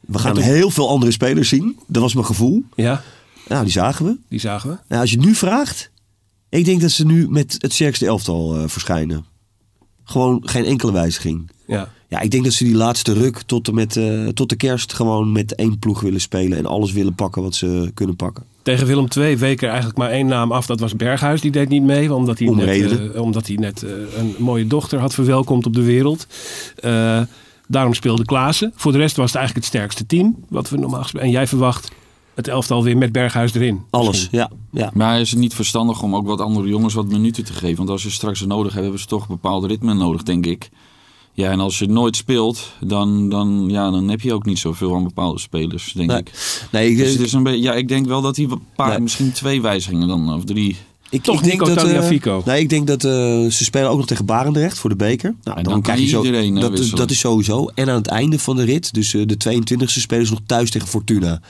We 0.00 0.18
gaan 0.18 0.34
toen- 0.34 0.42
heel 0.42 0.70
veel 0.70 0.88
andere 0.88 1.12
spelers 1.12 1.48
zien. 1.48 1.78
Dat 1.86 2.02
was 2.02 2.14
mijn 2.14 2.26
gevoel. 2.26 2.62
Ja, 2.74 3.02
Nou, 3.48 3.62
die 3.62 3.72
zagen 3.72 4.04
we. 4.06 4.16
die 4.28 4.40
zagen 4.40 4.70
we. 4.70 4.76
Nou, 4.88 5.00
als 5.00 5.10
je 5.10 5.18
nu 5.18 5.34
vraagt, 5.34 5.90
ik 6.48 6.64
denk 6.64 6.80
dat 6.80 6.90
ze 6.90 7.06
nu 7.06 7.28
met 7.28 7.56
het 7.58 7.72
sterkste 7.72 8.06
elftal 8.06 8.56
eh, 8.56 8.62
verschijnen. 8.68 9.24
Gewoon 10.04 10.42
geen 10.48 10.64
enkele 10.64 10.92
wijziging. 10.92 11.50
Ja. 11.66 11.88
Ja, 12.08 12.20
ik 12.20 12.30
denk 12.30 12.44
dat 12.44 12.52
ze 12.52 12.64
die 12.64 12.74
laatste 12.74 13.12
ruk 13.12 13.42
tot, 13.46 13.68
en 13.68 13.74
met, 13.74 14.00
tot 14.34 14.48
de 14.48 14.56
kerst 14.56 14.92
gewoon 14.92 15.32
met 15.32 15.54
één 15.54 15.78
ploeg 15.78 16.00
willen 16.00 16.20
spelen. 16.20 16.58
En 16.58 16.66
alles 16.66 16.92
willen 16.92 17.14
pakken 17.14 17.42
wat 17.42 17.54
ze 17.54 17.90
kunnen 17.94 18.16
pakken. 18.16 18.44
Tegen 18.62 18.86
Willem 18.86 19.06
II 19.16 19.36
week 19.36 19.62
er 19.62 19.68
eigenlijk 19.68 19.98
maar 19.98 20.10
één 20.10 20.26
naam 20.26 20.52
af. 20.52 20.66
Dat 20.66 20.80
was 20.80 20.96
Berghuis. 20.96 21.40
Die 21.40 21.50
deed 21.50 21.68
niet 21.68 21.82
mee. 21.82 22.14
Omdat 22.14 22.38
hij 22.38 22.48
net, 22.48 23.12
eh, 23.12 23.22
omdat 23.22 23.46
hij 23.46 23.56
net 23.56 23.82
eh, 23.82 23.90
een 24.18 24.34
mooie 24.38 24.66
dochter 24.66 24.98
had 24.98 25.14
verwelkomd 25.14 25.66
op 25.66 25.74
de 25.74 25.82
wereld. 25.82 26.26
Eh, 26.76 27.20
daarom 27.66 27.94
speelde 27.94 28.24
Klaassen. 28.24 28.72
Voor 28.74 28.92
de 28.92 28.98
rest 28.98 29.16
was 29.16 29.26
het 29.26 29.36
eigenlijk 29.36 29.66
het 29.66 29.74
sterkste 29.74 30.06
team. 30.06 30.36
Wat 30.48 30.70
we 30.70 30.76
normaal 30.76 31.02
gesproken. 31.02 31.28
En 31.28 31.34
jij 31.34 31.46
verwacht 31.46 31.90
het 32.34 32.48
elftal 32.48 32.84
weer 32.84 32.96
met 32.96 33.12
Berghuis 33.12 33.54
erin. 33.54 33.80
Alles, 33.90 34.08
Misschien. 34.08 34.38
ja. 34.38 34.50
ja. 34.70 34.90
Maar 34.94 35.20
is 35.20 35.30
het 35.30 35.40
niet 35.40 35.54
verstandig 35.54 36.02
om 36.02 36.16
ook 36.16 36.26
wat 36.26 36.40
andere 36.40 36.68
jongens 36.68 36.94
wat 36.94 37.08
minuten 37.08 37.44
te 37.44 37.52
geven? 37.52 37.76
Want 37.76 37.90
als 37.90 38.02
je 38.02 38.10
straks 38.10 38.40
het 38.40 38.48
nodig 38.48 38.72
hebt, 38.72 38.82
hebben 38.82 39.00
ze 39.00 39.06
toch 39.06 39.20
een 39.20 39.34
bepaald 39.34 39.64
ritme 39.64 39.94
nodig, 39.94 40.22
denk 40.22 40.46
ik. 40.46 40.70
Ja, 41.40 41.50
en 41.50 41.60
als 41.60 41.78
je 41.78 41.86
nooit 41.86 42.16
speelt, 42.16 42.72
dan, 42.80 43.28
dan, 43.28 43.64
ja, 43.68 43.90
dan 43.90 44.08
heb 44.08 44.20
je 44.20 44.32
ook 44.34 44.44
niet 44.44 44.58
zoveel 44.58 44.94
aan 44.94 45.04
bepaalde 45.04 45.38
spelers, 45.40 45.92
denk 45.92 46.08
Nee. 46.10 46.18
ik. 46.18 46.30
Nee, 46.72 46.90
ik, 46.90 46.96
Dus 46.96 47.12
het 47.12 47.20
is 47.20 47.32
een 47.32 47.42
beetje, 47.42 47.62
ja, 47.62 47.74
ik 47.74 47.88
denk 47.88 48.06
wel 48.06 48.22
dat 48.22 48.36
hij 48.36 48.44
een 48.50 48.62
paar, 48.76 48.88
Nee. 48.88 49.00
misschien 49.00 49.32
twee 49.32 49.62
wijzigingen 49.62 50.08
dan, 50.08 50.34
of 50.34 50.44
drie. 50.44 50.76
Ik, 51.10 51.22
Toch 51.22 51.36
ik 51.38 51.44
denk 51.44 51.58
dat, 51.58 51.68
eh, 51.68 51.74
Tagliafico. 51.74 52.42
nee, 52.44 52.60
ik 52.60 52.68
denk 52.68 52.86
dat 52.86 53.04
eh, 53.04 53.10
ze 53.50 53.64
spelen 53.64 53.90
ook 53.90 53.96
nog 53.96 54.06
tegen 54.06 54.24
Barendrecht 54.24 54.78
voor 54.78 54.90
de 54.90 54.96
beker. 54.96 55.34
Nou, 55.42 55.58
En 55.58 55.64
dan 55.64 55.82
kan 55.82 55.98
iedereen, 55.98 56.54
eh, 56.56 56.60
dat, 56.62 56.70
wisselen. 56.70 56.96
dat 56.96 57.10
is 57.10 57.18
sowieso. 57.18 57.66
En 57.74 57.88
aan 57.88 57.94
het 57.96 58.06
einde 58.06 58.38
van 58.38 58.56
de 58.56 58.64
rit, 58.64 58.94
dus 58.94 59.10
de 59.10 59.36
22e, 59.36 60.00
spelen 60.00 60.26
ze 60.26 60.32
nog 60.32 60.40
thuis 60.46 60.70
tegen 60.70 60.88
Fortuna. 60.88 61.40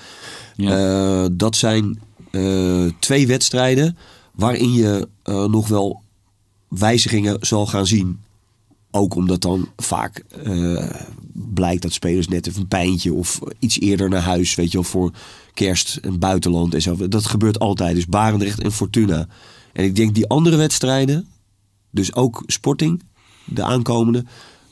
Ja. 0.57 1.23
Eh, 1.23 1.29
dat 1.33 1.57
zijn 1.57 2.01
eh, 2.31 2.85
twee 2.99 3.27
wedstrijden 3.27 3.97
waarin 4.35 4.73
je 4.73 5.09
eh, 5.23 5.45
nog 5.45 5.69
wel 5.69 6.03
wijzigingen 6.69 7.37
zal 7.41 7.67
gaan 7.67 7.87
zien. 7.87 8.19
Ook 8.91 9.15
omdat 9.15 9.43
dan 9.43 9.69
vaak 9.77 10.25
eh, 10.45 10.91
blijkt 11.35 11.83
dat 11.83 11.93
spelers 11.93 12.29
net 12.29 12.47
even 12.47 12.61
een 12.61 12.69
pijntje 12.69 13.13
of 13.13 13.41
iets 13.59 13.81
eerder 13.81 14.09
naar 14.09 14.23
huis, 14.23 14.55
weet 14.55 14.71
je 14.71 14.79
wel, 14.79 14.87
voor 14.87 15.13
kerst 15.55 15.97
en 15.97 16.19
buitenland 16.19 16.75
en 16.75 16.83
zo. 16.83 17.09
Dat 17.09 17.27
gebeurt 17.27 17.59
altijd. 17.59 17.95
Dus 17.95 18.07
Barendrecht 18.07 18.63
en 18.63 18.73
Fortuna. 18.73 19.27
En 19.73 19.85
ik 19.85 19.97
denk 19.97 20.15
die 20.15 20.29
andere 20.29 20.57
wedstrijden, 20.57 21.29
dus 21.91 22.15
ook 22.15 22.43
Sporting, 22.47 23.03
de 23.45 23.63
aankomende, 23.63 24.25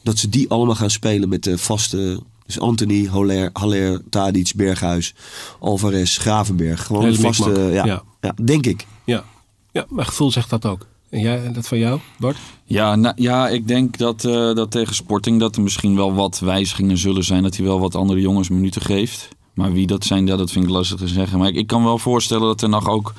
dat 0.03 0.19
ze 0.19 0.29
die 0.29 0.51
allemaal 0.51 0.75
gaan 0.75 0.91
spelen 0.91 1.29
met 1.29 1.45
de 1.45 1.59
vaste. 1.59 2.21
Dus 2.47 2.61
Anthony, 2.61 3.07
Haller, 3.07 3.51
Haller 3.53 4.03
Tadic, 4.11 4.53
Berghuis, 4.57 5.15
Alvarez, 5.61 6.19
Gravenberg. 6.19 6.85
Gewoon 6.87 7.11
de 7.11 7.19
vaste. 7.19 7.51
ja. 7.73 8.03
ja. 8.21 8.35
denk 8.43 8.67
ik. 8.67 8.87
Ja. 9.05 9.25
ja, 9.73 9.87
mijn 9.89 10.07
gevoel 10.07 10.31
zegt 10.31 10.51
dat 10.51 10.67
ook. 10.67 10.87
En 11.11 11.21
jij, 11.21 11.53
dat 11.53 11.69
van 11.69 11.79
jou, 11.79 12.01
Bart? 12.19 12.37
Ja, 12.65 12.97
nou, 12.97 13.15
ja, 13.17 13.49
ik 13.49 13.69
denk 13.69 13.97
dat, 13.99 14.25
eh, 14.25 14.55
dat 14.55 14.71
tegen 14.71 14.95
Sporting 14.95 15.41
dat 15.41 15.57
er 15.57 15.63
misschien 15.63 15.97
wel 15.97 16.15
wat 16.15 16.39
wijzigingen 16.39 16.99
zullen 16.99 17.25
zijn. 17.25 17.43
Dat 17.43 17.57
hij 17.57 17.67
wel 17.67 17.81
wat 17.81 17.95
andere 17.95 18.21
jongens 18.21 18.49
minuten 18.49 18.83
geeft. 18.83 19.29
Maar 19.55 19.73
wie 19.73 19.87
dat 19.87 20.05
zijn, 20.05 20.27
ja, 20.27 20.37
dat 20.37 20.51
vind 20.51 20.65
ik 20.65 20.71
lastig 20.71 20.99
te 20.99 21.09
zeggen. 21.09 21.39
Maar 21.39 21.49
ik, 21.49 21.55
ik 21.57 21.67
kan 21.67 21.85
wel 21.85 21.99
voorstellen 21.99 22.47
dat 22.47 22.63
er 22.63 22.69
nog 22.69 22.89
ook 22.89 23.15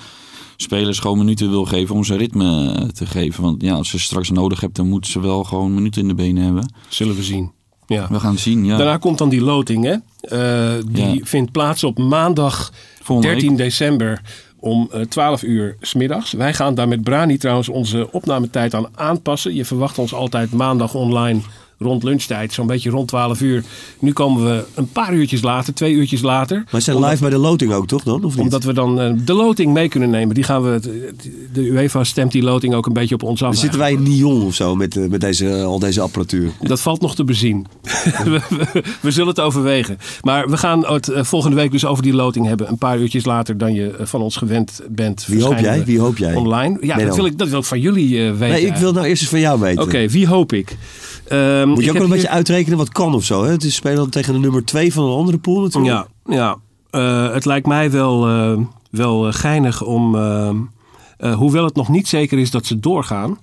spelers 0.55 0.99
gewoon 0.99 1.17
minuten 1.17 1.49
wil 1.49 1.65
geven 1.65 1.95
om 1.95 2.03
zijn 2.03 2.19
ritme 2.19 2.71
eh, 2.71 2.87
te 2.87 3.05
geven. 3.05 3.43
Want 3.43 3.61
ja, 3.61 3.73
als 3.73 3.89
ze 3.89 3.99
straks 3.99 4.29
nodig 4.29 4.61
hebt, 4.61 4.75
dan 4.75 4.87
moeten 4.87 5.11
ze 5.11 5.19
wel 5.19 5.43
gewoon 5.43 5.73
minuten 5.73 6.01
in 6.01 6.07
de 6.07 6.13
benen 6.15 6.43
hebben. 6.43 6.73
Zullen 6.89 7.15
we 7.15 7.23
zien. 7.23 7.51
Ja. 7.87 8.07
We 8.09 8.19
gaan 8.19 8.37
zien, 8.37 8.65
ja. 8.65 8.77
Daarna 8.77 8.97
komt 8.97 9.17
dan 9.17 9.29
die 9.29 9.41
loting, 9.41 9.83
hè? 9.83 9.95
Eh, 10.21 10.83
die 10.87 11.05
Ja. 11.07 11.25
vindt 11.25 11.51
plaats 11.51 11.83
op 11.83 11.97
maandag 11.97 12.71
Volgende 13.01 13.31
13 13.31 13.49
week. 13.49 13.57
december 13.57 14.21
om 14.59 14.89
eh, 14.91 15.01
12 15.01 15.43
uur 15.43 15.75
smiddags. 15.81 16.31
Wij 16.31 16.53
gaan 16.53 16.75
daar 16.75 16.87
met 16.87 17.03
Brani 17.03 17.37
trouwens 17.37 17.69
onze 17.69 18.11
opnametijd 18.11 18.73
aan 18.73 18.87
aanpassen. 18.95 19.55
Je 19.55 19.65
verwacht 19.65 19.99
ons 19.99 20.13
altijd 20.13 20.51
maandag 20.51 20.93
online 20.93 21.39
rond 21.79 22.03
lunchtijd, 22.03 22.53
zo'n 22.53 22.67
beetje 22.67 22.89
rond 22.89 23.07
12 23.07 23.41
uur. 23.41 23.63
Nu 23.99 24.13
komen 24.13 24.45
we 24.45 24.63
een 24.73 24.87
paar 24.91 25.13
uurtjes 25.13 25.41
later, 25.41 25.73
twee 25.73 25.93
uurtjes 25.93 26.21
later. 26.21 26.55
Maar 26.57 26.65
ze 26.79 26.81
zijn 26.81 26.95
Omdat- 26.95 27.09
live 27.11 27.21
bij 27.21 27.31
de 27.31 27.37
loting 27.37 27.73
ook, 27.73 27.87
toch 27.87 28.03
dan? 28.03 28.23
Of 28.23 28.33
niet? 28.35 28.43
Omdat 28.43 28.63
we 28.63 28.73
dan 28.73 28.99
eh, 28.99 29.11
de 29.25 29.33
loting 29.33 29.73
mee 29.73 29.89
kunnen 29.89 30.09
nemen. 30.09 30.35
Die 30.35 30.43
gaan 30.43 30.61
we, 30.63 30.79
de 31.53 31.61
UEFA 31.61 32.03
stemt 32.03 32.31
die 32.31 32.41
loting 32.43 32.73
ook 32.73 32.85
een 32.85 32.93
beetje 32.93 33.15
op 33.15 33.23
ons 33.23 33.43
af. 33.43 33.51
Dan 33.51 33.59
zitten 33.61 33.79
wij 33.79 33.91
in 33.91 34.03
Nyon 34.03 34.41
of 34.43 34.55
zo 34.55 34.75
met, 34.75 34.97
eh, 34.97 35.07
met 35.09 35.21
deze, 35.21 35.63
al 35.63 35.79
deze 35.79 36.01
apparatuur. 36.01 36.51
Dat 36.61 36.81
valt 36.81 37.01
nog 37.01 37.15
te 37.15 37.23
bezien. 37.23 37.65
we, 38.23 38.41
we- 38.49 38.83
we 39.01 39.11
zullen 39.11 39.29
het 39.29 39.39
overwegen. 39.39 39.97
Maar 40.21 40.49
we 40.49 40.57
gaan 40.57 40.85
het 40.93 41.07
eh, 41.09 41.23
volgende 41.23 41.55
week 41.55 41.71
dus 41.71 41.85
over 41.85 42.03
die 42.03 42.13
loting 42.13 42.45
hebben. 42.47 42.69
Een 42.69 42.77
paar 42.77 42.99
uurtjes 42.99 43.25
later 43.25 43.57
dan 43.57 43.73
je 43.73 43.95
van 43.99 44.21
ons 44.21 44.35
gewend 44.35 44.81
bent. 44.89 45.25
Wie 45.27 45.43
hoop 45.43 45.57
jij? 45.59 45.85
Wie 45.85 45.99
hoop 45.99 46.17
jij? 46.17 46.35
Online. 46.35 46.77
Ja, 46.81 46.97
dat 46.97 47.15
wil, 47.15 47.25
ik, 47.25 47.37
dat 47.37 47.49
wil 47.49 47.59
ik 47.59 47.65
van 47.65 47.79
jullie 47.79 48.17
weten. 48.31 48.49
Nee, 48.49 48.65
ik 48.65 48.75
wil 48.75 48.91
nou 48.93 49.05
eerst 49.05 49.21
eens 49.21 49.29
van 49.31 49.39
jou 49.39 49.59
weten. 49.59 49.83
Oké, 49.83 50.07
wie 50.07 50.27
hoop 50.27 50.53
ik? 50.53 50.77
Ehm, 51.29 51.67
Moet 51.69 51.83
je 51.83 51.89
ook 51.89 51.93
wel 51.95 52.03
een 52.03 52.09
beetje 52.09 52.27
hier- 52.27 52.35
uitrekenen 52.35 52.77
wat 52.77 52.89
kan 52.89 53.13
of 53.15 53.23
zo. 53.23 53.43
Hè? 53.43 53.51
Het 53.51 53.63
is 53.63 53.75
spelen 53.75 53.97
dan 53.97 54.09
tegen 54.09 54.33
de 54.33 54.39
nummer 54.39 54.65
2 54.65 54.93
van 54.93 55.03
een 55.05 55.15
andere 55.17 55.37
pool 55.37 55.61
natuurlijk. 55.61 56.07
Ja, 56.25 56.35
ja. 56.35 56.57
Eh, 56.89 57.33
het 57.33 57.45
lijkt 57.45 57.67
mij 57.67 57.91
wel, 57.91 58.27
eh, 58.27 58.57
wel 58.91 59.27
eh, 59.27 59.33
geinig 59.33 59.81
om... 59.83 60.15
hoewel 61.37 61.63
het 61.63 61.75
nog 61.75 61.89
niet 61.89 62.07
zeker 62.07 62.37
is 62.39 62.51
dat 62.51 62.65
ze 62.65 62.79
doorgaan... 62.79 63.37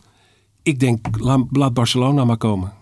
Ik 0.63 0.81
denk, 0.81 1.07
la- 1.19 1.45
laat 1.51 1.75
Barcelona 1.75 2.25
maar 2.25 2.37
komen. 2.37 2.73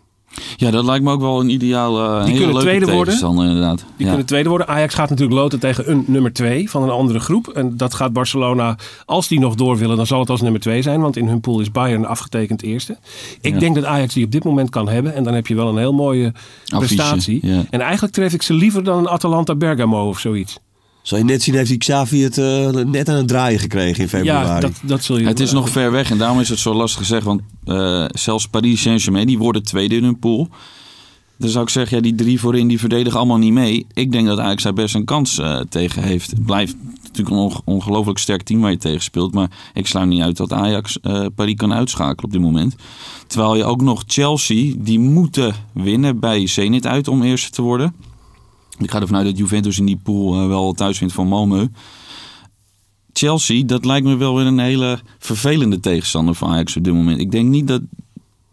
Ja, 0.57 0.71
dat 0.71 0.85
lijkt 0.85 1.05
me 1.05 1.13
ook 1.13 1.21
wel 1.21 1.41
een 1.41 1.49
ideaal, 1.49 1.99
eh, 1.99 2.19
een 2.21 2.27
hele 2.33 2.39
kunnen 2.45 2.61
tweede 2.63 2.93
worden. 2.93 3.15
inderdaad. 3.47 3.79
Die 3.79 3.87
ja. 3.97 4.07
kunnen 4.07 4.27
tweede 4.27 4.49
worden. 4.49 4.69
Ajax 4.69 4.95
gaat 4.95 5.09
natuurlijk 5.11 5.39
loten 5.41 5.59
tegen 5.59 5.91
een 5.91 6.05
nummer 6.07 6.33
twee 6.33 6.71
van 6.71 6.83
een 6.83 6.91
andere 6.91 7.19
groep. 7.21 7.49
En 7.49 7.77
dat 7.77 7.95
gaat 7.95 8.13
Barcelona, 8.13 8.77
als 9.05 9.29
die 9.29 9.41
nog 9.41 9.55
door 9.55 9.77
willen, 9.77 9.97
dan 9.97 10.07
zal 10.07 10.21
het 10.21 10.31
als 10.31 10.41
nummer 10.41 10.61
twee 10.61 10.83
zijn. 10.83 11.01
Want 11.01 11.17
in 11.17 11.29
hun 11.29 11.41
pool 11.41 11.61
is 11.61 11.71
Bayern 11.71 12.07
afgetekend 12.07 12.63
eerste. 12.63 12.97
Ik 13.41 13.53
Ja. 13.55 13.59
denk 13.59 13.75
dat 13.75 13.85
Ajax 13.85 14.15
die 14.15 14.25
op 14.25 14.31
dit 14.31 14.45
moment 14.45 14.71
kan 14.71 14.89
hebben. 14.89 15.15
En 15.15 15.25
dan 15.25 15.35
heb 15.35 15.47
je 15.47 15.55
wel 15.55 15.69
een 15.69 15.79
heel 15.79 15.93
mooie 15.93 16.33
prestatie. 16.65 17.39
ja. 17.43 17.63
En 17.71 17.81
eigenlijk 17.81 18.13
tref 18.15 18.33
ik 18.33 18.43
ze 18.43 18.55
liever 18.55 18.85
dan 18.85 18.99
een 18.99 19.09
Atalanta 19.09 19.55
Bergamo 19.55 20.09
of 20.09 20.19
zoiets. 20.19 20.59
Zal 21.05 21.19
je 21.19 21.25
net 21.25 21.43
zien, 21.43 21.55
heeft 21.55 21.69
die 21.69 21.79
Xavi 21.79 22.23
het 22.23 22.39
eh, 22.39 22.69
net 22.71 23.09
aan 23.09 23.17
het 23.17 23.29
draaien 23.29 23.59
gekregen 23.59 24.03
in 24.03 24.09
februari. 24.09 24.49
Ja, 24.49 24.61
dat, 24.61 24.73
dat 24.83 25.05
zul 25.05 25.19
je... 25.19 25.27
Het 25.27 25.41
is 25.41 25.53
nog 25.53 25.69
ver 25.69 25.91
weg 25.91 26.11
en 26.11 26.19
daarom 26.19 26.41
is 26.41 26.49
het 26.49 26.59
zo 26.59 26.75
lastig 26.75 27.01
gezegd. 27.01 27.25
Want 27.25 27.41
eh, 27.65 28.05
zelfs 28.09 28.49
Paris 28.49 28.83
Saint-Germain, 28.83 29.27
die 29.27 29.39
worden 29.39 29.63
tweede 29.63 29.97
in 29.97 30.05
hun 30.05 30.19
pool. 30.19 30.49
Dan 31.39 31.49
zou 31.49 31.65
ik 31.65 31.71
zeggen, 31.71 31.97
ja, 31.97 32.03
die 32.03 32.15
drie 32.15 32.41
voorin 32.41 32.69
die 32.69 32.79
verdedigen 32.79 33.19
allemaal 33.19 33.37
niet 33.39 33.53
mee. 33.53 33.87
Ik 33.93 34.13
denk 34.13 34.27
dat 34.27 34.39
Ajax 34.39 34.63
daar 34.63 34.73
best 34.73 34.95
een 34.95 35.05
kans 35.05 35.39
eh, 35.39 35.61
tegen 35.69 36.03
heeft. 36.03 36.31
Het 36.31 36.45
blijft 36.45 36.77
natuurlijk 37.03 37.29
een 37.37 37.43
onge- 37.43 37.61
ongelooflijk 37.65 38.19
sterk 38.19 38.43
team 38.43 38.61
waar 38.61 38.71
je 38.71 38.77
tegen 38.77 39.03
speelt. 39.03 39.35
Maar 39.35 39.51
ik 39.75 39.87
sluit 39.87 40.09
niet 40.09 40.23
uit 40.23 40.37
dat 40.37 40.53
Ajax 40.53 41.01
eh, 41.01 41.27
Paris 41.35 41.55
kan 41.55 41.73
uitschakelen 41.75 42.25
op 42.25 42.33
dit 42.33 42.41
moment. 42.41 42.75
Terwijl 43.27 43.57
je 43.57 43.65
ook 43.65 43.83
nog 43.83 44.03
Chelsea, 44.07 44.75
die 44.79 44.99
moeten 44.99 45.55
winnen 45.73 46.19
bij 46.21 46.47
Zenit 46.47 46.87
uit 46.87 47.09
om 47.09 47.23
eerste 47.23 47.51
te 47.51 47.63
worden. 47.63 47.95
Ik 48.79 48.91
ga 48.91 49.01
ervan 49.01 49.17
uit 49.17 49.27
dat 49.27 49.39
Juventus 49.39 49.79
in 49.79 49.87
die 49.87 50.01
pool 50.03 50.41
eh, 50.41 50.47
wel 50.47 50.73
thuis 50.73 50.99
vindt 50.99 51.15
van 51.15 51.27
Malmö. 51.29 51.73
Chelsea, 53.13 53.65
dat 53.65 53.85
lijkt 53.85 54.07
me 54.07 54.17
wel 54.17 54.37
weer 54.37 54.47
een 54.47 54.59
hele 54.59 54.99
vervelende 55.19 55.81
tegenstander 55.81 56.35
voor 56.35 56.49
Ajax 56.49 56.77
op 56.77 56.85
dit 56.85 56.95
moment. 56.95 57.21
Ik 57.21 57.31
denk 57.31 57.49
niet 57.49 57.69
dat. 57.69 57.81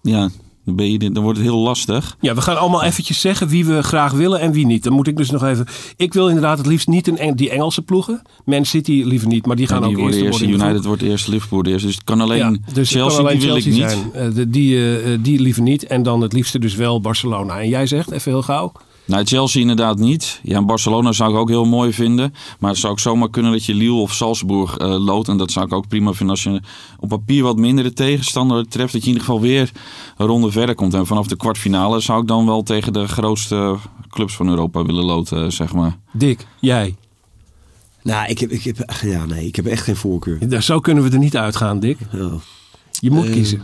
Ja, 0.02 0.30
dan, 0.66 0.76
ben 0.76 0.92
je, 0.92 1.12
dan 1.12 1.24
wordt 1.24 1.38
het 1.38 1.48
heel 1.48 1.58
lastig. 1.60 2.18
Ja, 2.20 2.36
we 2.36 2.42
gaan 2.42 2.58
allemaal 2.58 2.84
eventjes 2.84 3.22
zeggen 3.22 3.48
wie 3.48 3.66
we 3.66 3.84
graag 3.84 4.12
willen 4.12 4.40
en 4.40 4.52
wie 4.52 4.66
niet. 4.66 4.84
Dan 4.84 4.94
moet 4.94 5.08
ik 5.08 5.18
dus 5.18 5.30
nog 5.30 5.44
even... 5.44 5.66
Ik 5.96 6.14
wil 6.14 6.28
inderdaad 6.28 6.58
het 6.58 6.68
liefst 6.68 6.88
niet 6.88 7.08
een, 7.20 7.36
die 7.36 7.50
Engelse 7.50 7.82
ploegen. 7.82 8.22
Man 8.46 8.66
City 8.66 9.04
liever 9.06 9.28
niet, 9.28 9.46
maar 9.46 9.56
die 9.56 9.68
gaan 9.68 9.82
Ja, 9.82 9.88
die 9.88 9.98
ook 9.98 10.12
eerste, 10.12 10.30
worden. 10.30 10.50
United 10.50 10.86
wordt 10.86 11.02
eerst, 11.02 11.28
Liverpool 11.28 11.58
wordt 11.58 11.70
eerst. 11.70 11.86
Dus 11.86 11.96
het 11.96 12.04
kan 12.04 12.22
alleen 12.22 12.38
Ja, 12.38 12.74
dus 12.74 12.92
Chelsea, 12.92 13.18
kan 13.18 13.26
alleen 13.26 13.40
die 13.40 13.48
wil 13.52 13.62
Chelsea 13.62 13.88
ik 13.88 13.94
niet. 13.96 14.12
zijn. 14.14 14.38
Eh, 14.38 14.46
die, 14.48 15.02
eh, 15.02 15.18
die 15.22 15.40
liever 15.40 15.62
niet. 15.62 15.86
En 15.86 16.04
dan 16.04 16.22
het 16.22 16.34
liefste 16.34 16.60
dus 16.60 16.76
wel 16.76 17.02
Barcelona. 17.02 17.60
En 17.60 17.70
jij 17.70 17.88
zegt, 17.88 18.12
even 18.12 18.32
heel 18.32 18.42
gauw. 18.42 18.72
Nou, 19.12 19.24
Chelsea 19.26 19.62
inderdaad 19.62 19.98
niet. 20.00 20.40
Ja, 20.44 20.58
en 20.58 20.66
Barcelona 20.66 21.12
zou 21.12 21.32
ik 21.34 21.38
ook 21.38 21.50
heel 21.50 21.66
mooi 21.66 21.94
vinden. 21.94 22.34
Maar 22.60 22.70
het 22.70 22.80
zou 22.80 22.92
ook 22.92 23.00
zomaar 23.00 23.30
kunnen 23.30 23.52
dat 23.52 23.66
je 23.66 23.74
Lille 23.74 23.94
of 23.94 24.14
Salzburg 24.14 24.78
eh 24.78 24.88
loodt. 25.06 25.28
En 25.28 25.38
dat 25.38 25.52
zou 25.52 25.66
ik 25.66 25.74
ook 25.74 25.88
prima 25.88 26.12
vinden 26.14 26.30
als 26.36 26.44
je 26.44 26.62
op 27.00 27.10
papier 27.10 27.44
wat 27.44 27.58
mindere 27.58 27.94
tegenstander 27.94 28.68
treft. 28.68 28.94
Dat 28.94 29.02
je 29.02 29.08
in 29.08 29.14
ieder 29.14 29.24
geval 29.28 29.42
weer 29.42 29.72
een 30.18 30.26
ronde 30.28 30.52
verder 30.52 30.76
komt. 30.76 30.94
En 30.94 31.06
vanaf 31.06 31.28
de 31.28 31.36
kwartfinale 31.36 32.00
zou 32.00 32.22
ik 32.22 32.28
dan 32.28 32.46
wel 32.46 32.64
tegen 32.64 32.94
de 32.94 33.08
grootste 33.08 33.76
clubs 34.10 34.36
van 34.36 34.48
Europa 34.50 34.84
willen 34.86 35.04
loten, 35.04 35.52
zeg 35.52 35.74
maar. 35.74 35.98
Dick, 36.14 36.48
jij. 36.60 36.96
Nou, 38.04 38.28
ik 38.30 38.40
heb, 38.40 38.50
ik, 38.50 38.64
heb, 38.64 38.94
ja, 39.02 39.26
nee, 39.26 39.46
ik 39.46 39.56
heb 39.56 39.66
echt 39.66 39.84
geen 39.84 39.96
voorkeur. 39.96 40.50
Daar- 40.50 40.64
Zo 40.64 40.80
kunnen 40.80 41.04
we 41.04 41.10
er 41.10 41.18
niet 41.18 41.38
uitgaan, 41.38 41.80
Dick. 41.80 41.98
Je 43.00 43.12
moet 43.12 43.26
Eh. 43.26 43.32
kiezen. 43.32 43.62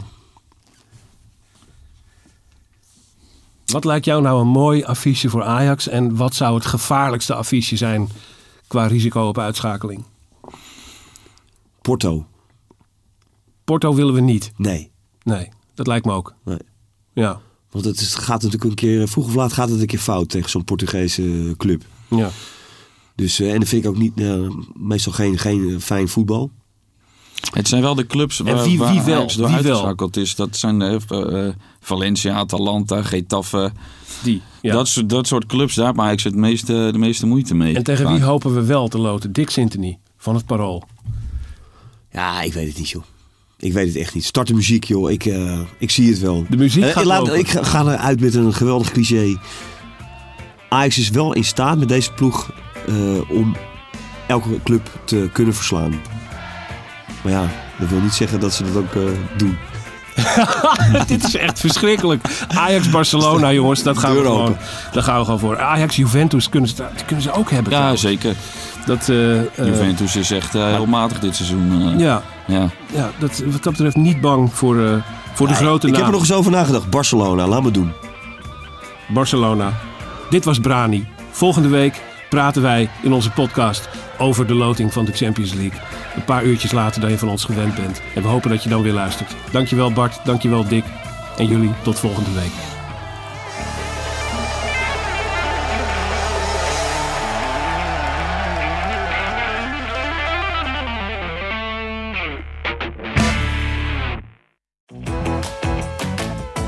Wat 3.72 3.86
lijkt 3.86 4.06
jou 4.06 4.22
nou 4.22 4.42
een 4.42 4.48
mooi 4.48 4.84
affiche 4.84 5.30
voor 5.30 5.44
Ajax? 5.44 5.88
En 5.88 6.16
wat 6.16 6.36
zou 6.36 6.56
het 6.56 6.66
gevaarlijkste 6.66 7.34
affiche 7.34 7.76
zijn 7.78 8.10
qua 8.68 8.86
risico 8.88 9.28
op 9.28 9.38
uitschakeling? 9.40 10.04
Porto, 11.82 12.26
Porto 13.64 13.94
willen 13.96 14.14
we 14.14 14.22
niet. 14.22 14.52
nee. 14.58 14.92
Nee, 15.24 15.50
dat 15.74 15.88
lijkt 15.88 16.06
me 16.06 16.12
ook. 16.12 16.36
nee. 16.46 16.58
Ja, 17.14 17.40
Want 17.72 17.86
het 17.86 18.00
is- 18.02 18.14
gaat 18.16 18.42
natuurlijk 18.42 18.64
een 18.64 18.76
keer, 18.76 19.08
vroeg 19.08 19.26
of 19.26 19.34
laat 19.36 19.54
gaat 19.54 19.70
het 19.70 19.80
een 19.80 19.86
keer 19.88 20.00
fout 20.00 20.30
tegen 20.30 20.50
zo'n 20.50 20.64
Portugese 20.64 21.54
club. 21.58 21.84
ja. 22.08 22.30
Dus, 23.16 23.40
eh, 23.40 23.54
en 23.54 23.60
dat 23.60 23.68
vind 23.68 23.84
ik 23.84 23.90
ook 23.90 23.98
niet, 23.98 24.20
eh, 24.20 24.50
meestal 24.74 25.12
geen, 25.14 25.38
geen 25.38 25.70
eh, 25.70 25.80
fijn 25.80 26.08
voetbal. 26.08 26.52
Het 27.54 27.68
zijn 27.68 27.82
wel 27.82 27.96
de 27.96 28.08
clubs 28.08 28.38
waar, 28.40 28.64
wie- 28.64 28.78
waar 28.78 28.92
wie 28.94 29.02
wel? 29.02 29.16
Ajax 29.16 29.36
door 29.36 29.48
Wie 29.48 29.56
wel? 29.56 29.66
uitgeschakeld 29.66 30.18
is. 30.18 30.36
Dat 30.36 30.58
zijn 30.58 30.82
eh, 30.82 30.96
eh, 31.10 31.54
Valencia, 31.80 32.36
Atalanta, 32.36 33.04
Getafe. 33.04 33.72
Die. 34.24 34.42
Ja. 34.62 34.74
Dat, 34.74 34.88
soort, 34.88 35.10
dat 35.10 35.28
soort 35.28 35.46
clubs, 35.46 35.76
daar 35.76 35.86
heeft 35.86 36.00
Ajax 36.00 36.24
het 36.24 36.36
meeste, 36.36 36.90
de 36.92 36.98
meeste 36.98 37.26
moeite 37.26 37.56
mee. 37.56 37.76
en 37.76 37.84
tegen 37.84 38.06
Vaak. 38.06 38.14
wie 38.16 38.24
hopen 38.24 38.54
we 38.54 38.64
wel 38.64 38.88
te 38.88 38.98
loten? 38.98 39.32
Dick 39.34 39.50
Sintony 39.50 39.98
van 40.18 40.36
het 40.36 40.46
Parool. 40.46 40.84
Ja, 42.12 42.42
ik 42.42 42.54
weet 42.54 42.68
het 42.68 42.78
niet, 42.78 42.90
joh. 42.90 43.04
Ik 43.58 43.74
weet 43.74 43.88
het 43.88 43.96
echt 43.96 44.14
niet. 44.14 44.26
Start 44.26 44.48
de 44.48 44.54
muziek, 44.54 44.84
joh. 44.84 45.12
Ik, 45.12 45.26
eh, 45.26 45.60
ik 45.78 45.92
zie 45.92 46.10
het 46.10 46.20
wel. 46.20 46.46
De 46.50 46.58
muziek 46.58 46.86
gaat 46.92 47.04
laat-. 47.06 47.34
Ik 47.34 47.50
ga, 47.50 47.82
eruit 47.82 48.20
met 48.20 48.34
een 48.36 48.54
geweldig 48.54 48.92
cliché. 48.92 49.38
Ajax 50.70 50.98
is 50.98 51.10
wel 51.10 51.34
in 51.34 51.44
staat 51.44 51.78
met 51.78 51.88
deze 51.88 52.12
ploeg 52.14 52.52
eh, 52.88 53.30
om 53.30 53.56
elke 54.28 54.64
club 54.64 55.00
te 55.06 55.30
kunnen 55.34 55.54
verslaan. 55.54 55.94
Maar 57.22 57.32
ja, 57.32 57.44
dat 57.80 57.90
wil 57.90 58.00
niet 58.00 58.14
zeggen 58.14 58.40
dat 58.40 58.54
ze 58.54 58.64
dat 58.64 58.76
ook 58.76 58.96
eh, 58.96 59.02
doen. 59.38 59.58
Dit 61.08 61.24
is 61.24 61.36
echt 61.36 61.60
verschrikkelijk. 61.60 62.24
Ajax-Barcelona, 62.48 63.52
jongens, 63.52 63.84
dat 63.84 63.98
gaan, 63.98 64.10
we 64.10 64.16
Deur 64.16 64.26
gewoon, 64.26 64.42
open. 64.42 64.58
daar 64.92 65.04
gaan 65.04 65.18
we 65.20 65.24
gewoon 65.26 65.40
voor. 65.40 65.60
Ajax-Juventus 65.60 66.50
kunnen 66.50 66.70
ze, 66.70 66.84
kunnen 67.06 67.24
ze 67.24 67.32
ook 67.32 67.52
hebben. 67.52 67.72
Ja, 67.72 67.78
trouwens. 67.78 68.02
zeker. 68.02 68.36
Dat, 68.86 69.10
eh, 69.10 69.40
eh, 69.40 69.46
Juventus 69.56 70.16
is 70.16 70.32
echt 70.32 70.56
eh, 70.56 70.66
heel 70.66 70.86
matig 70.86 71.20
dit 71.20 71.36
seizoen. 71.36 71.92
eh. 71.94 72.00
ja, 72.00 72.22
ja. 72.48 72.70
ja 72.94 73.10
dat, 73.20 73.42
wat 73.46 73.64
dat 73.64 73.74
betreft 73.74 73.96
niet 73.96 74.22
bang 74.22 74.54
voor, 74.54 74.84
eh, 74.86 74.94
voor 75.34 75.48
de 75.48 75.54
grote 75.54 75.88
Ik 75.88 75.96
heb 75.96 76.06
er 76.06 76.12
nog 76.12 76.20
eens 76.20 76.34
over 76.34 76.52
nagedacht. 76.52 76.90
Barcelona, 76.90 77.48
laat 77.48 77.64
me 77.64 77.72
doen. 77.72 77.92
Barcelona. 79.08 79.74
Dit 80.30 80.46
was 80.46 80.60
Brani. 80.60 81.08
Volgende 81.32 81.68
week 81.68 82.02
praten 82.30 82.62
wij 82.62 82.90
in 83.02 83.14
onze 83.14 83.30
podcast 83.32 83.90
over 84.18 84.48
de 84.48 84.54
loting 84.54 84.94
van 84.94 85.06
de 85.06 85.12
Champions 85.12 85.54
League. 85.54 85.80
Een 86.18 86.24
paar 86.24 86.44
uurtjes 86.44 86.72
later 86.72 87.02
dan 87.02 87.10
je 87.10 87.18
van 87.18 87.30
ons 87.30 87.46
gewend 87.46 87.76
bent. 87.76 88.02
En 88.16 88.22
we 88.22 88.28
hopen 88.28 88.50
dat 88.50 88.64
je 88.64 88.70
dan 88.70 88.82
weer 88.82 88.94
luistert. 88.94 89.36
Dankjewel 89.52 89.92
Bart, 89.92 90.20
dankjewel 90.24 90.68
Dick. 90.68 90.84
En 91.38 91.48
jullie 91.48 91.72
tot 91.84 92.00
volgende 92.00 92.32
week. 92.32 92.52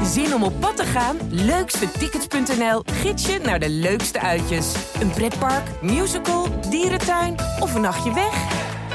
Zin 0.04 0.34
om 0.34 0.44
op 0.44 0.60
pad 0.60 0.76
te 0.78 0.86
gaan? 0.86 1.18
Leukstetickets.nl 1.30 2.84
gids 2.86 3.26
je 3.26 3.40
naar 3.44 3.60
de 3.60 3.70
leukste 3.70 4.20
uitjes. 4.20 4.74
Een 5.02 5.10
pretpark, 5.10 5.66
musical, 5.82 6.60
dierentuin 6.70 7.36
of 7.60 7.76
een 7.76 7.82
nachtje 7.82 8.14
weg? 8.14 8.59